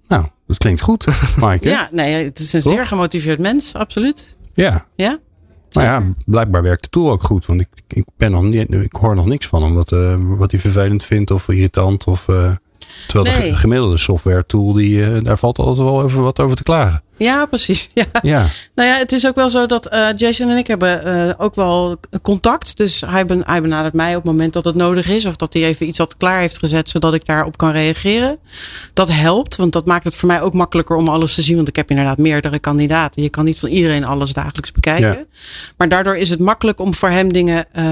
Nou, 0.08 0.26
dat 0.48 0.58
klinkt 0.58 0.82
goed, 0.82 1.06
Maaike. 1.40 1.70
Ja, 1.70 1.90
nee, 1.94 2.24
het 2.24 2.40
is 2.40 2.54
een 2.54 2.62
Toch? 2.62 2.74
zeer 2.74 2.88
gemotiveerd 2.88 3.40
mens, 3.40 3.74
absoluut. 3.76 4.38
Ja. 4.54 4.88
Ja? 4.96 5.20
Nou 5.72 5.88
ja, 5.88 6.14
blijkbaar 6.26 6.62
werkt 6.64 6.84
de 6.84 6.90
tool 6.90 7.12
ook 7.12 7.24
goed. 7.24 7.46
Want 7.46 7.62
ik, 7.62 7.68
ik, 7.88 8.06
ben 8.18 8.32
nog 8.32 8.44
niet, 8.44 8.74
ik 8.74 8.96
hoor 8.96 9.16
nog 9.16 9.26
niks 9.26 9.48
van 9.48 9.64
hem. 9.64 9.74
Wat, 9.74 9.92
eh, 9.92 10.16
wat 10.20 10.52
hij 10.52 10.60
vervelend 10.60 11.04
vindt 11.04 11.32
of 11.32 11.50
irritant. 11.50 12.06
Of, 12.08 12.28
eh, 12.28 12.52
terwijl 13.08 13.36
de 13.36 13.42
Nee. 13.42 13.56
gemiddelde 13.56 13.98
software 13.98 14.46
tool, 14.46 14.74
die, 14.74 15.04
eh, 15.06 15.24
daar 15.24 15.38
valt 15.38 15.60
altijd 15.60 15.88
wel 15.88 16.04
even 16.06 16.22
wat 16.22 16.40
over 16.40 16.56
te 16.56 16.64
klagen. 16.64 17.04
Ja, 17.24 17.46
precies. 17.46 17.90
Ja. 17.94 18.06
Ja, 18.22 18.48
Nou 18.76 18.90
ja, 18.90 18.96
het 18.96 19.12
is 19.12 19.28
ook 19.28 19.36
wel 19.36 19.50
zo 19.50 19.66
dat 19.66 19.86
eh, 19.86 20.08
Jason 20.16 20.50
en 20.50 20.58
ik 20.58 20.68
hebben 20.68 21.06
eh, 21.06 21.34
ook 21.38 21.56
wel 21.56 21.98
contact. 22.22 22.78
Dus 22.78 23.04
hij, 23.06 23.26
ben, 23.26 23.42
hij 23.46 23.62
benadert 23.62 23.94
mij 23.94 24.10
op 24.10 24.24
het 24.24 24.32
moment 24.32 24.54
dat 24.54 24.66
het 24.66 24.76
nodig 24.76 25.08
is. 25.10 25.26
Of 25.26 25.36
dat 25.36 25.54
hij 25.54 25.64
even 25.64 25.88
iets 25.88 25.98
wat 25.98 26.18
klaar 26.18 26.40
heeft 26.40 26.58
gezet, 26.58 26.90
zodat 26.90 27.14
ik 27.14 27.26
daarop 27.26 27.58
kan 27.58 27.72
reageren. 27.72 28.38
Dat 28.94 29.12
helpt, 29.12 29.56
want 29.56 29.74
dat 29.74 29.86
maakt 29.86 30.04
het 30.04 30.16
voor 30.16 30.28
mij 30.28 30.42
ook 30.42 30.54
makkelijker 30.54 30.96
om 30.96 31.08
alles 31.08 31.36
te 31.36 31.42
zien. 31.42 31.56
Want 31.56 31.68
ik 31.68 31.76
heb 31.76 31.90
inderdaad 31.90 32.18
meerdere 32.18 32.60
kandidaten. 32.60 33.24
Je 33.24 33.30
kan 33.30 33.46
niet 33.46 33.60
van 33.60 33.70
iedereen 33.70 34.04
alles 34.04 34.34
dagelijks 34.34 34.72
bekijken. 34.72 35.08
Ja. 35.08 35.26
Maar 35.78 35.90
daardoor 35.90 36.18
is 36.18 36.30
het 36.30 36.40
makkelijk 36.40 36.80
om 36.80 36.94
voor 36.94 37.10
hem 37.10 37.34
dingen 37.34 37.66
eh, 37.72 37.84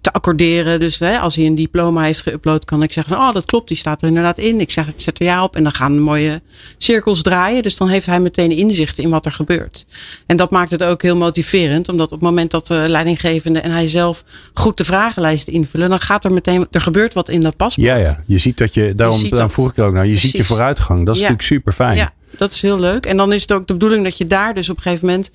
te 0.00 0.12
accorderen. 0.12 0.80
Dus 0.80 0.98
hè, 0.98 1.18
als 1.18 1.36
hij 1.36 1.46
een 1.46 1.54
diploma 1.54 2.02
heeft 2.02 2.24
geüpload, 2.30 2.64
kan 2.64 2.82
ik 2.82 2.92
zeggen 2.92 3.16
van, 3.16 3.26
oh 3.26 3.34
dat 3.34 3.44
klopt, 3.44 3.68
die 3.68 3.76
staat 3.76 4.02
er 4.02 4.08
inderdaad 4.08 4.38
in. 4.38 4.60
Ik 4.60 4.70
zeg, 4.70 4.86
ik 4.86 5.00
zet 5.00 5.18
er 5.18 5.24
ja 5.24 5.42
op 5.42 5.56
en 5.56 5.62
dan 5.62 5.72
gaan 5.72 5.98
mooie 5.98 6.42
cirkels 6.78 7.22
draaien. 7.22 7.62
Dus 7.62 7.76
dan 7.76 7.88
heeft 7.88 8.06
hij 8.06 8.20
meteen 8.20 8.43
inzicht 8.50 8.98
in 8.98 9.10
wat 9.10 9.26
er 9.26 9.32
gebeurt. 9.32 9.86
En 10.26 10.36
dat 10.36 10.50
maakt 10.50 10.70
het 10.70 10.82
ook 10.82 11.02
heel 11.02 11.16
motiverend, 11.16 11.88
omdat 11.88 12.06
op 12.06 12.12
het 12.12 12.20
moment 12.28 12.50
dat 12.50 12.66
de 12.66 12.84
leidinggevende 12.88 13.58
en 13.60 13.70
hij 13.70 13.86
zelf 13.86 14.24
goed 14.54 14.76
de 14.76 14.84
vragenlijsten 14.84 15.52
invullen, 15.52 15.88
dan 15.88 16.00
gaat 16.00 16.24
er 16.24 16.32
meteen, 16.32 16.66
er 16.70 16.80
gebeurt 16.80 17.14
wat 17.14 17.28
in 17.28 17.40
dat 17.40 17.56
paspoort. 17.56 17.86
ja, 17.86 17.94
ja. 17.96 18.22
Je 18.26 18.38
ziet 18.38 18.58
dat 18.58 18.74
je, 18.74 18.92
daarom, 18.94 19.18
ziet 19.18 19.30
daarom 19.30 19.46
dat. 19.48 19.56
vroeg 19.56 19.70
ik 19.70 19.78
ook 19.78 19.92
naar. 19.94 20.06
Je 20.06 20.16
ziet 20.16 20.30
je 20.32 20.44
vooruitgang. 20.44 21.06
Dat 21.06 21.14
is 21.14 21.20
Ja. 21.20 21.28
natuurlijk 21.28 21.48
super 21.48 21.72
fijn. 21.72 21.96
Ja, 21.96 22.12
dat 22.38 22.52
is 22.52 22.62
heel 22.62 22.78
leuk. 22.78 23.06
En 23.06 23.16
dan 23.16 23.32
is 23.32 23.42
het 23.42 23.52
ook 23.52 23.66
de 23.66 23.72
bedoeling 23.72 24.04
dat 24.04 24.18
je 24.18 24.24
daar 24.24 24.54
dus 24.54 24.68
op 24.70 24.76
een 24.76 24.82
gegeven 24.82 25.06
moment, 25.06 25.30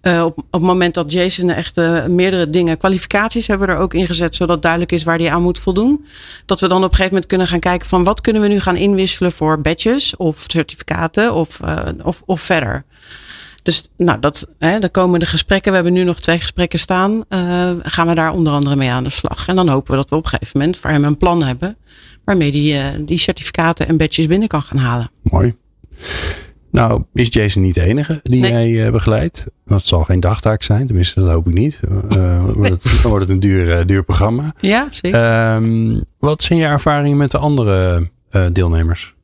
eh, 0.00 0.24
op, 0.24 0.38
op 0.38 0.44
het 0.50 0.62
moment 0.62 0.94
dat 0.94 1.12
Jason 1.12 1.50
echt 1.50 1.76
eh, 1.76 2.06
meerdere 2.06 2.50
dingen, 2.50 2.78
kwalificaties 2.78 3.46
hebben 3.46 3.68
er 3.68 3.76
ook 3.76 3.94
ingezet, 3.94 4.34
zodat 4.34 4.62
duidelijk 4.62 4.92
is 4.92 5.04
waar 5.04 5.18
hij 5.18 5.30
aan 5.30 5.42
moet 5.42 5.58
voldoen. 5.58 6.04
Dat 6.46 6.60
we 6.60 6.68
dan 6.68 6.76
op 6.76 6.82
een 6.82 6.88
gegeven 6.88 7.10
moment 7.10 7.26
kunnen 7.26 7.46
gaan 7.46 7.60
kijken 7.60 7.88
van 7.88 8.04
wat 8.04 8.20
kunnen 8.20 8.42
we 8.42 8.48
nu 8.48 8.60
gaan 8.60 8.76
inwisselen 8.76 9.32
voor 9.32 9.60
badges 9.60 10.16
of 10.16 10.44
certificaten 10.46 11.34
of, 11.34 11.60
eh, 11.60 11.78
of, 12.02 12.22
of 12.24 12.40
verder. 12.40 12.84
Dus 13.62 13.88
nou, 13.96 14.20
dat, 14.20 14.48
hè, 14.58 14.78
de 14.78 14.88
komende 14.88 15.26
gesprekken, 15.26 15.70
we 15.70 15.76
hebben 15.76 15.94
nu 15.94 16.04
nog 16.04 16.20
twee 16.20 16.38
gesprekken 16.38 16.78
staan, 16.78 17.24
gaan 17.82 18.06
we 18.06 18.14
daar 18.14 18.32
onder 18.32 18.52
andere 18.52 18.76
mee 18.76 18.90
aan 18.90 19.04
de 19.04 19.10
slag. 19.10 19.48
En 19.48 19.56
dan 19.56 19.68
hopen 19.68 19.90
we 19.90 19.96
dat 19.96 20.10
we 20.10 20.16
op 20.16 20.24
een 20.24 20.28
gegeven 20.28 20.58
moment 20.58 20.76
voor 20.76 20.90
hem 20.90 21.04
een 21.04 21.16
plan 21.16 21.42
hebben 21.42 21.76
waarmee 22.24 22.52
die, 22.52 22.78
eh, 22.78 22.86
die 23.00 23.18
certificaten 23.18 23.88
en 23.88 23.96
badges 23.96 24.26
binnen 24.26 24.48
kan 24.48 24.62
gaan 24.62 24.78
halen. 24.78 25.10
Mooi. 25.22 25.54
Nou, 26.74 27.02
is 27.12 27.28
Jason 27.30 27.62
niet 27.62 27.74
de 27.74 27.80
enige 27.80 28.20
die 28.22 28.40
Nee. 28.40 28.50
jij 28.50 28.86
eh, 28.86 28.92
begeleidt? 28.92 29.44
Het 29.66 29.86
zal 29.86 30.04
geen 30.04 30.20
dagtaak 30.20 30.62
zijn, 30.62 30.86
tenminste 30.86 31.20
dat 31.20 31.30
hoop 31.30 31.46
ik 31.46 31.54
niet. 31.54 31.80
Eh, 32.10 32.44
het, 32.62 32.82
dan 33.02 33.10
wordt 33.10 33.24
het 33.24 33.28
een 33.28 33.40
duur, 33.40 33.72
eh, 33.72 33.84
duur 33.84 34.04
programma. 34.04 34.54
Ja, 34.60 34.86
zeker. 34.90 35.22
Ehm, 35.22 36.00
wat 36.18 36.42
zijn 36.42 36.58
je 36.58 36.64
ervaringen 36.64 37.16
met 37.16 37.30
de 37.30 37.38
andere 37.38 38.10
deelnemers? 38.52 39.14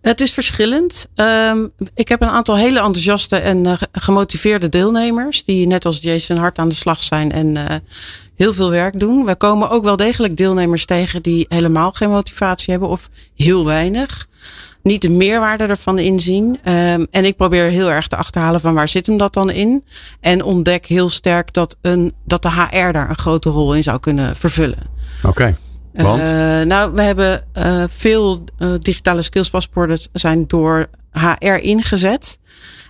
Het 0.00 0.20
is 0.20 0.32
verschillend. 0.32 1.08
Ehm, 1.14 1.66
ik 1.94 2.08
heb 2.08 2.22
een 2.22 2.28
aantal 2.28 2.56
hele 2.56 2.78
enthousiaste 2.78 3.36
en 3.36 3.78
gemotiveerde 3.92 4.68
deelnemers. 4.68 5.44
Die 5.44 5.66
net 5.66 5.84
als 5.84 6.00
Jason 6.00 6.36
hard 6.36 6.58
aan 6.58 6.68
de 6.68 6.74
slag 6.74 7.02
zijn 7.02 7.32
en 7.32 7.56
heel 8.36 8.52
veel 8.52 8.70
werk 8.70 9.00
doen. 9.00 9.24
We 9.24 9.36
komen 9.36 9.70
ook 9.70 9.84
wel 9.84 9.96
degelijk 9.96 10.36
deelnemers 10.36 10.84
tegen 10.84 11.22
die 11.22 11.46
helemaal 11.48 11.92
geen 11.92 12.10
motivatie 12.10 12.70
hebben 12.70 12.88
of 12.88 13.08
heel 13.34 13.64
weinig. 13.64 14.26
Niet 14.82 15.02
de 15.02 15.10
meerwaarde 15.10 15.64
ervan 15.64 15.98
inzien. 15.98 16.58
Ehm, 16.62 17.04
en 17.10 17.24
ik 17.24 17.36
probeer 17.36 17.64
heel 17.64 17.90
erg 17.90 18.08
te 18.08 18.16
achterhalen 18.16 18.60
van 18.60 18.74
waar 18.74 18.88
zit 18.88 19.06
hem 19.06 19.16
dat 19.16 19.34
dan 19.34 19.50
in. 19.50 19.84
En 20.20 20.42
ontdek 20.42 20.86
heel 20.86 21.08
sterk 21.08 21.52
dat, 21.52 21.76
een, 21.80 22.12
dat 22.24 22.42
de 22.42 22.50
HR 22.50 22.92
daar 22.92 23.08
een 23.10 23.16
grote 23.18 23.50
rol 23.50 23.74
in 23.74 23.82
zou 23.82 24.00
kunnen 24.00 24.36
vervullen. 24.36 24.78
Oké, 25.22 25.56
want? 25.92 26.20
Eh, 26.20 26.60
nou, 26.60 26.92
we 26.92 27.02
hebben 27.02 27.44
eh, 27.52 27.84
veel 27.88 28.44
eh, 28.58 28.68
digitale 28.80 29.22
skillspaspoorten 29.22 29.98
zijn 30.12 30.44
door 30.46 30.86
HR 31.12 31.46
ingezet. 31.62 32.38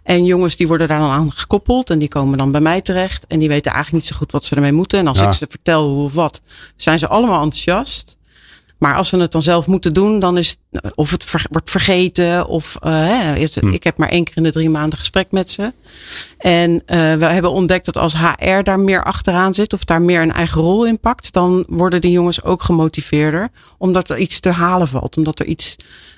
En 0.03 0.25
jongens 0.25 0.57
die 0.57 0.69
worden 0.69 0.89
daar 0.89 0.99
dan 0.99 1.11
aan 1.11 1.33
gekoppeld 1.33 1.91
en 1.91 1.99
die 1.99 2.09
komen 2.09 2.39
dan 2.39 2.53
bij 2.53 2.61
mij 2.61 2.81
terecht. 2.81 3.25
En 3.27 3.39
die 3.39 3.49
weten 3.49 3.73
eigenlijk 3.73 4.05
niet 4.05 4.13
zo 4.13 4.19
goed 4.19 4.33
wat 4.33 4.45
ze 4.45 4.55
ermee 4.55 4.73
moeten. 4.73 4.99
En 4.99 5.07
als 5.07 5.19
Ja. 5.19 5.27
ik 5.27 5.33
ze 5.33 5.47
vertel 5.49 5.89
hoe 5.89 6.05
of 6.05 6.15
wat, 6.15 6.41
zijn 6.77 6.99
ze 6.99 7.09
allemaal 7.09 7.43
enthousiast. 7.43 8.17
Maar 8.83 8.97
als 8.97 9.09
ze 9.09 9.17
het 9.17 9.33
dan 9.33 9.43
zelf 9.43 9.67
moeten 9.67 9.95
doen, 9.95 10.19
dan 10.19 10.39
is 10.39 10.57
het, 10.71 10.95
of 10.95 11.11
het 11.11 11.25
ver, 11.25 11.47
wordt 11.51 11.71
vergeten. 11.71 12.47
Of 12.47 12.77
uh, 12.87 12.93
het, 13.35 13.55
hm. 13.55 13.69
ik 13.69 13.85
heb 13.85 13.97
maar 13.97 14.09
één 14.09 14.25
keer 14.25 14.37
in 14.37 14.43
de 14.43 14.53
drie 14.53 14.71
maanden 14.71 14.99
gesprek 14.99 15.31
met 15.31 15.51
ze. 15.51 15.73
En 16.39 16.71
uh, 16.73 16.81
we 17.15 17.25
hebben 17.25 17.53
ontdekt 17.53 17.85
dat 17.85 17.97
als 17.97 18.15
HR 18.17 18.63
daar 18.63 18.81
meer 18.81 19.05
achteraan 19.05 19.55
zit, 19.55 19.73
of 19.73 19.85
daar 19.85 20.03
meer 20.03 20.23
een 20.23 20.33
eigen 20.33 20.61
rol 20.61 20.87
in 20.87 21.01
pakt, 21.01 21.33
dan 21.33 21.65
worden 21.69 22.01
die 22.01 22.11
jongens 22.11 22.43
ook 22.43 22.63
gemotiveerder. 22.63 23.49
Omdat 23.79 24.11
er 24.11 24.19
iets 24.19 24.41
te 24.41 24.51
halen 24.51 24.89
valt. 24.89 25.17
Omdat 25.17 25.39
er 25.39 25.47
iets 25.47 25.77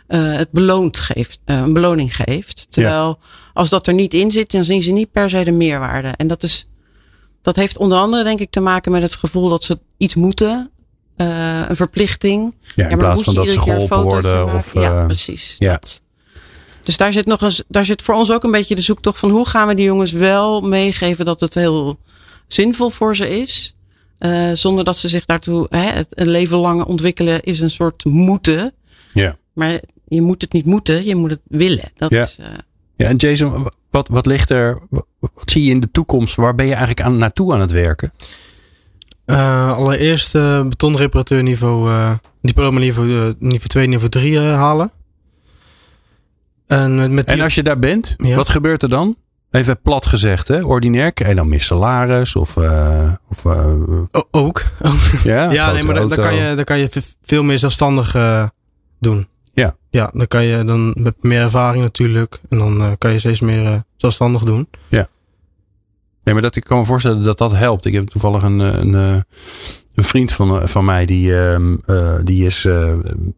uh, 0.08 0.36
het 0.36 0.50
beloond 0.50 0.98
geeft, 0.98 1.40
een 1.44 1.72
beloning 1.72 2.16
geeft. 2.16 2.66
Terwijl 2.70 3.18
ja. 3.20 3.26
als 3.52 3.68
dat 3.68 3.86
er 3.86 3.94
niet 3.94 4.14
in 4.14 4.30
zit, 4.30 4.50
dan 4.50 4.64
zien 4.64 4.82
ze 4.82 4.90
niet 4.90 5.12
per 5.12 5.30
se 5.30 5.44
de 5.44 5.52
meerwaarde. 5.52 6.08
En 6.16 6.26
dat 6.26 6.42
is. 6.42 6.68
Dat 7.42 7.56
heeft 7.56 7.78
onder 7.78 7.98
andere 7.98 8.24
denk 8.24 8.40
ik 8.40 8.50
te 8.50 8.60
maken 8.60 8.92
met 8.92 9.02
het 9.02 9.14
gevoel 9.14 9.48
dat 9.48 9.64
ze 9.64 9.78
iets 9.96 10.14
moeten 10.14 10.70
uh, 11.16 11.62
een 11.68 11.76
verplichting. 11.76 12.54
Ja, 12.74 12.84
in 12.84 12.90
ja, 12.90 12.96
plaats 12.96 13.22
van 13.22 13.34
dat 13.34 13.50
ze 13.50 13.60
geholpen 13.60 14.02
worden. 14.02 14.54
Of, 14.54 14.74
ja, 14.74 15.04
precies. 15.04 15.56
Ja. 15.58 15.72
Dat. 15.72 16.02
Dus 16.82 16.96
daar 16.96 17.12
zit 17.12 17.26
nog 17.26 17.42
eens, 17.42 17.62
daar 17.68 17.84
zit 17.84 18.02
voor 18.02 18.14
ons 18.14 18.32
ook 18.32 18.44
een 18.44 18.50
beetje 18.50 18.74
de 18.74 18.82
zoektocht 18.82 19.18
van 19.18 19.30
hoe 19.30 19.48
gaan 19.48 19.68
we 19.68 19.74
die 19.74 19.84
jongens 19.84 20.12
wel 20.12 20.60
meegeven 20.60 21.24
dat 21.24 21.40
het 21.40 21.54
heel 21.54 21.98
zinvol 22.46 22.90
voor 22.90 23.16
ze 23.16 23.28
is. 23.28 23.74
Uh, 24.18 24.50
zonder 24.52 24.84
dat 24.84 24.98
ze 24.98 25.08
zich 25.08 25.24
daartoe, 25.24 25.66
hè, 25.70 26.02
een 26.10 26.28
leven 26.28 26.58
lang 26.58 26.84
ontwikkelen 26.84 27.42
is 27.42 27.60
een 27.60 27.70
soort 27.70 28.04
moeten. 28.04 28.72
Ja. 29.12 29.36
Maar 29.52 29.80
je 30.08 30.22
moet 30.22 30.42
het 30.42 30.52
niet 30.52 30.66
moeten, 30.66 31.04
je 31.04 31.14
moet 31.14 31.30
het 31.30 31.40
willen. 31.48 31.92
Dat 31.96 32.10
ja. 32.10 32.22
is, 32.22 32.38
uh, 32.40 32.46
ja, 32.96 33.06
en 33.06 33.16
Jason, 33.16 33.70
wat, 33.90 34.08
wat 34.08 34.26
ligt 34.26 34.50
er, 34.50 34.78
wat 35.20 35.50
zie 35.50 35.64
je 35.64 35.70
in 35.70 35.80
de 35.80 35.90
toekomst? 35.90 36.34
Waar 36.34 36.54
ben 36.54 36.66
je 36.66 36.74
eigenlijk 36.74 37.06
aan, 37.06 37.18
naartoe 37.18 37.52
aan 37.52 37.60
het 37.60 37.72
werken? 37.72 38.12
Uh, 39.26 39.76
allereerst 39.76 40.34
uh, 40.34 40.62
betonreparateur 40.62 41.42
niveau, 41.42 41.90
uh, 41.90 42.12
diploma 42.40 42.78
niveau, 42.78 43.34
niveau 43.38 43.68
2, 43.68 43.86
niveau 43.86 44.08
3 44.08 44.38
halen. 44.38 44.90
En, 46.66 47.14
met 47.14 47.26
die... 47.26 47.36
en 47.36 47.42
als 47.42 47.54
je 47.54 47.62
daar 47.62 47.78
bent, 47.78 48.14
ja. 48.16 48.36
wat 48.36 48.48
gebeurt 48.48 48.82
er 48.82 48.88
dan? 48.88 49.16
Even 49.50 49.80
plat 49.80 50.06
gezegd, 50.06 50.48
hè? 50.48 50.64
ordinair. 50.64 51.10
Je 51.14 51.34
dan 51.34 51.48
meer 51.48 51.60
salaris? 51.60 52.36
Of, 52.36 52.56
of, 53.28 53.44
o, 53.46 54.08
ook. 54.30 54.62
Ja, 55.24 55.50
ja 55.50 55.72
nee, 55.72 55.82
maar 55.82 55.94
dan, 55.94 56.08
dan, 56.08 56.18
kan 56.18 56.34
je, 56.34 56.54
dan 56.54 56.64
kan 56.64 56.78
je 56.78 56.88
veel 57.22 57.42
meer 57.42 57.58
zelfstandig 57.58 58.16
doen. 58.98 59.28
Ja. 59.52 59.76
Ja, 59.90 60.10
dan 60.12 60.26
kan 60.26 60.44
je 60.44 60.64
dan 60.64 60.94
met 60.98 61.14
meer 61.20 61.40
ervaring 61.40 61.82
natuurlijk. 61.82 62.40
En 62.48 62.58
dan 62.58 62.96
kan 62.98 63.12
je 63.12 63.18
steeds 63.18 63.40
meer 63.40 63.82
zelfstandig 63.96 64.42
doen. 64.42 64.68
Ja. 64.88 65.08
Nee, 66.24 66.34
maar 66.34 66.42
dat, 66.42 66.56
ik 66.56 66.64
kan 66.64 66.78
me 66.78 66.84
voorstellen 66.84 67.22
dat 67.22 67.38
dat 67.38 67.56
helpt. 67.56 67.84
Ik 67.84 67.92
heb 67.92 68.08
toevallig 68.08 68.42
een, 68.42 68.58
een, 68.58 69.24
een 69.94 70.04
vriend 70.04 70.32
van, 70.32 70.68
van 70.68 70.84
mij, 70.84 71.04
die, 71.04 71.28
uh, 71.28 72.14
die 72.24 72.46
is 72.46 72.64
uh, 72.64 72.92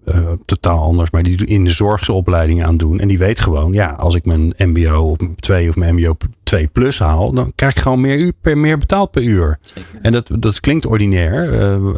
uh, 0.04 0.18
totaal 0.44 0.82
anders, 0.82 1.10
maar 1.10 1.22
die 1.22 1.46
in 1.46 1.64
de 1.64 1.70
zorgsopleiding 1.70 2.64
aan 2.64 2.76
doen. 2.76 3.00
En 3.00 3.08
die 3.08 3.18
weet 3.18 3.40
gewoon, 3.40 3.72
ja, 3.72 3.90
als 3.98 4.14
ik 4.14 4.24
mijn 4.24 4.54
MBO 4.56 5.10
op 5.10 5.22
2 5.36 5.68
of 5.68 5.76
mijn 5.76 5.94
MBO 5.94 6.16
2 6.42 6.66
plus 6.66 6.98
haal, 6.98 7.32
dan 7.32 7.52
krijg 7.54 7.72
ik 7.72 7.82
gewoon 7.82 8.00
meer, 8.00 8.18
uur 8.18 8.32
per, 8.40 8.58
meer 8.58 8.78
betaald 8.78 9.10
per 9.10 9.22
uur. 9.22 9.58
Zeker. 9.60 9.98
En 10.02 10.12
dat, 10.12 10.30
dat 10.38 10.60
klinkt 10.60 10.86
ordinair. 10.86 11.52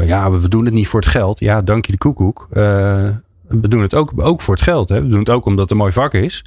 ja, 0.07 0.31
we, 0.31 0.40
we, 0.40 0.48
doen 0.48 0.64
het 0.64 0.74
niet 0.74 0.88
voor 0.88 1.01
het 1.01 1.09
geld. 1.09 1.40
Ja, 1.40 1.62
dank 1.62 1.87
je 1.87 1.92
de 1.92 1.98
koekoek. 1.98 2.46
we 2.51 3.68
doen 3.68 3.83
het 3.83 3.94
ook, 3.94 4.12
ook 4.16 4.40
voor 4.40 4.55
het 4.55 4.62
geld. 4.62 4.88
Hè. 4.88 5.03
We 5.03 5.09
doen 5.09 5.20
het 5.20 5.31
ook 5.31 5.44
omdat 5.44 5.61
het 5.61 5.70
een 5.70 5.77
mooi 5.77 5.92
vak 5.92 6.14
is. 6.14 6.44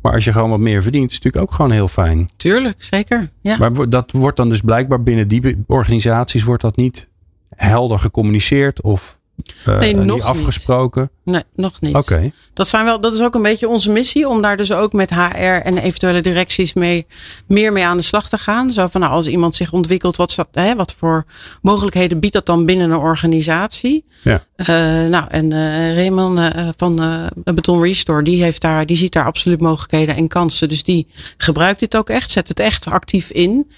Maar 0.00 0.12
als 0.12 0.24
je 0.24 0.32
gewoon 0.32 0.50
wat 0.50 0.58
meer 0.58 0.82
verdient, 0.82 1.10
is 1.10 1.14
het 1.14 1.24
natuurlijk 1.24 1.52
ook 1.52 1.56
gewoon 1.56 1.70
heel 1.70 1.88
fijn. 1.88 2.28
Tuurlijk, 2.36 2.84
zeker. 2.84 3.30
Ja. 3.40 3.56
Maar 3.58 3.90
dat 3.90 4.12
wordt 4.12 4.36
dan 4.36 4.48
dus 4.48 4.60
blijkbaar 4.60 5.02
binnen 5.02 5.28
die 5.28 5.64
organisaties 5.66 6.42
wordt 6.42 6.62
dat 6.62 6.76
niet 6.76 7.08
helder 7.48 7.98
gecommuniceerd 7.98 8.82
of 8.82 9.18
uh, 9.68 9.78
nee, 9.78 9.94
nog 9.94 10.16
niet 10.16 10.22
afgesproken? 10.22 11.10
Niet. 11.24 11.34
Nee, 11.34 11.42
nog 11.54 11.80
niet. 11.80 11.94
Oké. 11.94 12.12
Okay. 12.12 12.32
Dat, 12.54 12.68
zijn 12.68 12.84
wel, 12.84 13.00
dat 13.00 13.12
is 13.12 13.22
ook 13.22 13.34
een 13.34 13.42
beetje 13.42 13.68
onze 13.68 13.90
missie 13.90 14.28
om 14.28 14.42
daar 14.42 14.56
dus 14.56 14.72
ook 14.72 14.92
met 14.92 15.10
HR 15.10 15.36
en 15.44 15.78
eventuele 15.78 16.20
directies 16.20 16.72
mee, 16.72 17.06
meer 17.46 17.72
mee 17.72 17.84
aan 17.84 17.96
de 17.96 18.02
slag 18.02 18.28
te 18.28 18.38
gaan. 18.38 18.72
Zo 18.72 18.86
van 18.86 19.00
nou, 19.00 19.12
als 19.12 19.26
iemand 19.26 19.54
zich 19.54 19.72
ontwikkelt, 19.72 20.16
wat, 20.16 20.34
dat, 20.36 20.48
hè, 20.52 20.74
wat 20.74 20.94
voor 20.94 21.24
mogelijkheden 21.62 22.20
biedt 22.20 22.34
dat 22.34 22.46
dan 22.46 22.66
binnen 22.66 22.90
een 22.90 22.98
organisatie? 22.98 24.04
Ja. 24.22 24.44
Uh, 24.56 24.66
nou, 25.08 25.24
en 25.28 25.50
uh, 25.50 25.94
Raymond 25.94 26.38
uh, 26.38 26.68
van 26.76 27.00
Beton 27.44 27.82
Restore, 27.82 28.22
die, 28.22 28.42
heeft 28.42 28.60
daar, 28.60 28.86
die 28.86 28.96
ziet 28.96 29.12
daar 29.12 29.24
absoluut 29.24 29.60
mogelijkheden 29.60 30.16
en 30.16 30.28
kansen. 30.28 30.68
Dus 30.68 30.82
die 30.82 31.06
gebruikt 31.36 31.80
dit 31.80 31.96
ook 31.96 32.10
echt, 32.10 32.30
zet 32.30 32.48
het 32.48 32.60
echt 32.60 32.86
actief 32.86 33.30
in. 33.30 33.70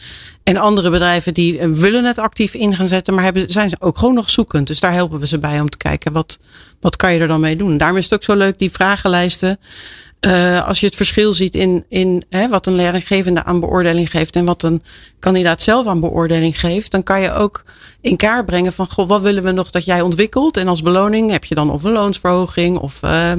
En 0.43 0.57
andere 0.57 0.91
bedrijven 0.91 1.35
die 1.35 1.61
willen 1.61 2.05
het 2.05 2.19
actief 2.19 2.55
in 2.55 2.75
gaan 2.75 2.89
zetten, 2.89 3.15
maar 3.15 3.25
hebben, 3.25 3.51
zijn 3.51 3.73
ook 3.79 3.99
gewoon 3.99 4.15
nog 4.15 4.31
zoekend. 4.31 4.67
Dus 4.67 4.81
daar 4.81 4.93
helpen 4.93 5.21
we 5.21 5.27
ze 5.27 5.39
bij 5.39 5.61
om 5.61 5.69
te 5.69 5.77
kijken 5.77 6.13
wat, 6.13 6.39
wat 6.81 6.97
kan 6.97 7.13
je 7.13 7.21
er 7.21 7.29
dan 7.29 7.41
mee 7.41 7.57
doen. 7.57 7.79
Daarom 7.79 7.97
is 7.97 8.05
het 8.05 8.15
ook 8.15 8.23
zo 8.23 8.35
leuk, 8.35 8.59
die 8.59 8.71
vragenlijsten. 8.71 9.59
Uh, 10.27 10.67
als 10.67 10.81
je 10.81 10.87
het 10.87 10.97
verschil 10.97 11.33
ziet 11.33 11.55
in, 11.55 11.85
in 11.89 12.25
hè, 12.29 12.49
wat 12.49 12.67
een 12.67 12.75
leerlinggevende 12.75 13.45
aan 13.45 13.61
beoordeling 13.61 14.11
geeft 14.11 14.37
en 14.37 14.45
wat 14.45 14.63
een 14.63 14.83
kandidaat 15.19 15.63
zelf 15.63 15.87
aan 15.87 16.01
beoordeling 16.01 16.61
geeft, 16.61 16.91
dan 16.91 17.03
kan 17.03 17.21
je 17.21 17.33
ook 17.33 17.65
in 18.01 18.17
kaart 18.17 18.47
brengen 18.47 18.73
van 18.73 18.91
goh, 18.91 19.09
wat 19.09 19.21
willen 19.21 19.43
we 19.43 19.51
nog 19.51 19.71
dat 19.71 19.85
jij 19.85 20.01
ontwikkelt? 20.01 20.57
En 20.57 20.69
als 20.69 20.83
beloning 20.83 21.31
heb 21.31 21.45
je 21.45 21.55
dan 21.55 21.71
of 21.71 21.85
een 21.85 21.93
loonsverhoging 21.93 22.79
of 22.79 23.01
uh, 23.05 23.33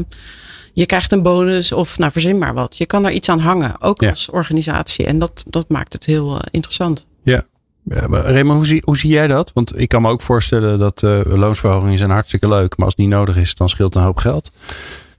je 0.73 0.85
krijgt 0.85 1.11
een 1.11 1.23
bonus 1.23 1.71
of 1.71 1.97
nou 1.97 2.11
verzin 2.11 2.37
maar 2.37 2.53
wat. 2.53 2.77
Je 2.77 2.85
kan 2.85 3.05
er 3.05 3.11
iets 3.11 3.29
aan 3.29 3.39
hangen, 3.39 3.81
ook 3.81 4.01
ja. 4.01 4.09
als 4.09 4.29
organisatie. 4.29 5.05
En 5.05 5.19
dat, 5.19 5.43
dat 5.47 5.69
maakt 5.69 5.93
het 5.93 6.05
heel 6.05 6.33
uh, 6.33 6.39
interessant. 6.51 7.07
Ja. 7.23 7.43
Ja, 7.85 8.07
Raymond, 8.09 8.57
hoe 8.57 8.65
zie, 8.65 8.81
hoe 8.85 8.97
zie 8.97 9.09
jij 9.09 9.27
dat? 9.27 9.51
Want 9.53 9.79
ik 9.79 9.89
kan 9.89 10.01
me 10.01 10.09
ook 10.09 10.21
voorstellen 10.21 10.79
dat 10.79 11.01
uh, 11.01 11.19
loonsverhogingen 11.23 11.97
zijn 11.97 12.09
hartstikke 12.09 12.47
leuk. 12.47 12.77
Maar 12.77 12.85
als 12.85 12.95
het 12.95 13.05
niet 13.05 13.13
nodig 13.13 13.37
is, 13.37 13.55
dan 13.55 13.69
scheelt 13.69 13.95
een 13.95 14.01
hoop 14.01 14.17
geld. 14.17 14.51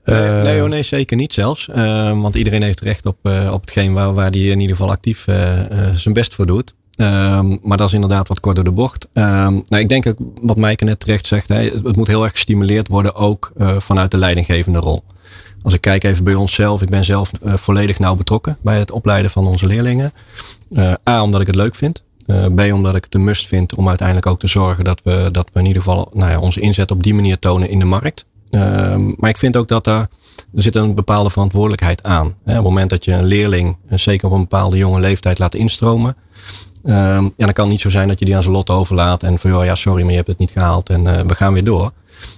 Nee, 0.05 0.37
uh, 0.37 0.41
nee, 0.41 0.63
oh 0.63 0.69
nee, 0.69 0.83
zeker 0.83 1.17
niet 1.17 1.33
zelfs. 1.33 1.67
Uh, 1.75 2.21
want 2.21 2.35
iedereen 2.35 2.61
heeft 2.61 2.81
recht 2.81 3.05
op, 3.05 3.17
uh, 3.23 3.49
op 3.53 3.61
hetgeen 3.61 3.93
waar, 3.93 4.13
waar 4.13 4.31
die 4.31 4.51
in 4.51 4.59
ieder 4.59 4.75
geval 4.75 4.91
actief 4.91 5.23
zijn 5.95 6.13
best 6.13 6.33
voor 6.33 6.45
doet. 6.45 6.73
Um, 6.97 7.59
maar 7.61 7.77
dat 7.77 7.87
is 7.87 7.93
inderdaad 7.93 8.27
wat 8.27 8.39
kort 8.39 8.55
door 8.55 8.63
de 8.63 8.71
bocht. 8.71 9.07
Um, 9.13 9.63
nou, 9.65 9.83
ik 9.83 9.89
denk 9.89 10.07
ook 10.07 10.17
wat 10.41 10.57
Maaike 10.57 10.83
net 10.83 10.99
terecht 10.99 11.27
zegt. 11.27 11.47
Hè, 11.47 11.55
het 11.55 11.95
moet 11.95 12.07
heel 12.07 12.23
erg 12.23 12.31
gestimuleerd 12.31 12.87
worden 12.87 13.15
ook 13.15 13.51
vanuit 13.77 14.11
de 14.11 14.17
leidinggevende 14.17 14.79
rol. 14.79 15.03
Als 15.65 15.73
ik 15.73 15.81
kijk 15.81 16.03
even 16.03 16.23
bij 16.23 16.35
onszelf. 16.35 16.81
Ik 16.81 16.89
ben 16.89 17.05
zelf 17.05 17.31
volledig 17.43 17.99
nauw 17.99 18.15
betrokken 18.15 18.57
bij 18.61 18.79
het 18.79 18.91
opleiden 18.91 19.31
van 19.31 19.47
onze 19.47 19.65
leerlingen. 19.65 20.13
A, 21.09 21.23
omdat 21.23 21.41
ik 21.41 21.47
het 21.47 21.55
leuk 21.55 21.75
vind. 21.75 22.03
Uh, 22.27 22.45
B, 22.45 22.73
omdat 22.73 22.95
ik 22.95 23.03
het 23.03 23.15
een 23.15 23.23
must 23.23 23.47
vind 23.47 23.75
om 23.75 23.87
uiteindelijk 23.87 24.27
ook 24.27 24.39
te 24.39 24.47
zorgen 24.47 24.83
dat 24.83 25.01
we, 25.03 25.29
dat 25.31 25.47
we 25.53 25.59
in 25.59 25.65
ieder 25.65 25.81
geval 25.81 26.11
nou 26.13 26.31
ja, 26.31 26.39
onze 26.39 26.59
inzet 26.59 26.91
op 26.91 27.03
die 27.03 27.13
manier 27.13 27.39
tonen 27.39 27.69
in 27.69 27.79
de 27.79 27.85
markt. 27.85 28.25
Uh, 28.51 28.61
maar 29.17 29.29
ik 29.29 29.37
vind 29.37 29.57
ook 29.57 29.67
dat 29.67 29.83
daar 29.83 30.07
er 30.55 30.61
zit 30.61 30.75
een 30.75 30.95
bepaalde 30.95 31.29
verantwoordelijkheid 31.29 32.03
aan. 32.03 32.25
Op 32.27 32.35
het 32.43 32.63
moment 32.63 32.89
dat 32.89 33.05
je 33.05 33.13
een 33.13 33.25
leerling, 33.25 33.77
zeker 33.89 34.27
op 34.27 34.33
een 34.33 34.39
bepaalde 34.39 34.77
jonge 34.77 34.99
leeftijd, 34.99 35.39
laat 35.39 35.55
instromen. 35.55 36.15
Uh, 36.83 36.93
ja, 36.93 37.31
dan 37.37 37.53
kan 37.53 37.63
het 37.63 37.73
niet 37.73 37.81
zo 37.81 37.89
zijn 37.89 38.07
dat 38.07 38.19
je 38.19 38.25
die 38.25 38.35
aan 38.35 38.43
zijn 38.43 38.55
lot 38.55 38.69
overlaat. 38.69 39.23
En 39.23 39.39
van, 39.39 39.65
ja, 39.65 39.75
sorry, 39.75 40.01
maar 40.01 40.11
je 40.11 40.17
hebt 40.17 40.29
het 40.29 40.39
niet 40.39 40.51
gehaald 40.51 40.89
en 40.89 41.27
we 41.27 41.35
gaan 41.35 41.53
weer 41.53 41.63
door. 41.63 41.91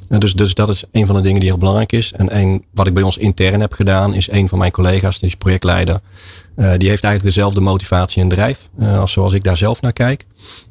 Dus, 0.08 0.34
dus 0.34 0.54
dat 0.54 0.70
is 0.70 0.84
een 0.91 1.06
van 1.06 1.15
de 1.15 1.22
dingen 1.22 1.39
die 1.39 1.50
heel 1.50 1.58
belangrijk 1.58 1.91
is. 1.91 2.13
En 2.13 2.63
wat 2.74 2.88
ik 2.88 2.93
bij 2.93 3.04
ons 3.04 3.17
intern 3.17 3.62
heb 3.62 3.74
gedaan, 3.74 4.13
is 4.13 4.32
een 4.32 4.50
van 4.50 4.58
mijn 4.58 4.72
collega's, 4.72 5.20
die 5.20 5.28
is 5.28 5.36
projectleider. 5.36 6.00
Uh, 6.56 6.72
die 6.78 6.89
heeft 6.89 7.04
eigenlijk 7.04 7.36
dezelfde 7.36 7.62
motivatie 7.62 8.22
en 8.22 8.30
drijf 8.30 8.70
uh, 8.80 9.00
als 9.00 9.12
zoals 9.12 9.34
ik 9.34 9.43
daar 9.43 9.58
zelf 9.58 9.82
naar 9.82 9.93
kijk. 9.93 10.26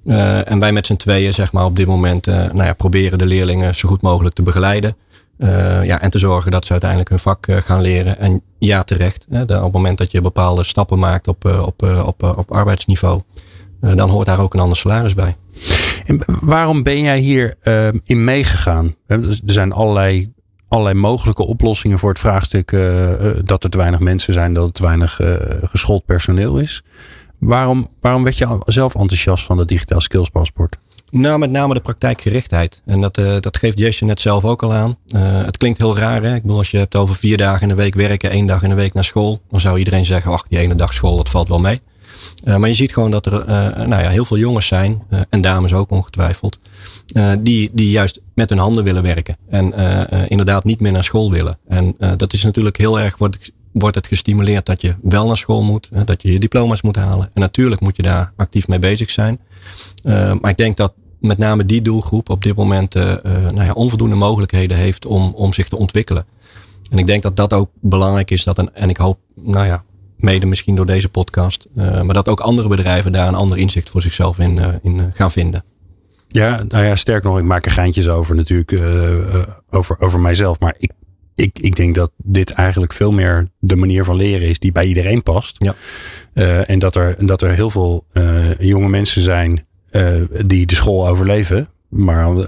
Uh, 0.05 0.51
en 0.51 0.59
wij 0.59 0.72
met 0.72 0.87
z'n 0.87 0.96
tweeën, 0.96 1.35
zeg 1.35 1.53
maar, 1.53 1.64
op 1.64 1.77
dit 1.77 1.87
moment 1.87 2.27
nou 2.27 2.64
ja, 2.64 2.72
proberen 2.72 3.18
de 3.18 3.27
leerlingen 3.27 3.75
zo 3.75 3.88
goed 3.88 4.03
mogelijk 4.03 4.35
te 4.35 4.42
begeleiden. 4.42 4.96
ja, 5.83 6.01
en 6.01 6.11
te 6.11 6.18
zorgen 6.18 6.51
dat 6.51 6.64
ze 6.66 6.70
uiteindelijk 6.70 7.11
hun 7.11 7.18
vak 7.18 7.46
gaan 7.49 7.81
leren. 7.81 8.18
En 8.18 8.42
ja, 8.59 8.83
terecht. 8.83 9.27
Hè, 9.31 9.42
op 9.42 9.49
het 9.49 9.72
moment 9.72 9.99
dat 9.99 10.11
je 10.11 10.20
bepaalde 10.20 10.64
stappen 10.64 10.99
maakt 10.99 11.29
op, 11.29 11.44
op, 11.44 11.83
op, 12.05 12.22
op 12.22 12.53
arbeidsniveau, 12.53 13.22
dan 13.81 14.11
hoort 14.11 14.27
daar 14.27 14.40
ook 14.40 14.55
een 14.55 14.61
ander 14.61 14.77
salaris 14.77 15.14
bij. 15.14 15.37
Waarom 16.27 16.83
ben 16.83 17.01
jij 17.01 17.19
hier 17.19 17.57
in 18.05 18.25
meegegaan? 18.25 18.95
Er 19.07 19.38
zijn 19.45 19.73
allerlei 19.73 20.35
allerlei 20.69 20.99
mogelijke 20.99 21.42
oplossingen 21.47 21.99
voor 21.99 22.09
het 22.09 22.19
vraagstuk 22.19 22.73
uh, 22.73 23.11
dat 23.45 23.64
er 23.64 23.71
te 23.71 23.79
weinig 23.79 24.01
mensen 24.01 24.33
zijn, 24.33 24.55
dat 24.55 24.64
er 24.64 24.73
te 24.73 24.83
weinig 24.83 25.21
geschoold 25.62 26.05
personeel 26.05 26.59
is. 26.59 26.83
Waarom, 27.38 27.88
waarom 28.01 28.25
werd 28.25 28.38
je 28.38 28.61
zelf 28.66 28.95
enthousiast 28.95 29.45
van 29.45 29.59
het 29.59 29.69
digitaal 29.69 30.01
skills 30.01 30.29
paspoort? 30.29 30.77
Nou, 31.11 31.38
met 31.38 31.51
name 31.51 31.75
de 31.75 31.81
praktijkgerichtheid. 31.81 32.83
En 32.85 33.01
dat, 33.01 33.14
dat 33.40 33.57
geeft 33.57 33.79
Jason 33.79 34.09
net 34.09 34.21
zelf 34.21 34.45
ook 34.45 34.62
al 34.62 34.73
aan. 34.73 34.97
Het 35.45 35.57
klinkt 35.57 35.79
heel 35.79 35.97
raar, 35.97 36.23
hè? 36.23 36.35
Ik 36.35 36.42
bedoel, 36.42 36.59
als 36.59 36.71
je 36.71 36.79
hebt 36.79 36.97
over 36.97 37.14
vier 37.14 37.37
dagen 37.37 37.62
in 37.62 37.69
de 37.69 37.83
week 37.83 37.95
werken, 37.95 38.31
één 38.31 38.47
dag 38.47 38.62
in 38.62 38.69
de 38.69 38.75
week 38.75 38.95
naar 38.95 39.05
school, 39.05 39.40
dan 39.51 39.61
zou 39.61 39.79
iedereen 39.79 40.05
zeggen, 40.05 40.33
ach, 40.33 40.47
die 40.49 40.59
ene 40.59 40.75
dag 40.75 40.92
school, 40.92 41.16
dat 41.16 41.29
valt 41.29 41.49
wel 41.49 41.61
mee. 41.61 41.81
Uh, 42.44 42.57
maar 42.57 42.68
je 42.68 42.74
ziet 42.74 42.92
gewoon 42.92 43.11
dat 43.11 43.26
er 43.26 43.44
nou 43.88 44.02
ja, 44.02 44.09
heel 44.09 44.24
veel 44.24 44.38
jongens 44.38 44.66
zijn, 44.66 45.02
en 45.29 45.40
dames 45.40 45.72
ook 45.72 45.90
ongetwijfeld, 45.90 46.59
die, 47.38 47.70
die 47.72 47.90
juist 47.90 48.20
met 48.35 48.48
hun 48.48 48.59
handen 48.59 48.85
willen 48.85 49.02
werken. 49.02 49.37
En 49.48 49.74
inderdaad 50.29 50.64
niet 50.64 50.81
meer 50.81 50.92
naar 50.92 51.05
school 51.05 51.31
willen. 51.31 51.59
En 51.68 51.96
dat 52.16 52.33
is 52.33 52.42
natuurlijk 52.42 52.76
heel 52.76 53.00
erg, 53.00 53.18
wordt, 53.18 53.52
wordt 53.72 53.96
het 53.96 54.07
gestimuleerd 54.07 54.66
dat 54.66 54.81
je 54.81 54.94
wel 55.02 55.26
naar 55.26 55.37
school 55.37 55.62
moet. 55.62 55.88
dat 56.05 56.22
je 56.22 56.33
je 56.33 56.38
diploma's 56.38 56.83
moet 56.83 56.96
halen. 56.96 57.31
En 57.35 57.40
natuurlijk 57.40 57.81
moet 57.81 57.96
je 57.96 58.02
daar 58.02 58.33
actief 58.37 58.68
mee 58.68 58.79
bezig 58.79 59.11
zijn. 59.11 59.38
maar 60.40 60.50
ik 60.50 60.57
denk 60.57 60.76
dat 60.76 60.92
met 61.20 61.38
name 61.38 61.66
die 61.66 61.83
doelgroep 61.83 62.31
op 62.31 62.42
dit 62.42 62.57
moment 62.57 62.94
nou 62.94 63.64
ja, 63.64 63.72
onvoldoende 63.72 64.16
mogelijkheden 64.16 64.76
heeft 64.76 65.07
om, 65.07 65.33
om 65.35 65.52
zich 65.52 65.68
te 65.68 65.76
ontwikkelen. 65.76 66.26
En 66.90 66.98
ik 66.98 67.07
denk 67.07 67.22
dat 67.22 67.37
dat 67.37 67.52
ook 67.52 67.70
belangrijk 67.81 68.31
is. 68.31 68.44
Dat 68.44 68.70
en 68.72 68.88
ik 68.88 68.96
hoop, 68.96 69.18
nou 69.35 69.66
ja, 69.66 69.85
mede 70.16 70.46
misschien 70.46 70.76
door 70.76 70.87
deze 70.87 71.09
podcast. 71.09 71.66
Uh, 71.76 72.02
maar 72.02 72.14
dat 72.14 72.29
ook 72.29 72.40
andere 72.40 72.68
bedrijven 72.68 73.12
daar 73.12 73.29
een 73.29 73.35
ander 73.35 73.59
inzicht 73.59 73.90
voor 73.90 74.02
zichzelf 74.02 74.38
in, 74.38 74.61
in 74.83 75.12
gaan 75.14 75.31
vinden. 75.31 75.64
Ja, 76.29 76.64
nou 76.68 76.85
ja, 76.85 76.94
sterk 76.94 77.24
nog, 77.24 77.38
ik 77.38 77.44
maak 77.44 77.64
er 77.64 77.70
geintjes 77.70 78.09
over 78.09 78.35
natuurlijk, 78.35 78.72
over, 79.70 79.96
over 80.00 80.20
mijzelf. 80.20 80.61
Maar 80.61 80.74
ik, 80.79 80.92
ik, 81.35 81.59
ik 81.59 81.76
denk 81.76 81.94
dat 81.94 82.11
dit 82.16 82.50
eigenlijk 82.50 82.92
veel 82.92 83.12
meer 83.12 83.48
de 83.59 83.76
manier 83.76 84.05
van 84.05 84.16
leren 84.16 84.48
is 84.48 84.59
die 84.59 84.72
bij 84.72 84.85
iedereen 84.85 85.22
past. 85.22 85.64
Ja. 85.64 85.74
En 86.64 86.79
dat 86.79 86.94
er, 86.96 87.26
dat 87.26 87.42
er 87.42 87.50
heel 87.50 87.70
veel 87.70 88.07
jonge 88.59 88.88
mensen 88.88 89.22
zijn 89.22 89.66
die 90.46 90.67
de 90.67 90.75
school 90.75 91.08
overleven. 91.08 91.69
Maar 91.88 92.46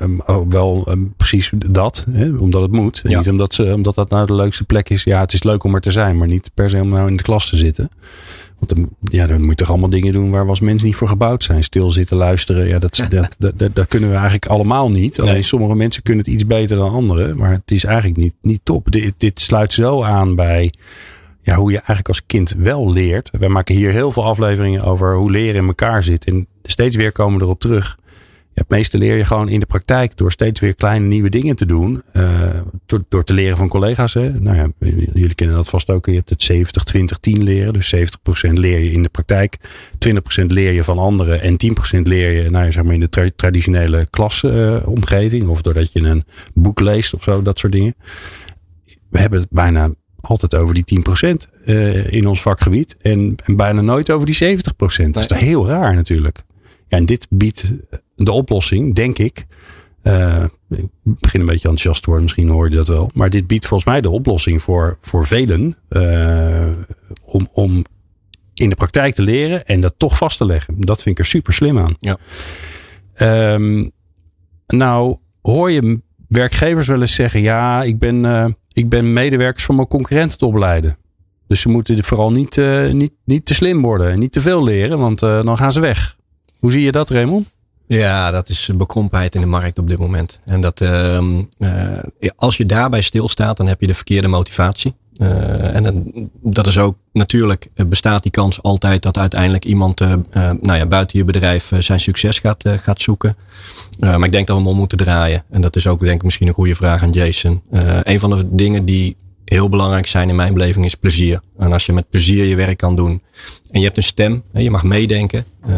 wel 0.49 0.89
precies 1.16 1.53
dat, 1.57 2.07
hè, 2.11 2.30
omdat 2.39 2.62
het 2.62 2.72
moet. 2.72 3.01
En 3.05 3.11
ja. 3.11 3.18
niet 3.18 3.28
omdat, 3.28 3.55
ze, 3.55 3.72
omdat 3.74 3.95
dat 3.95 4.11
nou 4.11 4.26
de 4.26 4.34
leukste 4.34 4.64
plek 4.64 4.91
is. 4.91 5.03
Ja, 5.03 5.20
het 5.20 5.32
is 5.32 5.43
leuk 5.43 5.64
om 5.64 5.74
er 5.74 5.80
te 5.80 5.91
zijn, 5.91 6.18
maar 6.18 6.26
niet 6.26 6.51
per 6.55 6.70
se 6.70 6.80
om 6.80 6.89
nou 6.89 7.09
in 7.09 7.16
de 7.16 7.22
klas 7.22 7.49
te 7.49 7.57
zitten. 7.57 7.91
Want 8.59 8.74
dan, 8.74 8.89
ja, 9.03 9.26
dan 9.26 9.41
moet 9.41 9.49
je 9.49 9.55
toch 9.55 9.68
allemaal 9.68 9.91
dingen 9.91 10.12
doen 10.12 10.30
waar 10.30 10.45
we 10.45 10.51
als 10.51 10.61
mensen 10.61 10.86
niet 10.86 10.97
voor 10.97 11.09
gebouwd 11.09 11.45
zijn. 11.45 11.64
Stil 11.64 11.91
zitten, 11.91 12.16
luisteren. 12.16 12.68
Ja, 12.68 12.78
dat, 12.89 13.07
dat, 13.09 13.55
dat, 13.57 13.74
dat, 13.74 13.86
kunnen 13.89 14.09
we 14.09 14.14
eigenlijk 14.14 14.47
allemaal 14.47 14.91
niet. 14.91 15.20
Alleen 15.20 15.45
sommige 15.45 15.74
mensen 15.74 16.03
kunnen 16.03 16.24
het 16.24 16.32
iets 16.32 16.47
beter 16.47 16.76
dan 16.76 16.91
anderen. 16.91 17.36
Maar 17.36 17.51
het 17.51 17.70
is 17.70 17.84
eigenlijk 17.84 18.16
niet, 18.16 18.34
niet 18.43 18.61
top. 18.62 18.91
Dit, 18.91 19.14
dit 19.16 19.41
sluit 19.41 19.72
zo 19.72 20.03
aan 20.03 20.34
bij 20.34 20.72
ja, 21.43 21.55
hoe 21.55 21.70
je 21.70 21.76
eigenlijk 21.76 22.09
als 22.09 22.26
kind 22.26 22.55
wel 22.59 22.93
leert. 22.93 23.30
We 23.39 23.49
maken 23.49 23.74
hier 23.74 23.91
heel 23.91 24.11
veel 24.11 24.24
afleveringen 24.24 24.84
over 24.84 25.16
hoe 25.16 25.30
leren 25.30 25.61
in 25.61 25.66
elkaar 25.66 26.03
zit. 26.03 26.24
En 26.24 26.47
steeds 26.62 26.97
weer 26.97 27.12
komen 27.12 27.39
we 27.39 27.45
erop 27.45 27.61
terug 27.61 27.99
het 28.59 28.69
meeste 28.69 28.99
leer 28.99 29.17
je 29.17 29.25
gewoon 29.25 29.49
in 29.49 29.61
de 29.61 29.67
praktijk 29.67 30.17
door 30.17 30.33
steeds 30.33 30.61
weer 30.61 30.75
kleine 30.75 31.07
nieuwe 31.07 31.29
dingen 31.29 31.57
te 31.57 31.67
doen. 31.67 32.03
Uh, 32.13 32.51
door, 32.87 33.01
door 33.09 33.25
te 33.25 33.33
leren 33.35 33.57
van 33.57 33.69
collega's. 33.69 34.15
Hè. 34.15 34.41
Nou 34.41 34.57
ja, 34.57 34.69
jullie 35.13 35.35
kennen 35.35 35.57
dat 35.57 35.69
vast 35.69 35.91
ook. 35.91 36.07
Je 36.07 36.15
hebt 36.15 36.31
het 36.31 36.43
70, 36.43 36.85
20, 36.85 37.19
10 37.19 37.43
leren. 37.43 37.73
Dus 37.73 37.95
70% 37.97 38.01
leer 38.53 38.79
je 38.79 38.93
in 38.93 39.03
de 39.03 39.09
praktijk. 39.09 39.59
20% 40.43 40.45
leer 40.47 40.73
je 40.73 40.85
van 40.85 40.99
anderen. 40.99 41.41
En 41.41 41.57
10% 41.99 42.01
leer 42.03 42.43
je 42.43 42.51
nou, 42.51 42.73
zeg 42.73 42.83
maar 42.83 42.95
in 42.95 43.01
de 43.01 43.09
tra 43.09 43.29
traditionele 43.37 44.07
klasomgeving. 44.11 45.43
Uh, 45.43 45.51
of 45.51 45.63
doordat 45.63 45.93
je 45.93 46.01
een 46.01 46.25
boek 46.55 46.81
leest 46.81 47.15
of 47.15 47.23
zo. 47.23 47.43
Dat 47.43 47.59
soort 47.59 47.73
dingen. 47.73 47.95
We 49.11 49.19
hebben 49.19 49.41
het 49.41 49.51
bijna 49.51 49.91
altijd 50.21 50.55
over 50.55 50.75
die 50.75 51.03
10% 51.21 51.29
uh, 51.65 52.13
in 52.13 52.27
ons 52.27 52.43
vakgebied. 52.43 52.97
En, 53.01 53.35
en, 53.45 53.57
bijna 53.57 53.81
nooit 53.81 54.11
over 54.11 54.27
die 54.27 54.59
70%. 54.59 54.67
Dat 54.77 55.17
is 55.17 55.27
toch 55.27 55.39
heel 55.39 55.67
raar 55.67 55.95
natuurlijk. 55.95 56.43
Ja, 56.89 56.97
en 56.97 57.07
dit 57.07 57.27
biedt 57.31 57.73
de 58.25 58.33
oplossing, 58.33 58.95
denk 58.95 59.19
ik. 59.19 59.47
Uh, 60.03 60.45
ik 60.71 60.87
begin 61.03 61.41
een 61.41 61.47
beetje 61.47 61.69
enthousiast 61.69 62.03
te 62.03 62.07
worden, 62.07 62.25
misschien 62.25 62.49
hoor 62.49 62.71
je 62.71 62.77
dat 62.77 62.89
wel. 62.89 63.11
Maar 63.14 63.31
dit 63.31 63.47
biedt 63.47 63.66
volgens 63.66 63.91
mij 63.91 64.01
de 64.01 64.11
oplossing 64.11 64.62
voor, 64.62 64.99
voor 65.01 65.27
velen 65.27 65.77
uh, 65.91 66.66
om, 67.23 67.49
om 67.53 67.85
in 68.55 68.69
de 68.69 68.75
praktijk 68.75 69.14
te 69.14 69.23
leren 69.23 69.66
en 69.66 69.81
dat 69.81 69.95
toch 69.97 70.16
vast 70.16 70.39
te 70.39 70.47
leggen. 70.47 70.75
Dat 70.79 71.03
vind 71.03 71.19
ik 71.19 71.25
er 71.25 71.31
super 71.31 71.53
slim 71.53 71.79
aan. 71.79 71.95
Ja. 71.99 72.16
Um, 73.55 73.91
nou, 74.66 75.16
hoor 75.43 75.71
je 75.71 76.01
werkgevers 76.29 76.87
wel 76.87 77.01
eens 77.01 77.14
zeggen: 77.14 77.41
ja, 77.41 77.83
ik 77.83 77.99
ben, 77.99 78.25
uh, 78.25 78.47
ik 78.73 78.89
ben 78.89 79.12
medewerkers 79.12 79.64
van 79.64 79.75
mijn 79.75 79.89
concurrenten 79.89 80.39
te 80.39 80.47
opleiden. 80.47 80.97
Dus 81.47 81.61
ze 81.61 81.69
moeten 81.69 82.05
vooral 82.05 82.33
niet, 82.33 82.61
niet, 82.93 83.12
niet 83.25 83.45
te 83.45 83.55
slim 83.55 83.83
worden 83.83 84.11
en 84.11 84.19
niet 84.19 84.33
te 84.33 84.41
veel 84.41 84.64
leren, 84.64 84.99
want 84.99 85.19
dan 85.19 85.57
gaan 85.57 85.73
ze 85.73 85.81
weg. 85.81 86.16
Hoe 86.59 86.73
zie 86.73 86.83
je 86.83 86.93
dat, 86.93 87.11
Raymond? 87.11 87.58
Ja, 87.89 88.30
dat 88.30 88.49
is 88.49 88.70
bekrompenheid 88.74 89.34
in 89.34 89.41
de 89.41 89.47
markt 89.47 89.78
op 89.78 89.89
dit 89.89 89.99
moment. 89.99 90.41
En 90.45 90.61
dat 90.61 90.80
uh, 90.80 91.18
uh, 91.59 91.99
als 92.36 92.57
je 92.57 92.66
daarbij 92.66 93.01
stilstaat, 93.01 93.57
dan 93.57 93.66
heb 93.66 93.80
je 93.80 93.86
de 93.86 93.95
verkeerde 93.95 94.28
motivatie. 94.28 94.95
Uh, 95.22 95.74
en 95.74 96.12
dat 96.43 96.66
is 96.66 96.78
ook 96.78 96.97
natuurlijk 97.12 97.68
bestaat 97.86 98.22
die 98.22 98.32
kans 98.32 98.62
altijd 98.62 99.03
dat 99.03 99.18
uiteindelijk 99.18 99.64
iemand 99.64 100.01
nou 100.61 100.76
ja, 100.76 100.86
buiten 100.86 101.18
je 101.18 101.24
bedrijf 101.24 101.72
zijn 101.78 102.01
succes 102.01 102.39
gaat, 102.39 102.64
gaat 102.82 103.01
zoeken. 103.01 103.36
maar 104.01 104.24
ik 104.24 104.32
denk 104.32 104.47
dat 104.47 104.57
we 104.57 104.62
hem 104.62 104.70
om 104.70 104.76
moeten 104.76 104.99
draaien. 104.99 105.45
En 105.51 105.61
dat 105.61 105.76
is 105.76 105.86
ook 105.86 106.01
denk 106.01 106.14
ik 106.14 106.22
misschien 106.22 106.49
een 106.49 106.55
goede 106.55 106.74
vraag 106.76 107.03
aan 107.03 107.11
Jason. 107.11 107.62
een 108.03 108.20
van 108.20 108.30
de 108.30 108.55
dingen 108.55 108.84
die 108.84 109.16
heel 109.49 109.69
belangrijk 109.69 110.07
zijn 110.07 110.29
in 110.29 110.37
mijn 110.37 110.53
beleving 110.55 110.85
is 110.85 110.95
plezier. 110.95 111.41
En 111.59 111.73
als 111.73 111.87
je 111.87 111.93
met 111.93 112.11
plezier 112.11 112.45
je 112.45 112.57
werk 112.57 112.77
kan 112.79 112.97
doen 112.97 113.23
en 113.71 113.81
je 113.81 113.85
hebt 113.85 113.97
een 113.97 114.03
stem, 114.03 114.43
je 114.53 114.71
mag 114.71 114.83
meedenken. 114.83 115.45
Uh, 115.69 115.75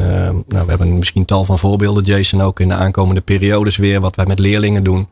nou, 0.48 0.64
we 0.64 0.68
hebben 0.68 0.98
misschien 0.98 1.24
tal 1.24 1.44
van 1.44 1.58
voorbeelden, 1.58 2.04
Jason, 2.04 2.40
ook 2.40 2.60
in 2.60 2.68
de 2.68 2.74
aankomende 2.74 3.20
periodes 3.20 3.76
weer, 3.76 4.00
wat 4.00 4.16
wij 4.16 4.26
met 4.26 4.38
leerlingen 4.38 4.84
doen. 4.84 5.08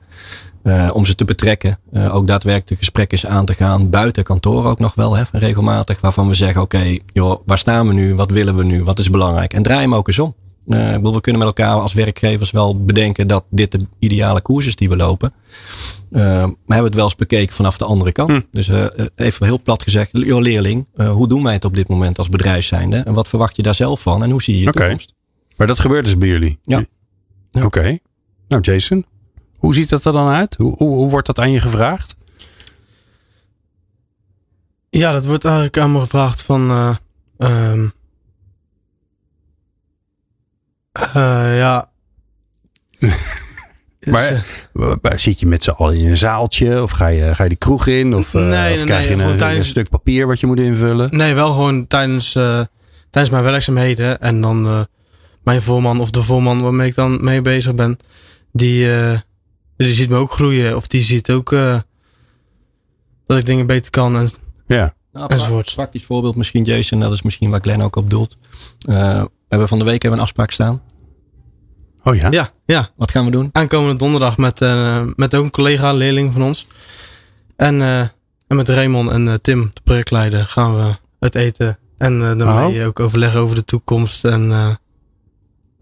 Uh, 0.63 0.91
om 0.93 1.05
ze 1.05 1.15
te 1.15 1.25
betrekken. 1.25 1.79
Uh, 1.93 2.15
ook 2.15 2.27
daadwerkelijk 2.27 2.81
gesprekken 2.81 3.31
aan 3.31 3.45
te 3.45 3.55
gaan. 3.55 3.91
Buiten 3.91 4.25
kantoor 4.25 4.65
ook 4.65 4.79
nog 4.79 4.95
wel, 4.95 5.17
hè, 5.17 5.23
regelmatig. 5.33 6.01
Waarvan 6.01 6.29
we 6.29 6.35
zeggen, 6.35 6.61
oké, 6.61 6.99
joh, 7.07 7.41
waar 7.47 7.59
staan 7.59 7.87
we 7.89 7.93
nu? 7.93 8.15
Wat 8.15 8.31
willen 8.31 8.57
we 8.57 8.65
nu? 8.65 8.85
Wat 8.85 8.99
is 8.99 9.11
belangrijk? 9.11 9.53
En 9.53 9.63
draai 9.63 9.81
hem 9.81 9.95
ook 9.95 10.09
eens 10.09 10.19
om. 10.19 10.35
Uh, 10.69 10.97
we 10.97 11.21
kunnen 11.21 11.41
met 11.41 11.49
elkaar 11.49 11.75
als 11.75 11.93
werkgevers 11.93 12.51
wel 12.51 12.85
bedenken 12.85 13.27
dat 13.27 13.45
dit 13.51 13.73
de 13.73 13.87
ideale 13.99 14.41
koers 14.41 14.67
is 14.67 14.77
die 14.77 14.89
we 14.89 14.97
lopen. 14.97 15.33
Uh, 16.11 16.21
maar 16.21 16.53
hebben 16.67 16.85
het 16.85 16.95
wel 16.95 17.05
eens 17.05 17.17
bekeken 17.17 17.55
vanaf 17.55 17.79
de 17.79 17.85
andere 17.85 18.13
kant. 18.13 18.31
Hm. 18.31 18.41
Dus 18.51 18.69
uh, 18.69 18.85
even 19.15 19.47
heel 19.47 19.63
plat 19.63 19.83
gezegd, 19.83 20.11
joh 20.13 20.41
leerling, 20.41 20.87
hoe 20.97 21.29
doen 21.29 21.43
wij 21.43 21.53
het 21.53 21.65
op 21.65 21.75
dit 21.75 21.89
moment 21.89 22.19
als 22.19 22.29
bedrijf 22.29 22.65
zijnde? 22.65 22.97
En 22.97 23.15
wat 23.15 23.29
verwacht 23.29 23.57
je 23.57 23.63
daar 23.63 23.75
zelf 23.75 24.01
van? 24.01 24.23
En 24.23 24.31
hoe 24.31 24.43
zie 24.43 24.55
je 24.55 24.61
je 24.61 24.69
okay. 24.69 24.83
toekomst? 24.83 25.15
Maar 25.57 25.67
dat 25.67 25.79
gebeurt 25.79 26.05
dus 26.05 26.19
bij 26.19 26.29
jullie? 26.29 26.59
Ja. 26.63 26.79
ja. 27.51 27.65
Oké. 27.65 27.67
Okay. 27.67 28.01
Nou 28.49 28.63
Jason, 28.63 29.05
hoe 29.59 29.75
ziet 29.75 29.89
dat 29.89 30.05
er 30.05 30.13
dan 30.13 30.29
uit? 30.29 30.57
Hoe, 30.57 30.75
hoe, 30.77 30.97
hoe 30.97 31.11
wordt 31.11 31.27
dat 31.27 31.39
aan 31.39 31.51
je 31.51 31.61
gevraagd? 31.61 32.17
Ja, 34.91 35.13
dat 35.13 35.25
wordt 35.25 35.45
eigenlijk 35.45 35.79
aan 35.79 35.93
me 35.93 36.01
gevraagd 36.01 36.43
van... 36.43 36.97
Um, 37.39 37.93
Uh, 41.17 41.59
ja. 41.59 41.91
maar 44.01 44.45
uh, 44.75 44.93
zit 45.17 45.41
je 45.41 45.47
met 45.47 45.63
z'n 45.63 45.71
allen 45.71 45.97
in 45.97 46.07
een 46.07 46.17
zaaltje? 46.17 46.83
Of 46.83 46.91
ga 46.91 47.07
je, 47.07 47.35
ga 47.35 47.43
je 47.43 47.49
die 47.49 47.59
kroeg 47.59 47.87
in? 47.87 48.15
Of, 48.15 48.35
uh, 48.35 48.47
nee, 48.47 48.71
of 48.71 48.77
nee, 48.77 48.85
krijg 48.85 49.09
nee, 49.09 49.17
je 49.17 49.23
een, 49.23 49.37
tijdens, 49.37 49.65
een, 49.65 49.71
stuk 49.71 49.89
papier 49.89 50.27
wat 50.27 50.41
je 50.41 50.47
moet 50.47 50.59
invullen? 50.59 51.17
Nee, 51.17 51.35
wel 51.35 51.53
gewoon 51.53 51.87
tijdens, 51.87 52.33
tijdens 53.11 53.31
mijn 53.31 53.45
werkzaamheden. 53.45 54.21
En 54.21 54.41
dan 54.41 54.87
mijn 55.43 55.63
voorman 55.63 56.01
of 56.01 56.11
de 56.11 56.23
voorman 56.23 56.63
waarmee 56.63 56.89
ik 56.89 56.95
dan 56.95 57.25
mee 57.25 57.41
bezig 57.41 57.75
ben. 57.75 57.97
Die, 58.53 58.89
die 59.77 59.95
ziet 59.95 60.09
me 60.09 60.17
ook 60.17 60.33
groeien. 60.33 60.77
Of 60.77 60.87
die 60.87 61.03
ziet 61.03 61.31
ook 61.31 61.51
dat 63.27 63.39
ik 63.39 63.47
dingen 63.47 63.67
beter 63.67 63.91
kan. 63.91 64.17
En, 64.17 64.31
ja. 64.67 64.95
Nou, 65.13 65.33
enzovoort. 65.33 65.73
Praktisch 65.75 66.05
voorbeeld 66.05 66.37
misschien 66.37 66.65
Jason. 66.65 67.01
Dat 67.01 67.13
is 67.13 67.23
misschien 67.23 67.51
waar 67.51 67.61
Glenn 67.61 67.83
ook 67.83 67.97
op 67.97 68.11
doelt. 68.11 68.37
We 69.49 69.55
hebben 69.55 69.69
van 69.69 69.79
de 69.79 69.85
week 69.85 70.03
hebben 70.03 70.21
een 70.21 70.25
afspraak 70.25 70.51
staan. 70.51 70.83
Oh 72.03 72.15
ja? 72.15 72.31
Ja, 72.31 72.51
ja. 72.65 72.91
Wat 72.97 73.11
gaan 73.11 73.25
we 73.25 73.31
doen? 73.31 73.49
Aankomende 73.53 73.97
donderdag 73.97 74.37
met, 74.37 74.61
uh, 74.61 75.03
met 75.17 75.35
ook 75.35 75.45
een 75.45 75.51
collega, 75.51 75.93
leerling 75.93 76.33
van 76.33 76.43
ons. 76.43 76.67
En, 77.57 77.75
uh, 77.75 78.01
en 78.47 78.57
met 78.57 78.69
Raymond 78.69 79.11
en 79.11 79.27
uh, 79.27 79.35
Tim, 79.35 79.71
de 79.75 79.81
projectleider, 79.85 80.45
gaan 80.45 80.75
we 80.75 80.91
uit 81.19 81.35
eten. 81.35 81.79
En 81.97 82.39
daarmee 82.39 82.81
oh. 82.81 82.87
ook 82.87 83.01
overleggen 83.01 83.41
over 83.41 83.55
de 83.55 83.65
toekomst 83.65 84.25
en 84.25 84.79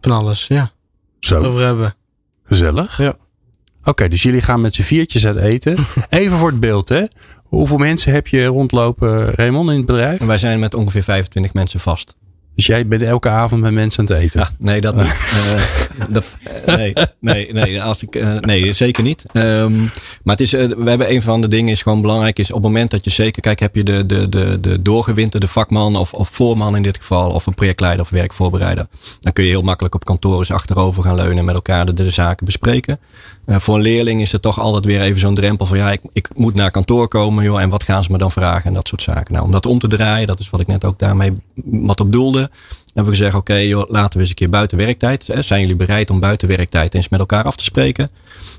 van 0.00 0.12
alles. 0.12 0.46
Ja. 0.46 0.72
Zo. 1.20 1.42
Over 1.42 1.64
hebben. 1.64 1.94
Gezellig. 2.44 2.98
Ja. 2.98 3.08
Oké, 3.08 3.90
okay, 3.90 4.08
dus 4.08 4.22
jullie 4.22 4.40
gaan 4.40 4.60
met 4.60 4.74
z'n 4.74 4.82
viertjes 4.82 5.26
uit 5.26 5.36
eten. 5.36 5.76
Even 6.08 6.38
voor 6.38 6.50
het 6.50 6.60
beeld, 6.60 6.88
hè? 6.88 7.04
Hoeveel 7.44 7.76
mensen 7.76 8.12
heb 8.12 8.26
je 8.26 8.44
rondlopen, 8.44 9.30
Raymond, 9.30 9.70
in 9.70 9.76
het 9.76 9.86
bedrijf? 9.86 10.20
En 10.20 10.26
wij 10.26 10.38
zijn 10.38 10.58
met 10.58 10.74
ongeveer 10.74 11.02
25 11.02 11.54
mensen 11.54 11.80
vast. 11.80 12.16
Dus 12.56 12.66
jij 12.66 12.86
bent 12.86 13.02
elke 13.02 13.28
avond 13.28 13.60
met 13.60 13.72
mensen 13.72 14.08
aan 14.08 14.14
het 14.14 14.24
eten? 14.24 14.40
Ja, 14.40 14.50
nee, 14.58 14.80
dat 14.80 14.96
niet. 14.96 15.04
uh, 15.04 16.04
dat, 16.14 16.36
nee, 16.66 16.92
nee, 17.20 17.52
nee, 17.52 17.82
als 17.82 18.02
ik, 18.02 18.14
uh, 18.14 18.38
nee, 18.40 18.72
zeker 18.72 19.02
niet. 19.02 19.24
Um, 19.32 19.90
maar 20.22 20.36
het 20.36 20.40
is, 20.40 20.54
uh, 20.54 20.66
we 20.76 20.88
hebben 20.88 21.10
een 21.10 21.22
van 21.22 21.40
de 21.40 21.48
dingen 21.48 21.72
is 21.72 21.82
gewoon 21.82 22.00
belangrijk 22.00 22.38
is 22.38 22.48
op 22.48 22.54
het 22.54 22.64
moment 22.64 22.90
dat 22.90 23.04
je 23.04 23.10
zeker, 23.10 23.42
kijk, 23.42 23.60
heb 23.60 23.74
je 23.74 23.82
de, 23.82 24.06
de, 24.06 24.28
de, 24.28 24.60
de 24.60 24.82
doorgewinterde 24.82 25.48
vakman 25.48 25.96
of, 25.96 26.12
of 26.12 26.28
voorman 26.28 26.76
in 26.76 26.82
dit 26.82 26.96
geval, 26.96 27.30
of 27.30 27.46
een 27.46 27.54
projectleider 27.54 28.00
of 28.00 28.10
werkvoorbereider. 28.10 28.86
Dan 29.20 29.32
kun 29.32 29.44
je 29.44 29.50
heel 29.50 29.62
makkelijk 29.62 29.94
op 29.94 30.04
kantoor 30.04 30.38
eens 30.38 30.52
achterover 30.52 31.02
gaan 31.02 31.16
leunen 31.16 31.38
en 31.38 31.44
met 31.44 31.54
elkaar 31.54 31.86
de, 31.86 31.94
de 31.94 32.10
zaken 32.10 32.46
bespreken. 32.46 32.98
voor 33.46 33.74
een 33.74 33.82
leerling 33.82 34.20
is 34.20 34.32
het 34.32 34.42
toch 34.42 34.60
altijd 34.60 34.84
weer 34.84 35.00
even 35.00 35.20
zo'n 35.20 35.34
drempel 35.34 35.66
van 35.66 35.78
ja, 35.78 35.92
ik, 35.92 36.00
ik 36.12 36.28
moet 36.34 36.54
naar 36.54 36.70
kantoor 36.70 37.08
komen, 37.08 37.44
joh, 37.44 37.60
en 37.60 37.68
wat 37.68 37.82
gaan 37.82 38.04
ze 38.04 38.12
me 38.12 38.18
dan 38.18 38.30
vragen 38.30 38.64
en 38.64 38.74
dat 38.74 38.88
soort 38.88 39.02
zaken. 39.02 39.32
Nou, 39.32 39.44
om 39.44 39.52
dat 39.52 39.66
om 39.66 39.78
te 39.78 39.88
draaien, 39.88 40.26
dat 40.26 40.40
is 40.40 40.50
wat 40.50 40.60
ik 40.60 40.66
net 40.66 40.84
ook 40.84 40.98
daarmee 40.98 41.32
wat 41.64 42.00
op 42.00 42.12
doelde 42.12 42.45
hebben 42.86 43.12
we 43.12 43.18
gezegd, 43.18 43.34
oké, 43.34 43.84
laten 43.88 44.12
we 44.12 44.18
eens 44.20 44.28
een 44.28 44.34
keer 44.34 44.50
buiten 44.50 44.78
werktijd. 44.78 45.26
Hè, 45.26 45.42
zijn 45.42 45.60
jullie 45.60 45.76
bereid 45.76 46.10
om 46.10 46.20
buiten 46.20 46.48
werktijd 46.48 46.94
eens 46.94 47.08
met 47.08 47.20
elkaar 47.20 47.44
af 47.44 47.56
te 47.56 47.64
spreken? 47.64 48.10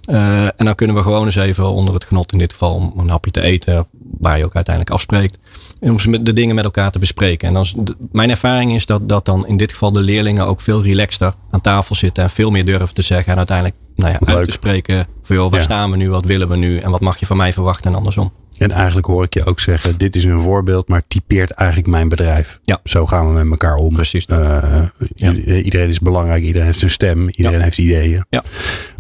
Uh, 0.10 0.44
en 0.44 0.66
dan 0.66 0.76
kunnen 0.76 0.96
we 0.96 1.04
gewoon 1.04 1.26
eens 1.26 1.36
even 1.36 1.70
onder 1.70 1.94
het 1.94 2.04
genot 2.04 2.32
in 2.32 2.38
dit 2.38 2.52
geval 2.52 2.74
om 2.74 2.94
een 2.98 3.10
hapje 3.10 3.32
te 3.32 3.42
eten, 3.42 3.88
waar 4.20 4.38
je 4.38 4.46
ook 4.46 4.56
uiteindelijk 4.56 4.96
afspreekt. 4.96 5.38
En 5.80 5.92
om 5.92 6.24
de 6.24 6.34
dingen 6.34 6.56
met 6.56 6.64
elkaar 6.64 6.92
te 6.92 7.00
bespreken. 7.00 7.48
En 7.48 7.54
dan, 7.54 7.68
mijn 8.12 8.30
ervaring 8.30 8.76
is 8.76 8.86
dat, 8.86 9.10
dat 9.10 9.26
dan 9.26 9.48
in 9.48 9.58
dit 9.58 9.72
geval 9.72 9.92
de 9.92 10.00
leerlingen 10.00 10.46
ook 10.46 10.62
veel 10.62 10.84
relaxter 10.84 11.34
aan 11.52 11.62
tafel 11.62 11.96
zitten 11.96 12.24
en 12.24 12.30
veel 12.30 12.52
meer 12.52 12.66
durven 12.66 12.94
te 12.94 13.02
zeggen. 13.02 13.32
En 13.32 13.38
uiteindelijk 13.38 13.78
nou 13.96 14.12
ja, 14.12 14.34
uit 14.34 14.46
te 14.46 14.52
spreken 14.52 15.08
van 15.24 15.36
joh, 15.36 15.52
waar 15.52 15.62
staan 15.62 15.92
we 15.92 15.98
nu, 15.98 16.10
wat 16.10 16.26
willen 16.26 16.50
we 16.50 16.56
nu 16.56 16.78
en 16.78 16.92
wat 16.92 17.02
mag 17.02 17.18
je 17.18 17.26
van 17.26 17.38
mij 17.38 17.54
verwachten 17.54 17.92
en 17.92 17.98
andersom. 17.98 18.32
En 18.58 18.72
eigenlijk 18.72 19.08
hoor 19.08 19.24
ik 19.24 19.34
je 19.34 19.46
ook 19.46 19.60
zeggen, 19.60 19.98
dit 19.98 20.16
is 20.16 20.24
een 20.24 20.42
voorbeeld, 20.42 20.88
maar 20.88 21.02
typeert 21.08 21.52
eigenlijk 21.52 21.90
mijn 21.90 22.10
bedrijf. 22.10 22.60
Ja. 22.62 22.80
Zo 22.84 23.06
gaan 23.06 23.28
we 23.28 23.34
met 23.34 23.50
elkaar 23.50 23.76
om. 23.76 23.94
Precies. 23.94 24.28
Uh, 24.28 24.84
ja. 25.16 25.34
Iedereen 25.34 25.90
is 25.90 26.00
belangrijk, 26.00 26.44
iedereen 26.44 26.68
heeft 26.68 26.82
een 26.82 26.90
stem, 26.90 27.30
iedereen 27.30 27.62
heeft 27.62 27.78
ideeën. 27.78 28.26
Ja. 28.30 28.44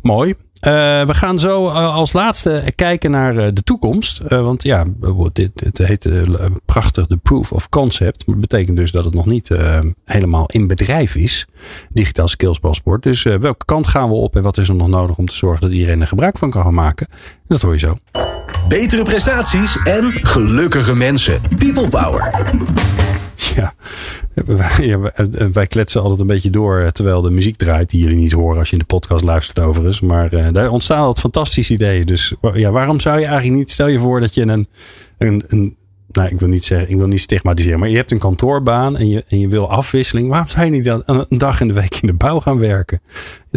Mooi. 0.01 0.29
Uh, 0.29 0.73
we 1.05 1.13
gaan 1.13 1.39
zo 1.39 1.65
uh, 1.65 1.95
als 1.95 2.13
laatste 2.13 2.71
kijken 2.75 3.11
naar 3.11 3.53
de 3.53 3.63
toekomst. 3.63 4.21
want 4.27 4.63
ja, 4.63 4.85
dit, 5.33 5.51
dit 5.53 5.77
heet 5.77 6.09
prachtig 6.65 7.07
de 7.07 7.17
proof 7.17 7.51
of 7.51 7.69
concept. 7.69 8.25
Maar 8.25 8.35
dat 8.35 8.49
betekent 8.49 8.77
dus 8.77 8.91
dat 8.91 9.05
het 9.05 9.13
nog 9.13 9.25
niet 9.25 9.49
helemaal 10.05 10.45
in 10.45 10.67
bedrijf 10.67 11.15
is. 11.15 11.47
Digitaal 11.89 12.27
skills 12.27 12.59
paspoort. 12.59 13.03
Dus 13.03 13.23
welke 13.23 13.65
kant 13.65 13.87
gaan 13.87 14.09
we 14.09 14.15
op 14.15 14.35
en 14.35 14.43
wat 14.43 14.57
is 14.57 14.69
er 14.69 14.75
nog 14.75 14.87
nodig 14.87 15.17
om 15.17 15.25
te 15.25 15.35
zorgen 15.35 15.61
dat 15.61 15.71
iedereen 15.71 16.01
er 16.01 16.07
gebruik 16.07 16.37
van 16.37 16.49
kan 16.49 16.63
gaan 16.63 16.73
maken? 16.73 17.07
Dat 17.47 17.61
hoor 17.61 17.73
je 17.73 17.79
zo. 17.79 17.97
Betere 18.67 19.03
prestaties 19.03 19.77
en 19.83 20.11
gelukkige 20.13 20.95
mensen. 20.95 21.41
People 21.57 21.89
Power. 21.89 22.45
Ja, 23.55 23.73
wij 25.51 25.67
kletsen 25.67 26.01
altijd 26.01 26.19
een 26.19 26.27
beetje 26.27 26.49
door 26.49 26.79
eh, 26.79 26.87
terwijl 26.87 27.21
de 27.21 27.29
muziek 27.29 27.57
draait, 27.57 27.89
die 27.89 28.01
jullie 28.01 28.17
niet 28.17 28.31
horen 28.31 28.59
als 28.59 28.67
je 28.67 28.73
in 28.73 28.79
de 28.79 28.85
podcast 28.85 29.23
luistert 29.23 29.59
overigens. 29.59 29.99
Maar 29.99 30.33
uh, 30.33 30.47
daar 30.51 30.69
ontstaan 30.69 30.99
altijd 30.99 31.19
fantastische 31.19 31.73
ideeën. 31.73 32.05
Dus 32.05 32.33
ja, 32.53 32.71
waarom 32.71 32.99
zou 32.99 33.19
je 33.19 33.25
eigenlijk 33.25 33.57
niet, 33.57 33.71
stel 33.71 33.87
je 33.87 33.99
voor 33.99 34.19
dat 34.19 34.33
je 34.33 34.41
een, 34.41 34.67
een, 35.17 35.43
een 35.47 35.76
nou, 36.11 36.29
ik 36.29 36.39
wil 36.39 36.47
niet 36.47 36.65
zeggen, 36.65 36.89
ik 36.89 36.97
wil 36.97 37.07
niet 37.07 37.21
stigmatiseren, 37.21 37.79
maar 37.79 37.89
je 37.89 37.95
hebt 37.95 38.11
een 38.11 38.19
kantoorbaan 38.19 38.97
en 38.97 39.09
je, 39.09 39.23
en 39.27 39.39
je 39.39 39.47
wil 39.47 39.69
afwisseling. 39.69 40.29
Waarom 40.29 40.47
zou 40.47 40.65
je 40.65 40.71
niet 40.71 40.83
dan 40.83 41.03
een 41.05 41.25
dag 41.37 41.61
in 41.61 41.67
de 41.67 41.73
week 41.73 41.95
in 42.01 42.07
de 42.07 42.13
bouw 42.13 42.39
gaan 42.39 42.59
werken? 42.59 43.01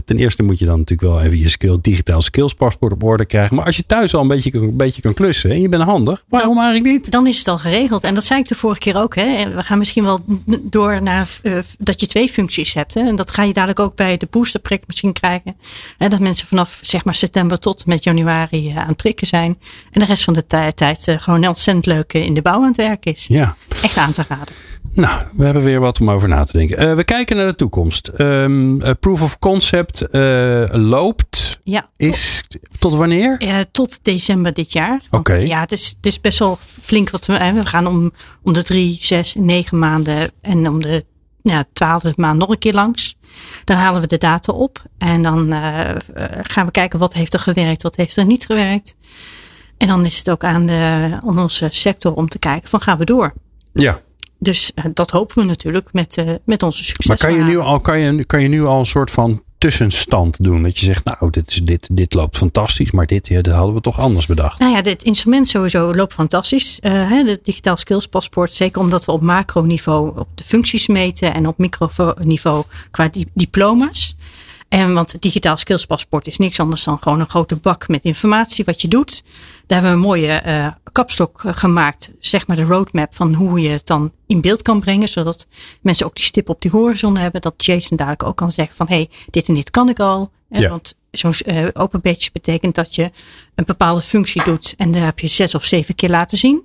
Ten 0.04 0.18
eerste 0.18 0.42
moet 0.42 0.58
je 0.58 0.64
dan 0.64 0.78
natuurlijk 0.78 1.08
wel 1.08 1.20
even 1.20 1.38
je 1.38 1.48
skill, 1.48 1.78
digitaal 1.80 2.20
skills 2.20 2.54
paspoort 2.54 2.92
op 2.92 3.02
orde 3.02 3.24
krijgen. 3.24 3.56
Maar 3.56 3.64
als 3.64 3.76
je 3.76 3.86
thuis 3.86 4.14
al 4.14 4.20
een 4.20 4.28
beetje, 4.28 4.54
een 4.54 4.76
beetje 4.76 5.02
kan 5.02 5.14
klussen 5.14 5.50
en 5.50 5.60
je 5.60 5.68
bent 5.68 5.82
handig, 5.82 6.24
waarom 6.28 6.54
dan, 6.54 6.64
eigenlijk 6.64 6.94
niet? 6.94 7.10
Dan 7.10 7.26
is 7.26 7.38
het 7.38 7.48
al 7.48 7.58
geregeld. 7.58 8.04
En 8.04 8.14
dat 8.14 8.24
zei 8.24 8.40
ik 8.40 8.48
de 8.48 8.54
vorige 8.54 8.80
keer 8.80 8.96
ook. 8.96 9.14
Hè. 9.14 9.54
We 9.54 9.62
gaan 9.62 9.78
misschien 9.78 10.04
wel 10.04 10.18
door 10.60 11.02
naar 11.02 11.38
uh, 11.42 11.58
dat 11.78 12.00
je 12.00 12.06
twee 12.06 12.28
functies 12.28 12.74
hebt. 12.74 12.94
Hè. 12.94 13.00
En 13.00 13.16
dat 13.16 13.30
ga 13.30 13.42
je 13.42 13.52
dadelijk 13.52 13.80
ook 13.80 13.96
bij 13.96 14.16
de 14.16 14.26
boosterprik 14.30 14.82
misschien 14.86 15.12
krijgen. 15.12 15.56
Hè, 15.98 16.08
dat 16.08 16.20
mensen 16.20 16.46
vanaf 16.46 16.78
zeg 16.82 17.04
maar 17.04 17.14
september 17.14 17.58
tot 17.58 17.86
met 17.86 18.04
januari 18.04 18.68
uh, 18.68 18.76
aan 18.76 18.88
het 18.88 18.96
prikken 18.96 19.26
zijn. 19.26 19.58
En 19.90 20.00
de 20.00 20.06
rest 20.06 20.24
van 20.24 20.34
de 20.34 20.46
tijd 20.74 21.06
uh, 21.08 21.18
gewoon 21.18 21.46
ontzettend 21.48 21.86
leuk 21.86 22.12
in 22.12 22.34
de 22.34 22.39
bouw 22.42 22.60
aan 22.60 22.66
het 22.66 22.76
werk 22.76 23.06
is. 23.06 23.26
Ja. 23.26 23.56
Echt 23.82 23.96
aan 23.96 24.12
te 24.12 24.24
raden. 24.28 24.54
Nou, 24.92 25.22
we 25.36 25.44
hebben 25.44 25.62
weer 25.62 25.80
wat 25.80 26.00
om 26.00 26.10
over 26.10 26.28
na 26.28 26.44
te 26.44 26.56
denken. 26.58 26.82
Uh, 26.82 26.94
we 26.94 27.04
kijken 27.04 27.36
naar 27.36 27.46
de 27.46 27.54
toekomst. 27.54 28.10
Um, 28.18 28.82
uh, 28.82 28.90
proof 29.00 29.22
of 29.22 29.38
concept 29.38 30.06
uh, 30.12 30.64
loopt. 30.70 31.60
Ja. 31.64 31.88
Is 31.96 32.42
tot 32.78 32.94
wanneer? 32.94 33.66
tot 33.70 33.98
december 34.02 34.52
dit 34.52 34.72
jaar. 34.72 35.02
Oké. 35.06 35.16
Okay. 35.16 35.46
Ja, 35.46 35.60
het 35.60 35.72
is, 35.72 35.88
het 35.96 36.06
is 36.06 36.20
best 36.20 36.38
wel 36.38 36.58
flink 36.60 37.10
wat 37.10 37.26
we. 37.26 37.52
We 37.54 37.66
gaan 37.66 37.86
om, 37.86 38.12
om 38.42 38.52
de 38.52 38.62
drie, 38.62 38.96
zes, 39.00 39.34
negen 39.34 39.78
maanden 39.78 40.30
en 40.40 40.68
om 40.68 40.82
de 40.82 41.04
ja, 41.42 41.64
twaalfde 41.72 42.12
maand 42.16 42.38
nog 42.38 42.48
een 42.48 42.58
keer 42.58 42.74
langs. 42.74 43.16
Dan 43.64 43.76
halen 43.76 44.00
we 44.00 44.06
de 44.06 44.18
data 44.18 44.52
op 44.52 44.82
en 44.98 45.22
dan 45.22 45.52
gaan 46.42 46.66
we 46.66 46.70
kijken 46.70 46.98
wat 46.98 47.14
heeft 47.14 47.34
er 47.34 47.40
gewerkt, 47.40 47.82
wat 47.82 47.96
heeft 47.96 48.16
er 48.16 48.24
niet 48.24 48.46
gewerkt. 48.46 48.96
En 49.80 49.86
dan 49.86 50.04
is 50.04 50.18
het 50.18 50.30
ook 50.30 50.44
aan, 50.44 50.66
de, 50.66 51.18
aan 51.26 51.38
onze 51.38 51.68
sector 51.70 52.14
om 52.14 52.28
te 52.28 52.38
kijken 52.38 52.68
van 52.68 52.80
gaan 52.80 52.98
we 52.98 53.04
door. 53.04 53.32
Ja. 53.72 54.00
Dus 54.38 54.72
uh, 54.74 54.84
dat 54.94 55.10
hopen 55.10 55.38
we 55.38 55.44
natuurlijk 55.44 55.88
met, 55.92 56.16
uh, 56.16 56.30
met 56.44 56.62
onze 56.62 56.84
succes. 56.84 57.06
Maar 57.06 57.16
kan 57.16 57.34
je, 57.34 57.42
nu 57.42 57.58
al, 57.58 57.80
kan, 57.80 57.98
je, 57.98 58.24
kan 58.24 58.42
je 58.42 58.48
nu 58.48 58.64
al 58.64 58.78
een 58.78 58.86
soort 58.86 59.10
van 59.10 59.42
tussenstand 59.58 60.44
doen? 60.44 60.62
Dat 60.62 60.78
je 60.78 60.84
zegt, 60.84 61.04
nou, 61.04 61.30
dit, 61.30 61.66
dit, 61.66 61.88
dit 61.92 62.14
loopt 62.14 62.36
fantastisch, 62.36 62.90
maar 62.90 63.06
dit, 63.06 63.28
dit 63.28 63.46
hadden 63.46 63.74
we 63.74 63.80
toch 63.80 63.98
anders 63.98 64.26
bedacht. 64.26 64.58
Nou 64.58 64.72
ja, 64.72 64.82
dit 64.82 65.02
instrument 65.02 65.48
sowieso 65.48 65.94
loopt 65.94 66.12
fantastisch. 66.12 66.78
Uh, 66.82 67.26
het 67.26 67.44
digitaal 67.44 67.76
skills 67.76 68.06
paspoort, 68.06 68.54
zeker 68.54 68.80
omdat 68.80 69.04
we 69.04 69.12
op 69.12 69.20
macroniveau 69.20 70.18
op 70.18 70.28
de 70.34 70.44
functies 70.44 70.86
meten 70.86 71.34
en 71.34 71.46
op 71.46 71.58
microniveau 71.58 72.64
qua 72.90 73.08
di 73.08 73.24
diploma's. 73.34 74.16
En 74.70 74.94
want 74.94 75.12
het 75.12 75.22
digitaal 75.22 75.56
skills 75.56 75.86
paspoort 75.86 76.26
is 76.26 76.36
niks 76.38 76.60
anders 76.60 76.84
dan 76.84 76.98
gewoon 77.00 77.20
een 77.20 77.28
grote 77.28 77.56
bak 77.56 77.88
met 77.88 78.02
informatie 78.02 78.64
wat 78.64 78.80
je 78.82 78.88
doet. 78.88 79.22
Daar 79.66 79.82
hebben 79.82 79.90
we 79.90 79.96
een 79.96 80.10
mooie 80.12 80.42
uh, 80.46 80.68
kapstok 80.92 81.42
gemaakt, 81.46 82.12
zeg 82.18 82.46
maar 82.46 82.56
de 82.56 82.64
roadmap 82.64 83.14
van 83.14 83.34
hoe 83.34 83.60
je 83.60 83.68
het 83.68 83.86
dan 83.86 84.12
in 84.26 84.40
beeld 84.40 84.62
kan 84.62 84.80
brengen, 84.80 85.08
zodat 85.08 85.46
mensen 85.80 86.06
ook 86.06 86.14
die 86.14 86.24
stip 86.24 86.48
op 86.48 86.62
die 86.62 86.70
horizon 86.70 87.16
hebben. 87.16 87.40
Dat 87.40 87.64
Jason 87.64 87.96
dadelijk 87.96 88.22
ook 88.22 88.36
kan 88.36 88.50
zeggen 88.50 88.76
van 88.76 88.88
hé, 88.88 88.94
hey, 88.94 89.08
dit 89.30 89.48
en 89.48 89.54
dit 89.54 89.70
kan 89.70 89.88
ik 89.88 89.98
al. 90.00 90.30
Ja. 90.48 90.68
Want 90.68 90.94
zo'n 91.10 91.34
uh, 91.46 91.66
open 91.72 92.00
badge 92.00 92.30
betekent 92.32 92.74
dat 92.74 92.94
je 92.94 93.10
een 93.54 93.64
bepaalde 93.64 94.00
functie 94.00 94.44
doet 94.44 94.74
en 94.76 94.92
daar 94.92 95.04
heb 95.04 95.18
je 95.18 95.26
zes 95.26 95.54
of 95.54 95.64
zeven 95.64 95.94
keer 95.94 96.10
laten 96.10 96.38
zien. 96.38 96.62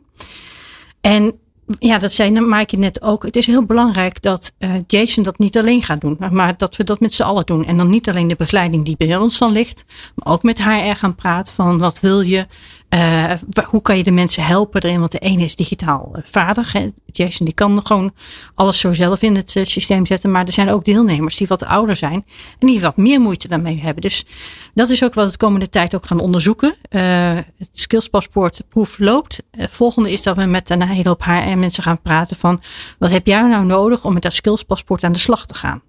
En 1.02 1.40
ja, 1.80 1.98
dat 1.98 2.12
zei 2.12 2.40
Maaike 2.40 2.78
net 2.78 3.02
ook. 3.02 3.24
Het 3.24 3.36
is 3.36 3.46
heel 3.46 3.66
belangrijk 3.66 4.22
dat 4.22 4.54
uh, 4.60 4.72
Jason 4.88 5.24
dat 5.24 5.38
niet 5.38 5.58
alleen 5.58 5.82
gaat 5.82 6.02
doen, 6.02 6.18
maar 6.32 6.58
dat 6.58 6.76
we 6.76 6.84
dat 6.84 7.00
met 7.00 7.14
z'n 7.14 7.24
allen 7.24 7.46
doen. 7.46 7.66
En 7.66 7.78
dan 7.78 7.90
niet 7.90 8.10
alleen 8.10 8.28
de 8.28 8.36
begeleiding 8.36 8.86
die 8.86 8.98
bij 8.98 9.18
ons 9.18 9.38
dan 9.38 9.52
ligt, 9.52 9.86
maar 10.16 10.34
ook 10.34 10.44
met 10.44 10.64
HR 10.64 10.96
gaan 10.96 11.16
praten 11.16 11.54
van 11.54 11.78
wat 11.78 12.00
wil 12.00 12.22
je, 12.22 12.48
uh, 12.90 13.32
hoe 13.66 13.82
kan 13.82 13.98
je 13.98 14.04
de 14.04 14.12
mensen 14.12 14.44
helpen 14.44 14.84
erin? 14.84 15.00
Want 15.00 15.12
de 15.12 15.20
ene 15.20 15.44
is 15.44 15.56
digitaal 15.56 16.12
uh, 16.16 16.22
vaardig. 16.26 16.72
Hè? 16.72 16.90
Jason 17.06 17.46
die 17.46 17.56
kan 17.56 17.86
gewoon 17.86 18.14
alles 18.56 18.80
zo 18.80 18.94
zelf 18.94 19.22
in 19.22 19.36
het 19.36 19.56
uh, 19.56 19.66
systeem 19.66 20.06
zetten. 20.06 20.32
Maar 20.32 20.46
er 20.46 20.54
zijn 20.54 20.70
ook 20.70 20.86
deelnemers 20.86 21.36
die 21.36 21.48
wat 21.48 21.66
ouder 21.66 21.96
zijn. 21.96 22.24
En 22.60 22.68
die 22.68 22.80
wat 22.80 22.98
meer 22.98 23.20
moeite 23.20 23.48
daarmee 23.48 23.80
hebben. 23.80 24.02
Dus 24.02 24.26
dat 24.74 24.90
is 24.90 25.04
ook 25.04 25.14
wat 25.14 25.26
we 25.26 25.32
de 25.32 25.38
komende 25.38 25.70
tijd 25.70 25.96
ook 25.96 26.06
gaan 26.06 26.20
onderzoeken. 26.20 26.76
het 26.90 27.70
skillspaspoort 27.72 28.64
proef 28.70 29.00
loopt. 29.00 29.44
Het 29.52 29.72
volgende 29.72 30.12
is 30.12 30.24
dat 30.24 30.36
we 30.36 30.46
met 30.46 30.70
een 30.70 30.82
hele 30.82 31.10
hoop 31.10 31.24
HR 31.24 31.58
mensen 31.58 31.84
gaan 31.84 32.02
praten 32.02 32.36
van. 32.36 32.62
Wat 33.00 33.12
heb 33.12 33.28
jij 33.28 33.42
nou 33.42 33.66
nodig 33.66 34.06
om 34.06 34.14
met 34.14 34.22
dat 34.22 34.34
skillspaspoort 34.34 35.04
aan 35.04 35.12
de 35.12 35.20
slag 35.20 35.46
te 35.46 35.54
gaan? 35.54 35.82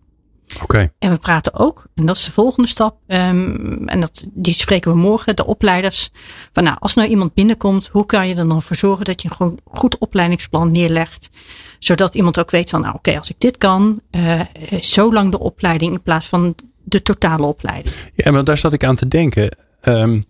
Oké. 0.54 0.62
Okay. 0.62 0.90
En 0.98 1.10
we 1.10 1.18
praten 1.18 1.54
ook, 1.54 1.86
en 1.94 2.06
dat 2.06 2.16
is 2.16 2.24
de 2.24 2.32
volgende 2.32 2.68
stap, 2.68 2.96
um, 3.06 3.88
en 3.88 4.00
dat, 4.00 4.24
die 4.32 4.54
spreken 4.54 4.90
we 4.90 4.96
morgen, 4.96 5.36
de 5.36 5.46
opleiders. 5.46 6.10
Van 6.52 6.64
nou, 6.64 6.76
als 6.80 6.94
nou 6.94 7.08
iemand 7.08 7.34
binnenkomt, 7.34 7.88
hoe 7.92 8.06
kan 8.06 8.28
je 8.28 8.34
er 8.34 8.48
dan 8.48 8.62
voor 8.62 8.76
zorgen 8.76 9.04
dat 9.04 9.22
je 9.22 9.28
een 9.28 9.36
gewoon 9.36 9.58
goed 9.64 9.98
opleidingsplan 9.98 10.70
neerlegt? 10.70 11.30
Zodat 11.78 12.14
iemand 12.14 12.38
ook 12.38 12.50
weet 12.50 12.70
van, 12.70 12.80
nou 12.80 12.94
oké, 12.94 13.08
okay, 13.08 13.18
als 13.20 13.30
ik 13.30 13.40
dit 13.40 13.58
kan, 13.58 14.00
uh, 14.10 14.40
zo 14.80 15.12
lang 15.12 15.30
de 15.30 15.38
opleiding 15.38 15.92
in 15.92 16.02
plaats 16.02 16.26
van 16.26 16.54
de 16.84 17.02
totale 17.02 17.46
opleiding. 17.46 17.94
Ja, 18.14 18.30
maar 18.30 18.44
daar 18.44 18.56
zat 18.56 18.72
ik 18.72 18.84
aan 18.84 18.96
te 18.96 19.08
denken. 19.08 19.56
Um, 19.82 20.22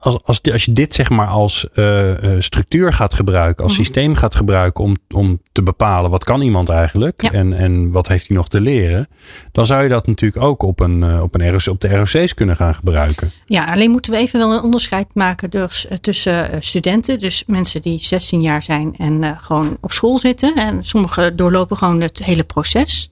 als, 0.00 0.16
als, 0.24 0.42
als 0.52 0.64
je 0.64 0.72
dit 0.72 0.94
zeg 0.94 1.10
maar 1.10 1.26
als 1.26 1.66
uh, 1.74 2.12
structuur 2.38 2.92
gaat 2.92 3.14
gebruiken, 3.14 3.62
als 3.62 3.72
mm 3.72 3.78
-hmm. 3.78 3.86
systeem 3.86 4.14
gaat 4.14 4.34
gebruiken 4.34 4.84
om, 4.84 4.96
om 5.10 5.40
te 5.52 5.62
bepalen 5.62 6.10
wat 6.10 6.24
kan 6.24 6.42
iemand 6.42 6.68
eigenlijk 6.68 7.22
ja. 7.22 7.30
en, 7.30 7.52
en 7.52 7.90
wat 7.90 8.08
heeft 8.08 8.28
hij 8.28 8.36
nog 8.36 8.48
te 8.48 8.60
leren, 8.60 9.08
dan 9.52 9.66
zou 9.66 9.82
je 9.82 9.88
dat 9.88 10.06
natuurlijk 10.06 10.44
ook 10.44 10.62
op, 10.62 10.80
een, 10.80 11.02
uh, 11.02 11.22
op, 11.22 11.34
een 11.34 11.50
ROC, 11.50 11.66
op 11.66 11.80
de 11.80 11.88
ROC's 11.88 12.34
kunnen 12.34 12.56
gaan 12.56 12.74
gebruiken. 12.74 13.32
Ja, 13.46 13.64
alleen 13.64 13.90
moeten 13.90 14.12
we 14.12 14.18
even 14.18 14.38
wel 14.38 14.52
een 14.52 14.62
onderscheid 14.62 15.08
maken 15.14 15.50
dus, 15.50 15.86
tussen 16.00 16.62
studenten, 16.62 17.18
dus 17.18 17.44
mensen 17.46 17.82
die 17.82 18.02
16 18.02 18.40
jaar 18.40 18.62
zijn 18.62 18.94
en 18.98 19.38
gewoon 19.40 19.76
op 19.80 19.92
school 19.92 20.18
zitten. 20.18 20.54
En 20.54 20.84
sommigen 20.84 21.36
doorlopen 21.36 21.76
gewoon 21.76 22.00
het 22.00 22.24
hele 22.24 22.44
proces. 22.44 23.10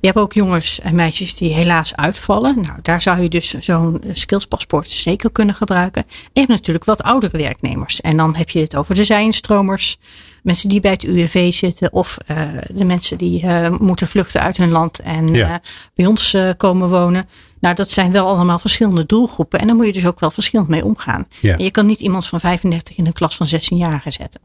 Je 0.00 0.06
hebt 0.06 0.18
ook 0.18 0.32
jongens 0.32 0.80
en 0.80 0.94
meisjes 0.94 1.36
die 1.36 1.54
helaas 1.54 1.96
uitvallen. 1.96 2.60
Nou, 2.60 2.78
daar 2.82 3.02
zou 3.02 3.20
je 3.20 3.28
dus 3.28 3.54
zo'n 3.58 4.02
skillspaspoort 4.12 4.90
zeker 4.90 5.30
kunnen 5.30 5.54
gebruiken. 5.54 6.02
En 6.02 6.10
je 6.32 6.40
hebt 6.40 6.48
natuurlijk 6.48 6.84
wat 6.84 7.02
oudere 7.02 7.38
werknemers. 7.38 8.00
En 8.00 8.16
dan 8.16 8.34
heb 8.36 8.50
je 8.50 8.60
het 8.60 8.76
over 8.76 8.94
de 8.94 9.04
zijinstromers. 9.04 9.96
Mensen 10.42 10.68
die 10.68 10.80
bij 10.80 10.90
het 10.90 11.02
UWV 11.04 11.52
zitten. 11.52 11.92
Of 11.92 12.16
uh, 12.30 12.42
de 12.70 12.84
mensen 12.84 13.18
die 13.18 13.42
uh, 13.44 13.68
moeten 13.78 14.08
vluchten 14.08 14.40
uit 14.40 14.56
hun 14.56 14.70
land 14.70 14.98
en 14.98 15.28
Ja. 15.34 15.48
uh, 15.48 15.54
bij 15.94 16.06
ons 16.06 16.36
komen 16.56 16.88
wonen. 16.88 17.28
Nou, 17.60 17.74
dat 17.74 17.90
zijn 17.90 18.12
wel 18.12 18.26
allemaal 18.26 18.58
verschillende 18.58 19.06
doelgroepen. 19.06 19.60
En 19.60 19.66
daar 19.66 19.76
moet 19.76 19.86
je 19.86 19.92
dus 19.92 20.06
ook 20.06 20.20
wel 20.20 20.30
verschillend 20.30 20.68
mee 20.68 20.84
omgaan. 20.84 21.26
Ja. 21.40 21.56
En 21.56 21.64
je 21.64 21.70
kan 21.70 21.86
niet 21.86 22.00
iemand 22.00 22.26
van 22.26 22.40
35 22.40 22.96
in 22.96 23.06
een 23.06 23.12
klas 23.12 23.36
van 23.36 23.46
16-jarigen 23.46 24.12
zetten. 24.12 24.40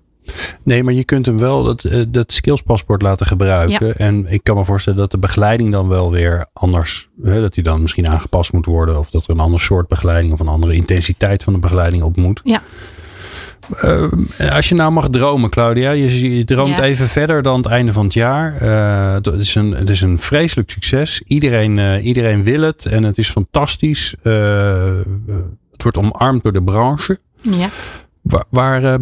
Nee, 0.64 0.84
maar 0.84 0.94
je 0.94 1.04
kunt 1.04 1.26
hem 1.26 1.38
wel 1.38 1.64
dat, 1.64 1.84
eh, 1.84 2.02
dat 2.08 2.34
skillspaspoort 2.34 3.02
laten 3.02 3.26
gebruiken. 3.26 3.96
En 3.98 4.26
ik 4.28 4.44
kan 4.44 4.56
me 4.56 4.66
voorstellen 4.66 5.00
dat 5.00 5.12
de 5.12 5.18
begeleiding 5.18 5.72
dan 5.72 5.88
wel 5.88 6.12
weer 6.12 6.46
anders, 6.54 7.10
hè, 7.24 7.42
dat 7.42 7.54
die 7.54 7.64
dan 7.64 7.82
misschien 7.82 8.08
aangepast 8.08 8.54
moet 8.54 8.66
worden. 8.66 9.00
Of 9.00 9.10
dat 9.10 9.24
er 9.24 9.30
een 9.30 9.40
ander 9.40 9.60
soort 9.60 9.88
begeleiding 9.88 10.34
of 10.34 10.40
een 10.40 10.48
andere 10.48 10.74
intensiteit 10.74 11.44
van 11.44 11.54
de 11.54 11.60
begeleiding 11.60 12.04
op 12.04 12.16
moet. 12.18 12.42
Ja. 12.44 12.62
Eh, 13.78 14.56
als 14.56 14.70
je 14.70 14.76
nou 14.76 14.92
mag 14.92 15.10
dromen, 15.10 15.50
Claudia. 15.50 15.92
Je, 15.92 16.36
je 16.38 16.44
droomt 16.44 16.76
Ja. 16.76 16.82
even 16.84 17.08
verder 17.08 17.42
dan 17.42 17.58
het 17.58 17.66
einde 17.66 17.94
van 17.94 18.04
het 18.04 18.14
jaar. 18.14 18.56
Eh, 18.58 19.14
het, 19.14 19.28
is 19.28 19.56
een, 19.56 19.72
het 19.72 19.90
is 19.90 20.02
een 20.02 20.20
vreselijk 20.20 20.70
succes. 20.72 21.22
Iedereen, 21.28 21.80
eh, 21.80 22.06
iedereen 22.06 22.44
wil 22.44 22.62
het 22.62 22.86
en 22.86 23.04
het 23.04 23.18
is 23.18 23.30
fantastisch. 23.30 24.16
Het 24.22 25.82
wordt 25.84 25.98
omarmd 25.98 26.44
door 26.44 26.54
de 26.54 26.64
branche. 26.64 27.20
Ja. 27.42 27.70
Waar, 28.22 28.44
waar, 28.50 28.84
eh, 28.84 28.94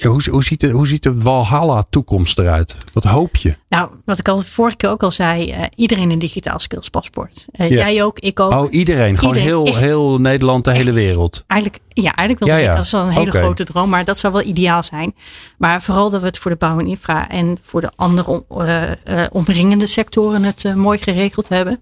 ja, 0.00 0.08
hoe, 0.08 0.22
hoe, 0.30 0.44
ziet 0.44 0.60
de, 0.60 0.70
hoe 0.70 0.86
ziet 0.86 1.02
de 1.02 1.14
Walhalla-toekomst 1.22 2.38
eruit? 2.38 2.76
Wat 2.92 3.04
hoop 3.04 3.36
je? 3.36 3.56
Nou, 3.68 3.90
wat 4.04 4.18
ik 4.18 4.28
al 4.28 4.38
vorige 4.42 4.76
keer 4.76 4.90
ook 4.90 5.02
al 5.02 5.10
zei, 5.10 5.50
eh, 5.50 5.64
iedereen 5.74 6.10
een 6.10 6.18
digitaal 6.18 6.58
skills 6.58 6.88
paspoort. 6.88 7.46
Eh. 7.52 7.70
Jij 7.70 8.02
ook, 8.02 8.18
ik 8.18 8.40
ook. 8.40 8.52
Oh, 8.52 8.72
iedereen. 8.72 9.18
Gewoon 9.18 9.34
Iedereen, 9.34 9.56
heel, 9.56 9.66
echt. 9.66 9.78
heel 9.78 10.18
Nederland, 10.18 10.64
de 10.64 10.72
hele 10.72 10.92
wereld. 10.92 11.44
Eigenlijk, 11.46 11.82
ja, 11.88 12.14
eigenlijk 12.14 12.52
wel. 12.52 12.62
Ja. 12.62 12.74
Dat 12.74 12.84
is 12.84 12.92
wel 12.92 13.02
een 13.02 13.10
hele 13.10 13.30
grote 13.30 13.64
droom, 13.64 13.88
maar 13.88 14.04
dat 14.04 14.18
zou 14.18 14.32
wel 14.32 14.42
ideaal 14.42 14.82
zijn. 14.82 15.14
Maar 15.58 15.82
vooral 15.82 16.10
dat 16.10 16.20
we 16.20 16.26
het 16.26 16.38
voor 16.38 16.50
de 16.50 16.56
bouw 16.56 16.78
en 16.78 16.86
infra 16.86 17.28
en 17.28 17.58
voor 17.62 17.80
de 17.80 17.90
andere 17.96 18.98
eh, 19.04 19.22
omringende 19.32 19.86
sectoren 19.86 20.42
het 20.42 20.72
mooi 20.74 20.98
geregeld 20.98 21.48
hebben. 21.48 21.80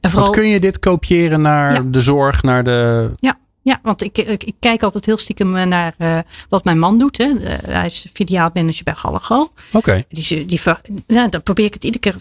En 0.00 0.10
vooral, 0.10 0.28
Want 0.30 0.40
kun 0.40 0.48
je 0.48 0.60
dit 0.60 0.78
kopiëren 0.78 1.40
naar 1.40 1.72
Ja. 1.72 1.82
de 1.86 2.00
zorg, 2.00 2.42
naar 2.42 2.64
de... 2.64 3.10
ja, 3.16 3.38
want 3.82 4.02
ik, 4.02 4.18
ik, 4.18 4.44
ik 4.44 4.54
kijk 4.58 4.82
altijd 4.82 5.06
heel 5.06 5.16
stiekem 5.16 5.56
eh, 5.56 5.66
naar 5.66 5.94
eh, 5.98 6.18
wat 6.48 6.64
mijn 6.64 6.78
man 6.78 6.98
doet. 6.98 7.18
Hè. 7.18 7.24
Eh, 7.38 7.58
hij 7.74 7.86
is 7.86 8.06
filiaalmanager 8.12 8.84
bij 8.84 8.94
Gallegal. 8.94 9.50
Oké. 9.72 10.04
Die, 10.08 10.20
is- 10.38 10.46
die, 10.46 10.60
ver- 10.60 10.80
nou, 11.06 11.28
dan 11.28 11.42
probeer 11.42 11.64
ik 11.64 11.74
het 11.74 11.84
iedere 11.84 12.02
keer. 12.10 12.20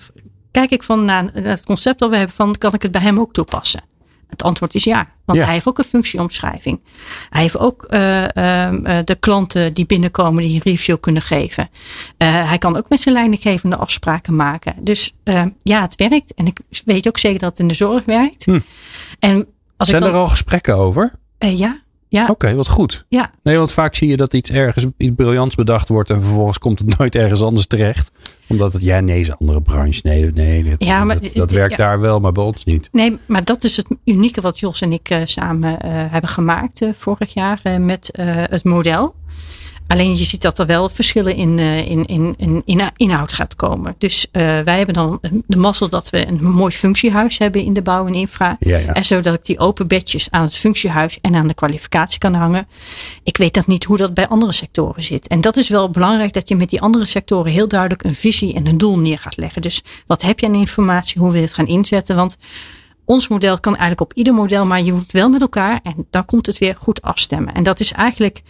Kijk 0.51 0.71
ik 0.71 0.83
van 0.83 1.05
naar, 1.05 1.23
naar 1.23 1.43
het 1.43 1.65
concept 1.65 1.99
dat 1.99 2.09
we 2.09 2.17
hebben 2.17 2.35
van 2.35 2.55
kan 2.57 2.73
ik 2.73 2.81
het 2.81 2.91
bij 2.91 3.01
hem 3.01 3.19
ook 3.19 3.33
toepassen? 3.33 3.83
Het 4.27 4.43
antwoord 4.43 4.75
is 4.75 4.83
ja. 4.83 5.07
Want 5.25 5.39
Ja. 5.39 5.43
hij 5.45 5.53
heeft 5.53 5.67
ook 5.67 5.77
een 5.77 5.83
functieomschrijving. 5.83 6.79
Hij 7.29 7.41
heeft 7.41 7.57
ook 7.57 7.83
eh, 7.83 8.35
ehm, 8.35 8.85
eh, 8.85 8.97
de 9.05 9.15
klanten 9.15 9.73
die 9.73 9.85
binnenkomen 9.85 10.43
die 10.43 10.53
een 10.53 10.61
review 10.71 10.97
kunnen 10.99 11.21
geven. 11.21 11.69
Hij 12.17 12.57
kan 12.57 12.77
ook 12.77 12.89
met 12.89 13.01
zijn 13.01 13.15
leidinggevende 13.15 13.75
afspraken 13.75 14.35
maken. 14.35 14.75
Dus 14.79 15.15
eh, 15.23 15.45
ja, 15.63 15.81
het 15.81 15.95
werkt. 15.95 16.33
En 16.33 16.45
ik 16.47 16.59
weet 16.85 17.07
ook 17.07 17.17
zeker 17.17 17.39
dat 17.39 17.49
het 17.49 17.59
in 17.59 17.67
de 17.67 17.73
zorg 17.73 18.05
werkt. 18.05 18.45
Hm. 18.45 18.59
En 19.19 19.47
als 19.77 19.87
Zijn 19.89 20.01
ik 20.01 20.07
dan, 20.07 20.15
er 20.15 20.21
al 20.21 20.27
gesprekken 20.29 20.75
over? 20.75 21.13
Eh, 21.39 21.57
ja, 21.57 21.79
ja, 22.07 22.27
Oké, 22.29 22.55
wat 22.55 22.67
goed. 22.67 23.05
ja. 23.07 23.31
Nee, 23.43 23.57
want 23.57 23.71
vaak 23.71 23.95
zie 23.95 24.07
je 24.07 24.17
dat 24.17 24.33
iets 24.33 24.49
ergens, 24.51 24.85
iets 24.97 25.15
briljants 25.15 25.55
bedacht 25.55 25.87
wordt 25.89 26.09
en 26.09 26.21
vervolgens 26.23 26.57
komt 26.57 26.79
het 26.79 26.97
nooit 26.97 27.15
ergens 27.15 27.41
anders 27.41 27.67
terecht. 27.67 28.11
Omdat 28.47 28.73
het, 28.73 28.81
ja, 28.81 28.99
nee, 28.99 29.19
is 29.19 29.27
een 29.27 29.35
andere 29.39 29.61
branche. 29.61 29.99
Nee, 30.03 30.31
nee, 30.31 30.63
dat, 30.63 30.83
Ja, 30.83 31.03
maar 31.03 31.15
dat, 31.15 31.23
dit- 31.23 31.35
dat 31.35 31.51
werkt 31.51 31.71
ja. 31.77 31.77
daar 31.77 31.99
wel, 31.99 32.19
maar 32.19 32.31
bij 32.31 32.43
ons 32.43 32.65
niet. 32.65 32.89
Nee, 32.91 33.17
maar 33.25 33.43
dat 33.43 33.63
is 33.63 33.77
het 33.77 33.87
unieke 34.05 34.41
wat 34.41 34.59
Jos 34.59 34.81
en 34.81 34.91
ik 34.93 35.09
eh, 35.09 35.21
samen 35.23 35.79
eh, 35.79 35.91
hebben 35.93 36.29
gemaakt 36.29 36.85
vorig 36.97 37.33
jaar 37.33 37.61
met 37.81 38.09
het 38.49 38.63
model. 38.63 39.15
Alleen 39.89 40.15
je 40.15 40.23
ziet 40.23 40.41
dat 40.41 40.59
er 40.59 40.65
wel 40.65 40.89
verschillen 40.89 41.35
in, 41.35 41.59
eh, 41.59 41.89
in, 41.89 42.05
in, 42.05 42.35
in, 42.37 42.61
in 42.65 42.81
inhoud 42.97 43.33
gaat 43.33 43.55
komen. 43.55 43.95
Dus 43.97 44.27
eh, 44.31 44.41
wij 44.59 44.77
hebben 44.77 44.93
dan 44.93 45.19
de 45.47 45.57
mazzel 45.57 45.89
dat 45.89 46.09
we 46.09 46.27
een 46.27 46.43
mooi 46.43 46.73
functiehuis 46.73 47.37
hebben 47.37 47.63
in 47.63 47.73
de 47.73 47.81
bouw 47.81 48.07
en 48.07 48.13
infra. 48.13 48.57
Ja, 48.59 48.77
ja. 48.77 48.93
En 48.93 49.05
zodat 49.05 49.33
ik 49.33 49.45
die 49.45 49.59
open 49.59 49.87
bedjes 49.87 50.27
aan 50.31 50.41
het 50.41 50.55
functiehuis 50.55 51.17
en 51.21 51.35
aan 51.35 51.47
de 51.47 51.53
kwalificatie 51.53 52.19
kan 52.19 52.33
hangen. 52.33 52.67
Ik 53.23 53.37
weet 53.37 53.53
dat 53.53 53.67
niet 53.67 53.83
hoe 53.83 53.97
dat 53.97 54.13
bij 54.13 54.27
andere 54.27 54.51
sectoren 54.51 55.03
zit. 55.03 55.27
En 55.27 55.41
dat 55.41 55.57
is 55.57 55.69
wel 55.69 55.89
belangrijk 55.89 56.33
dat 56.33 56.49
je 56.49 56.55
met 56.55 56.69
die 56.69 56.81
andere 56.81 57.05
sectoren 57.05 57.51
heel 57.51 57.67
duidelijk 57.67 58.03
een 58.03 58.15
visie 58.15 58.53
en 58.53 58.67
een 58.67 58.77
doel 58.77 58.99
neer 58.99 59.19
gaat 59.19 59.37
leggen. 59.37 59.61
Dus 59.61 59.83
wat 60.07 60.21
heb 60.21 60.39
je 60.39 60.45
aan 60.45 60.55
informatie? 60.55 61.21
Hoe 61.21 61.31
wil 61.31 61.39
je 61.39 61.45
het 61.45 61.55
gaan 61.55 61.67
inzetten? 61.67 62.15
Want 62.15 62.37
ons 63.05 63.27
model 63.27 63.59
kan 63.59 63.75
eigenlijk 63.75 64.01
op 64.11 64.17
ieder 64.17 64.33
model, 64.33 64.65
maar 64.65 64.81
je 64.81 64.93
moet 64.93 65.11
wel 65.11 65.29
met 65.29 65.41
elkaar 65.41 65.79
en 65.83 66.07
dan 66.09 66.25
komt 66.25 66.45
het 66.45 66.57
weer 66.57 66.75
goed 66.79 67.01
afstemmen. 67.01 67.53
En 67.53 67.63
dat 67.63 67.79
is 67.79 67.91
eigenlijk, 67.91 68.41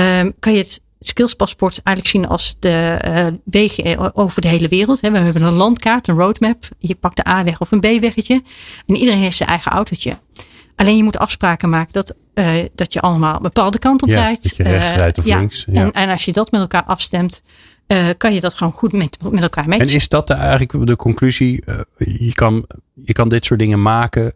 ehm, 0.00 0.30
kan 0.38 0.52
je 0.52 0.58
het 0.58 0.82
skillspaspoort 1.00 1.80
eigenlijk 1.82 2.16
zien 2.16 2.26
als 2.28 2.56
de 2.58 2.98
eh, 3.00 3.26
wegen 3.44 3.84
eh, 3.84 4.08
over 4.12 4.42
de 4.42 4.48
hele 4.48 4.68
wereld. 4.68 5.00
hè. 5.00 5.10
We 5.10 5.18
hebben 5.18 5.42
een 5.42 5.52
landkaart, 5.52 6.08
een 6.08 6.16
roadmap. 6.16 6.68
Je 6.78 6.94
pakt 6.94 7.16
de 7.16 7.28
A-weg 7.28 7.60
of 7.60 7.70
een 7.72 7.80
B-weggetje. 7.80 8.42
En 8.86 8.96
iedereen 8.96 9.20
heeft 9.20 9.36
zijn 9.36 9.48
eigen 9.48 9.72
autootje. 9.72 10.18
Alleen 10.76 10.96
je 10.96 11.02
moet 11.02 11.18
afspraken 11.18 11.68
maken 11.68 11.92
dat, 11.92 12.16
eh, 12.34 12.54
dat 12.74 12.92
je 12.92 13.00
allemaal 13.00 13.36
een 13.36 13.42
bepaalde 13.42 13.78
kant 13.78 14.02
op 14.02 14.08
Ja, 14.08 14.20
rijdt. 14.20 14.42
dat 14.42 14.56
je 14.56 14.62
rechts 14.62 14.90
rijdt 14.96 15.18
of 15.18 15.24
ja. 15.24 15.38
links, 15.38 15.64
ja. 15.72 15.82
En, 15.82 15.92
en 15.92 16.08
als 16.08 16.24
je 16.24 16.32
dat 16.32 16.50
met 16.50 16.60
elkaar 16.60 16.84
afstemt, 16.84 17.42
kan 18.16 18.34
je 18.34 18.40
dat 18.40 18.54
gewoon 18.54 18.72
goed 18.72 18.92
met, 18.92 19.18
met 19.30 19.42
elkaar 19.42 19.64
En 19.64 19.70
matchen. 19.70 19.88
is 19.94 20.08
dat 20.08 20.26
de, 20.26 20.34
eigenlijk 20.34 20.86
de 20.86 20.96
conclusie? 20.96 21.64
je, 21.96 22.32
kan, 22.32 22.66
je 22.94 23.12
kan 23.12 23.28
dit 23.28 23.44
soort 23.44 23.60
dingen 23.60 23.82
maken. 23.82 24.32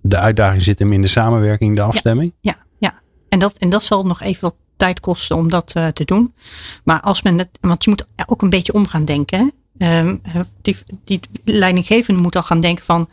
de 0.00 0.18
uitdaging 0.18 0.62
zit 0.62 0.78
hem 0.78 0.92
in 0.92 1.02
de 1.02 1.08
samenwerking, 1.08 1.76
de 1.76 1.82
afstemming. 1.82 2.32
Ja. 2.40 2.56
En, 3.28 3.38
dat, 3.38 3.58
en 3.58 3.68
dat 3.68 3.82
zal 3.82 4.06
nog 4.06 4.20
even 4.20 4.40
wat 4.40 4.54
tijd 4.76 5.00
kosten 5.00 5.36
om 5.36 5.50
dat 5.50 5.72
eh, 5.74 5.86
te 5.86 6.04
doen. 6.04 6.34
Maar 6.84 7.00
als 7.00 7.22
men 7.22 7.38
het, 7.38 7.48
want 7.60 7.84
je 7.84 7.90
moet 7.90 8.06
ook 8.26 8.42
een 8.42 8.50
beetje 8.50 8.72
om 8.72 8.86
gaan 8.86 9.04
denken. 9.04 9.52
Ehm, 9.78 10.16
die, 10.62 10.76
die 11.04 11.20
leidinggevende 11.44 12.20
moet 12.20 12.36
al 12.36 12.42
gaan 12.42 12.60
denken 12.60 12.84
van 12.84 13.08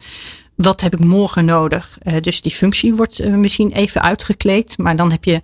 wat 0.55 0.81
heb 0.81 0.93
ik 0.93 0.99
morgen 0.99 1.45
nodig? 1.45 1.97
Eh, 2.01 2.21
dus 2.21 2.41
die 2.41 2.51
functie 2.51 2.93
wordt 2.93 3.19
eh, 3.19 3.33
misschien 3.33 3.71
even 3.71 4.01
uitgekleed, 4.01 4.77
maar 4.77 4.95
dan 4.95 5.11
heb 5.11 5.23
je 5.23 5.41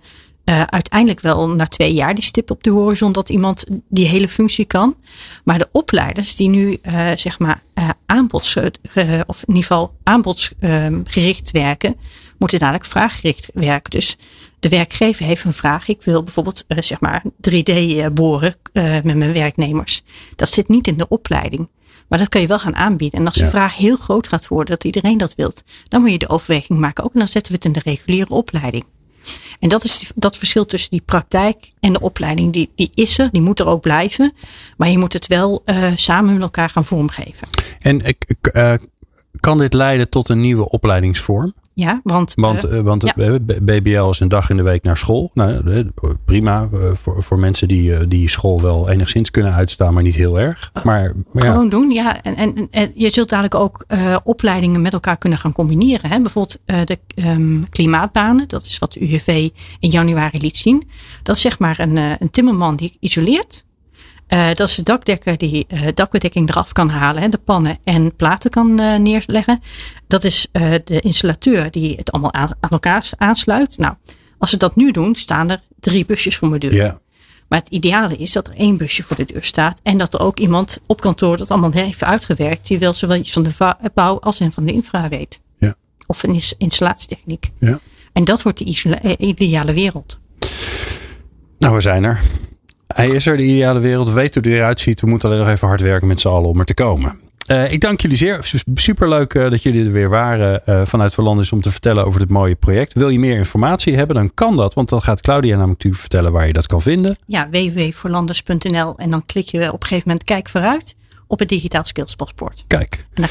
uiteindelijk 0.66 1.20
wel 1.20 1.48
na 1.48 1.66
twee 1.66 1.94
jaar 1.94 2.14
die 2.14 2.24
stip 2.24 2.50
op 2.50 2.62
de 2.62 2.70
horizon 2.70 3.12
dat 3.12 3.28
iemand 3.28 3.64
die 3.88 4.06
hele 4.06 4.28
functie 4.28 4.64
kan. 4.64 4.94
Maar 5.44 5.58
de 5.58 5.68
opleiders 5.72 6.36
die 6.36 6.48
nu 6.48 6.78
zeg 7.14 7.38
maar 7.38 7.62
aanbods, 8.06 8.56
eh, 8.56 9.20
of 9.26 9.42
in 9.42 9.54
ieder 9.54 9.62
geval 9.62 9.94
aanbodsgericht 10.02 11.50
werken, 11.50 11.96
moeten 12.38 12.58
dadelijk 12.58 12.84
vraaggericht 12.84 13.48
werken. 13.54 13.90
Dus 13.90 14.16
de 14.62 14.68
werkgever 14.68 15.24
heeft 15.24 15.44
een 15.44 15.52
vraag. 15.52 15.88
Ik 15.88 16.02
wil 16.02 16.22
bijvoorbeeld 16.22 16.64
eh, 16.68 16.78
zeg 16.80 17.00
maar 17.00 17.22
3D 17.50 17.62
eh, 17.72 18.06
boren 18.12 18.54
eh, 18.72 18.92
met 19.02 19.16
mijn 19.16 19.32
werknemers. 19.32 20.02
Dat 20.36 20.48
zit 20.48 20.68
niet 20.68 20.86
in 20.86 20.96
de 20.96 21.08
opleiding. 21.08 21.68
Maar 22.08 22.18
dat 22.18 22.28
kan 22.28 22.40
je 22.40 22.46
wel 22.46 22.58
gaan 22.58 22.76
aanbieden. 22.76 23.20
En 23.20 23.26
als 23.26 23.34
de 23.34 23.44
Ja. 23.44 23.50
vraag 23.50 23.76
heel 23.76 23.96
groot 23.96 24.28
gaat 24.28 24.48
worden, 24.48 24.74
dat 24.74 24.84
iedereen 24.84 25.18
dat 25.18 25.34
wilt, 25.34 25.64
dan 25.88 26.00
moet 26.00 26.10
je 26.10 26.18
de 26.18 26.28
overweging 26.28 26.78
maken. 26.78 27.04
Ook 27.04 27.12
en 27.12 27.18
dan 27.18 27.28
zetten 27.28 27.52
we 27.52 27.58
het 27.58 27.66
in 27.66 27.72
de 27.72 27.90
reguliere 27.90 28.30
opleiding. 28.34 28.84
En 29.60 29.68
dat 29.68 29.84
is 29.84 30.10
dat 30.14 30.36
verschil 30.36 30.64
tussen 30.66 30.90
die 30.90 31.02
praktijk 31.04 31.72
en 31.80 31.92
de 31.92 32.00
opleiding. 32.00 32.52
Die, 32.52 32.70
die 32.74 32.90
is 32.94 33.18
er, 33.18 33.28
die 33.30 33.42
moet 33.42 33.60
er 33.60 33.66
ook 33.66 33.80
blijven. 33.80 34.32
Maar 34.76 34.88
je 34.88 34.98
moet 34.98 35.12
het 35.12 35.26
wel 35.26 35.64
samen 35.96 36.32
met 36.32 36.42
elkaar 36.42 36.68
gaan 36.70 36.84
vormgeven. 36.84 37.48
En 37.80 38.16
kan 39.40 39.58
dit 39.58 39.74
leiden 39.74 40.08
tot 40.08 40.28
een 40.28 40.40
nieuwe 40.40 40.68
opleidingsvorm? 40.68 41.54
Ja, 41.74 42.00
want, 42.04 42.32
Want, 42.34 42.64
eh, 42.64 42.78
eh, 42.78 42.84
want 42.84 43.04
eh, 43.04 43.34
BBL 43.62 44.08
is 44.10 44.20
een 44.20 44.28
dag 44.28 44.50
in 44.50 44.56
de 44.56 44.62
week 44.62 44.82
naar 44.82 44.96
school. 44.96 45.30
Nou, 45.34 45.90
prima 46.24 46.68
voor, 46.94 47.22
voor 47.22 47.38
mensen 47.38 47.68
die, 47.68 48.08
die 48.08 48.28
school 48.28 48.60
wel 48.60 48.88
enigszins 48.88 49.30
kunnen 49.30 49.54
uitstaan, 49.54 49.94
maar 49.94 50.02
niet 50.02 50.14
heel 50.14 50.40
erg. 50.40 50.70
Maar, 50.84 51.12
maar 51.32 51.44
ja, 51.44 51.50
Gewoon 51.50 51.68
doen, 51.68 51.90
ja. 51.90 52.22
En, 52.22 52.36
en, 52.36 52.68
en 52.70 52.92
je 52.94 53.10
zult 53.10 53.28
dadelijk 53.28 53.54
ook 53.54 53.86
opleidingen 54.24 54.82
met 54.82 54.92
elkaar 54.92 55.18
kunnen 55.18 55.38
gaan 55.38 55.52
combineren. 55.52 56.10
Hè? 56.10 56.20
Bijvoorbeeld 56.20 56.58
de 56.64 56.98
ehm, 57.14 57.62
klimaatbanen, 57.70 58.48
dat 58.48 58.62
is 58.62 58.78
wat 58.78 58.92
de 58.92 59.00
UWV 59.00 59.48
in 59.80 59.90
januari 59.90 60.38
liet 60.38 60.56
zien. 60.56 60.88
Dat 61.22 61.36
is 61.36 61.42
zeg 61.42 61.58
maar 61.58 61.80
een, 61.80 61.96
een 61.96 62.30
timmerman 62.30 62.76
die 62.76 62.96
isoleert. 63.00 63.64
Eh, 64.32 64.46
dat 64.54 64.68
is 64.68 64.74
de 64.74 64.82
dakdekker 64.82 65.38
die 65.38 65.64
eh, 65.68 65.86
dakbedekking 65.94 66.48
eraf 66.48 66.72
kan 66.72 66.88
halen, 66.88 67.22
hè, 67.22 67.28
de 67.28 67.38
pannen 67.38 67.78
en 67.84 68.16
platen 68.16 68.50
kan 68.50 68.78
eh, 68.80 68.96
neerleggen. 68.96 69.60
Dat 70.06 70.24
is 70.24 70.48
de 70.84 71.00
installateur 71.00 71.70
die 71.70 71.94
het 71.96 72.12
allemaal 72.12 72.32
aan, 72.32 72.50
aan 72.60 72.70
elkaar 72.70 73.10
aansluit. 73.16 73.78
Nou, 73.78 73.94
als 74.38 74.50
ze 74.50 74.56
dat 74.56 74.76
nu 74.76 74.90
doen, 74.90 75.14
staan 75.14 75.50
er 75.50 75.62
drie 75.80 76.06
busjes 76.06 76.36
voor 76.36 76.48
mijn 76.48 76.60
deur. 76.60 76.74
ja. 76.74 77.00
Maar 77.48 77.58
het 77.58 77.68
ideale 77.68 78.16
is 78.16 78.32
dat 78.32 78.46
er 78.46 78.54
één 78.54 78.76
busje 78.76 79.02
voor 79.02 79.16
de 79.16 79.24
deur 79.24 79.42
staat. 79.42 79.80
En 79.82 79.98
dat 79.98 80.14
er 80.14 80.20
ook 80.20 80.38
iemand 80.38 80.80
op 80.86 81.00
kantoor 81.00 81.36
dat 81.36 81.50
allemaal 81.50 81.70
heeft 81.70 82.04
uitgewerkt. 82.04 82.66
Die 82.66 82.78
wel 82.78 82.94
zowel 82.94 83.16
iets 83.16 83.32
van 83.32 83.42
de 83.42 83.74
bouw 83.94 84.20
als 84.20 84.40
en 84.40 84.52
van 84.52 84.64
de 84.64 84.72
infra 84.72 85.08
weet. 85.08 85.40
Ja. 85.58 85.74
Of 86.06 86.22
een 86.22 86.32
ins- 86.32 86.54
installatietechniek. 86.58 87.50
Ja. 87.58 87.80
En 88.12 88.24
dat 88.24 88.42
wordt 88.42 88.58
de 88.58 89.16
ideale 89.18 89.72
wereld. 89.72 90.20
Nou, 91.58 91.74
we 91.74 91.80
zijn 91.80 92.04
er. 92.04 92.20
Hij 92.94 93.08
is 93.08 93.26
er, 93.26 93.36
de 93.36 93.42
ideale 93.42 93.80
wereld. 93.80 94.08
We 94.08 94.14
weten 94.14 94.42
hoe 94.42 94.50
hij 94.50 94.60
eruit 94.60 94.80
ziet. 94.80 95.00
We 95.00 95.06
moeten 95.06 95.28
alleen 95.28 95.40
nog 95.40 95.50
even 95.50 95.68
hard 95.68 95.80
werken 95.80 96.06
met 96.06 96.20
z'n 96.20 96.28
allen 96.28 96.48
om 96.48 96.58
er 96.58 96.64
te 96.64 96.74
komen. 96.74 97.20
Eh, 97.46 97.72
ik 97.72 97.80
dank 97.80 98.00
jullie 98.00 98.16
zeer. 98.16 98.52
Superleuk 98.74 99.34
uh, 99.34 99.50
dat 99.50 99.62
jullie 99.62 99.84
er 99.84 99.92
weer 99.92 100.08
waren 100.08 100.62
uh, 100.66 100.82
vanuit 100.84 101.14
Verlandis 101.14 101.52
om 101.52 101.60
te 101.60 101.70
vertellen 101.70 102.06
over 102.06 102.20
dit 102.20 102.28
mooie 102.28 102.54
project. 102.54 102.92
Wil 102.92 103.08
je 103.08 103.18
meer 103.18 103.36
informatie 103.36 103.96
hebben, 103.96 104.16
dan 104.16 104.34
kan 104.34 104.56
dat. 104.56 104.74
Want 104.74 104.88
dan 104.88 105.02
gaat 105.02 105.20
Claudia 105.20 105.50
namelijk 105.50 105.72
natuurlijk 105.72 106.00
vertellen 106.00 106.32
waar 106.32 106.46
je 106.46 106.52
dat 106.52 106.66
kan 106.66 106.82
vinden. 106.82 107.16
Ja, 107.26 107.48
www.voorlanders.nl 107.50 108.94
en 108.96 109.10
dan 109.10 109.26
klik 109.26 109.48
je 109.48 109.72
op 109.72 109.80
een 109.80 109.88
gegeven 109.88 110.08
moment 110.08 110.26
kijk 110.26 110.48
vooruit 110.48 110.96
op 111.26 111.38
het 111.38 111.48
digitaal 111.48 111.84
skills 111.84 112.14
paspoort. 112.14 112.64
Kijk. 112.66 113.06
Dan... 113.14 113.28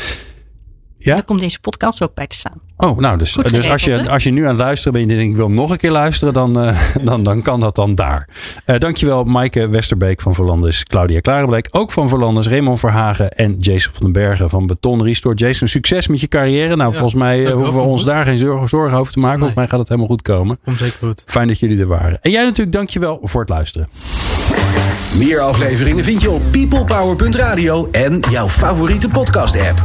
Ja? 1.04 1.14
Daar 1.14 1.24
komt 1.24 1.40
deze 1.40 1.60
podcast 1.60 2.04
ook 2.04 2.14
bij 2.14 2.28
te 2.28 2.36
staan. 2.36 2.62
Oh, 2.78 2.98
nou, 3.00 3.18
dus, 3.18 3.34
dus 3.34 3.70
als, 3.70 3.84
je, 3.84 3.92
hè? 3.92 4.10
als 4.10 4.24
je 4.24 4.32
nu 4.32 4.42
aan 4.44 4.50
het 4.50 4.58
luisteren 4.58 4.94
bent 4.94 5.06
en 5.06 5.12
je 5.12 5.16
denkt, 5.18 5.32
ik 5.32 5.38
wil 5.40 5.50
nog 5.52 5.70
een 5.72 5.78
keer 5.78 5.92
luisteren, 5.92 6.34
dan, 6.34 6.60
eh, 6.60 6.80
dan, 7.02 7.24
dan 7.24 7.42
kan 7.42 7.60
dat 7.60 7.76
dan 7.76 7.96
daar. 7.96 8.28
Eh 8.66 8.78
dankjewel, 8.78 9.24
Maaike 9.24 9.68
Westerbeek 9.70 10.22
van 10.22 10.34
Verlanders, 10.34 10.84
Claudia 10.84 11.20
Klarenbleek, 11.20 11.68
ook 11.72 11.92
van 11.92 12.10
Verlanders, 12.10 12.48
Raymond 12.48 12.80
Verhagen 12.80 13.32
en 13.32 13.58
Jason 13.60 13.94
van 13.94 14.04
den 14.04 14.12
Bergen 14.12 14.50
van 14.50 14.68
Beton 14.68 15.04
Restore. 15.04 15.36
Jason, 15.36 15.68
succes 15.68 16.08
met 16.08 16.20
je 16.20 16.28
carrière. 16.28 16.76
Nou, 16.76 16.92
Ja, 16.92 16.98
volgens 16.98 17.22
mij 17.22 17.46
eh, 17.46 17.54
hoeven 17.54 17.74
we 17.74 17.80
ons 17.80 18.02
goed. 18.02 18.12
daar 18.12 18.26
geen 18.26 18.38
zorgen, 18.38 18.70
zorgen 18.70 18.98
over 18.98 19.14
te 19.14 19.20
maken. 19.20 19.38
Volgens 19.38 19.60
mij 19.60 19.68
gaat 19.68 19.80
het 19.80 19.88
helemaal 19.88 20.10
goed 20.10 20.22
komen. 20.22 20.60
Komt 20.64 20.78
zeker 20.78 20.98
goed. 21.00 21.24
Fijn 21.26 21.48
dat 21.48 21.60
jullie 21.60 21.80
er 21.80 21.88
waren. 21.88 22.22
En 22.22 22.32
jij 22.32 22.44
natuurlijk, 22.44 22.76
dankjewel 22.76 23.20
voor 23.24 23.40
het 23.42 23.50
luisteren. 23.50 23.90
Meer 25.16 25.40
afleveringen 25.40 26.04
vind 26.04 26.22
je 26.22 26.30
op 26.32 26.42
peoplepower.radio 26.52 27.88
en 27.92 28.20
jouw 28.30 28.48
favoriete 28.50 29.10
podcast 29.10 29.60
app. 29.70 29.82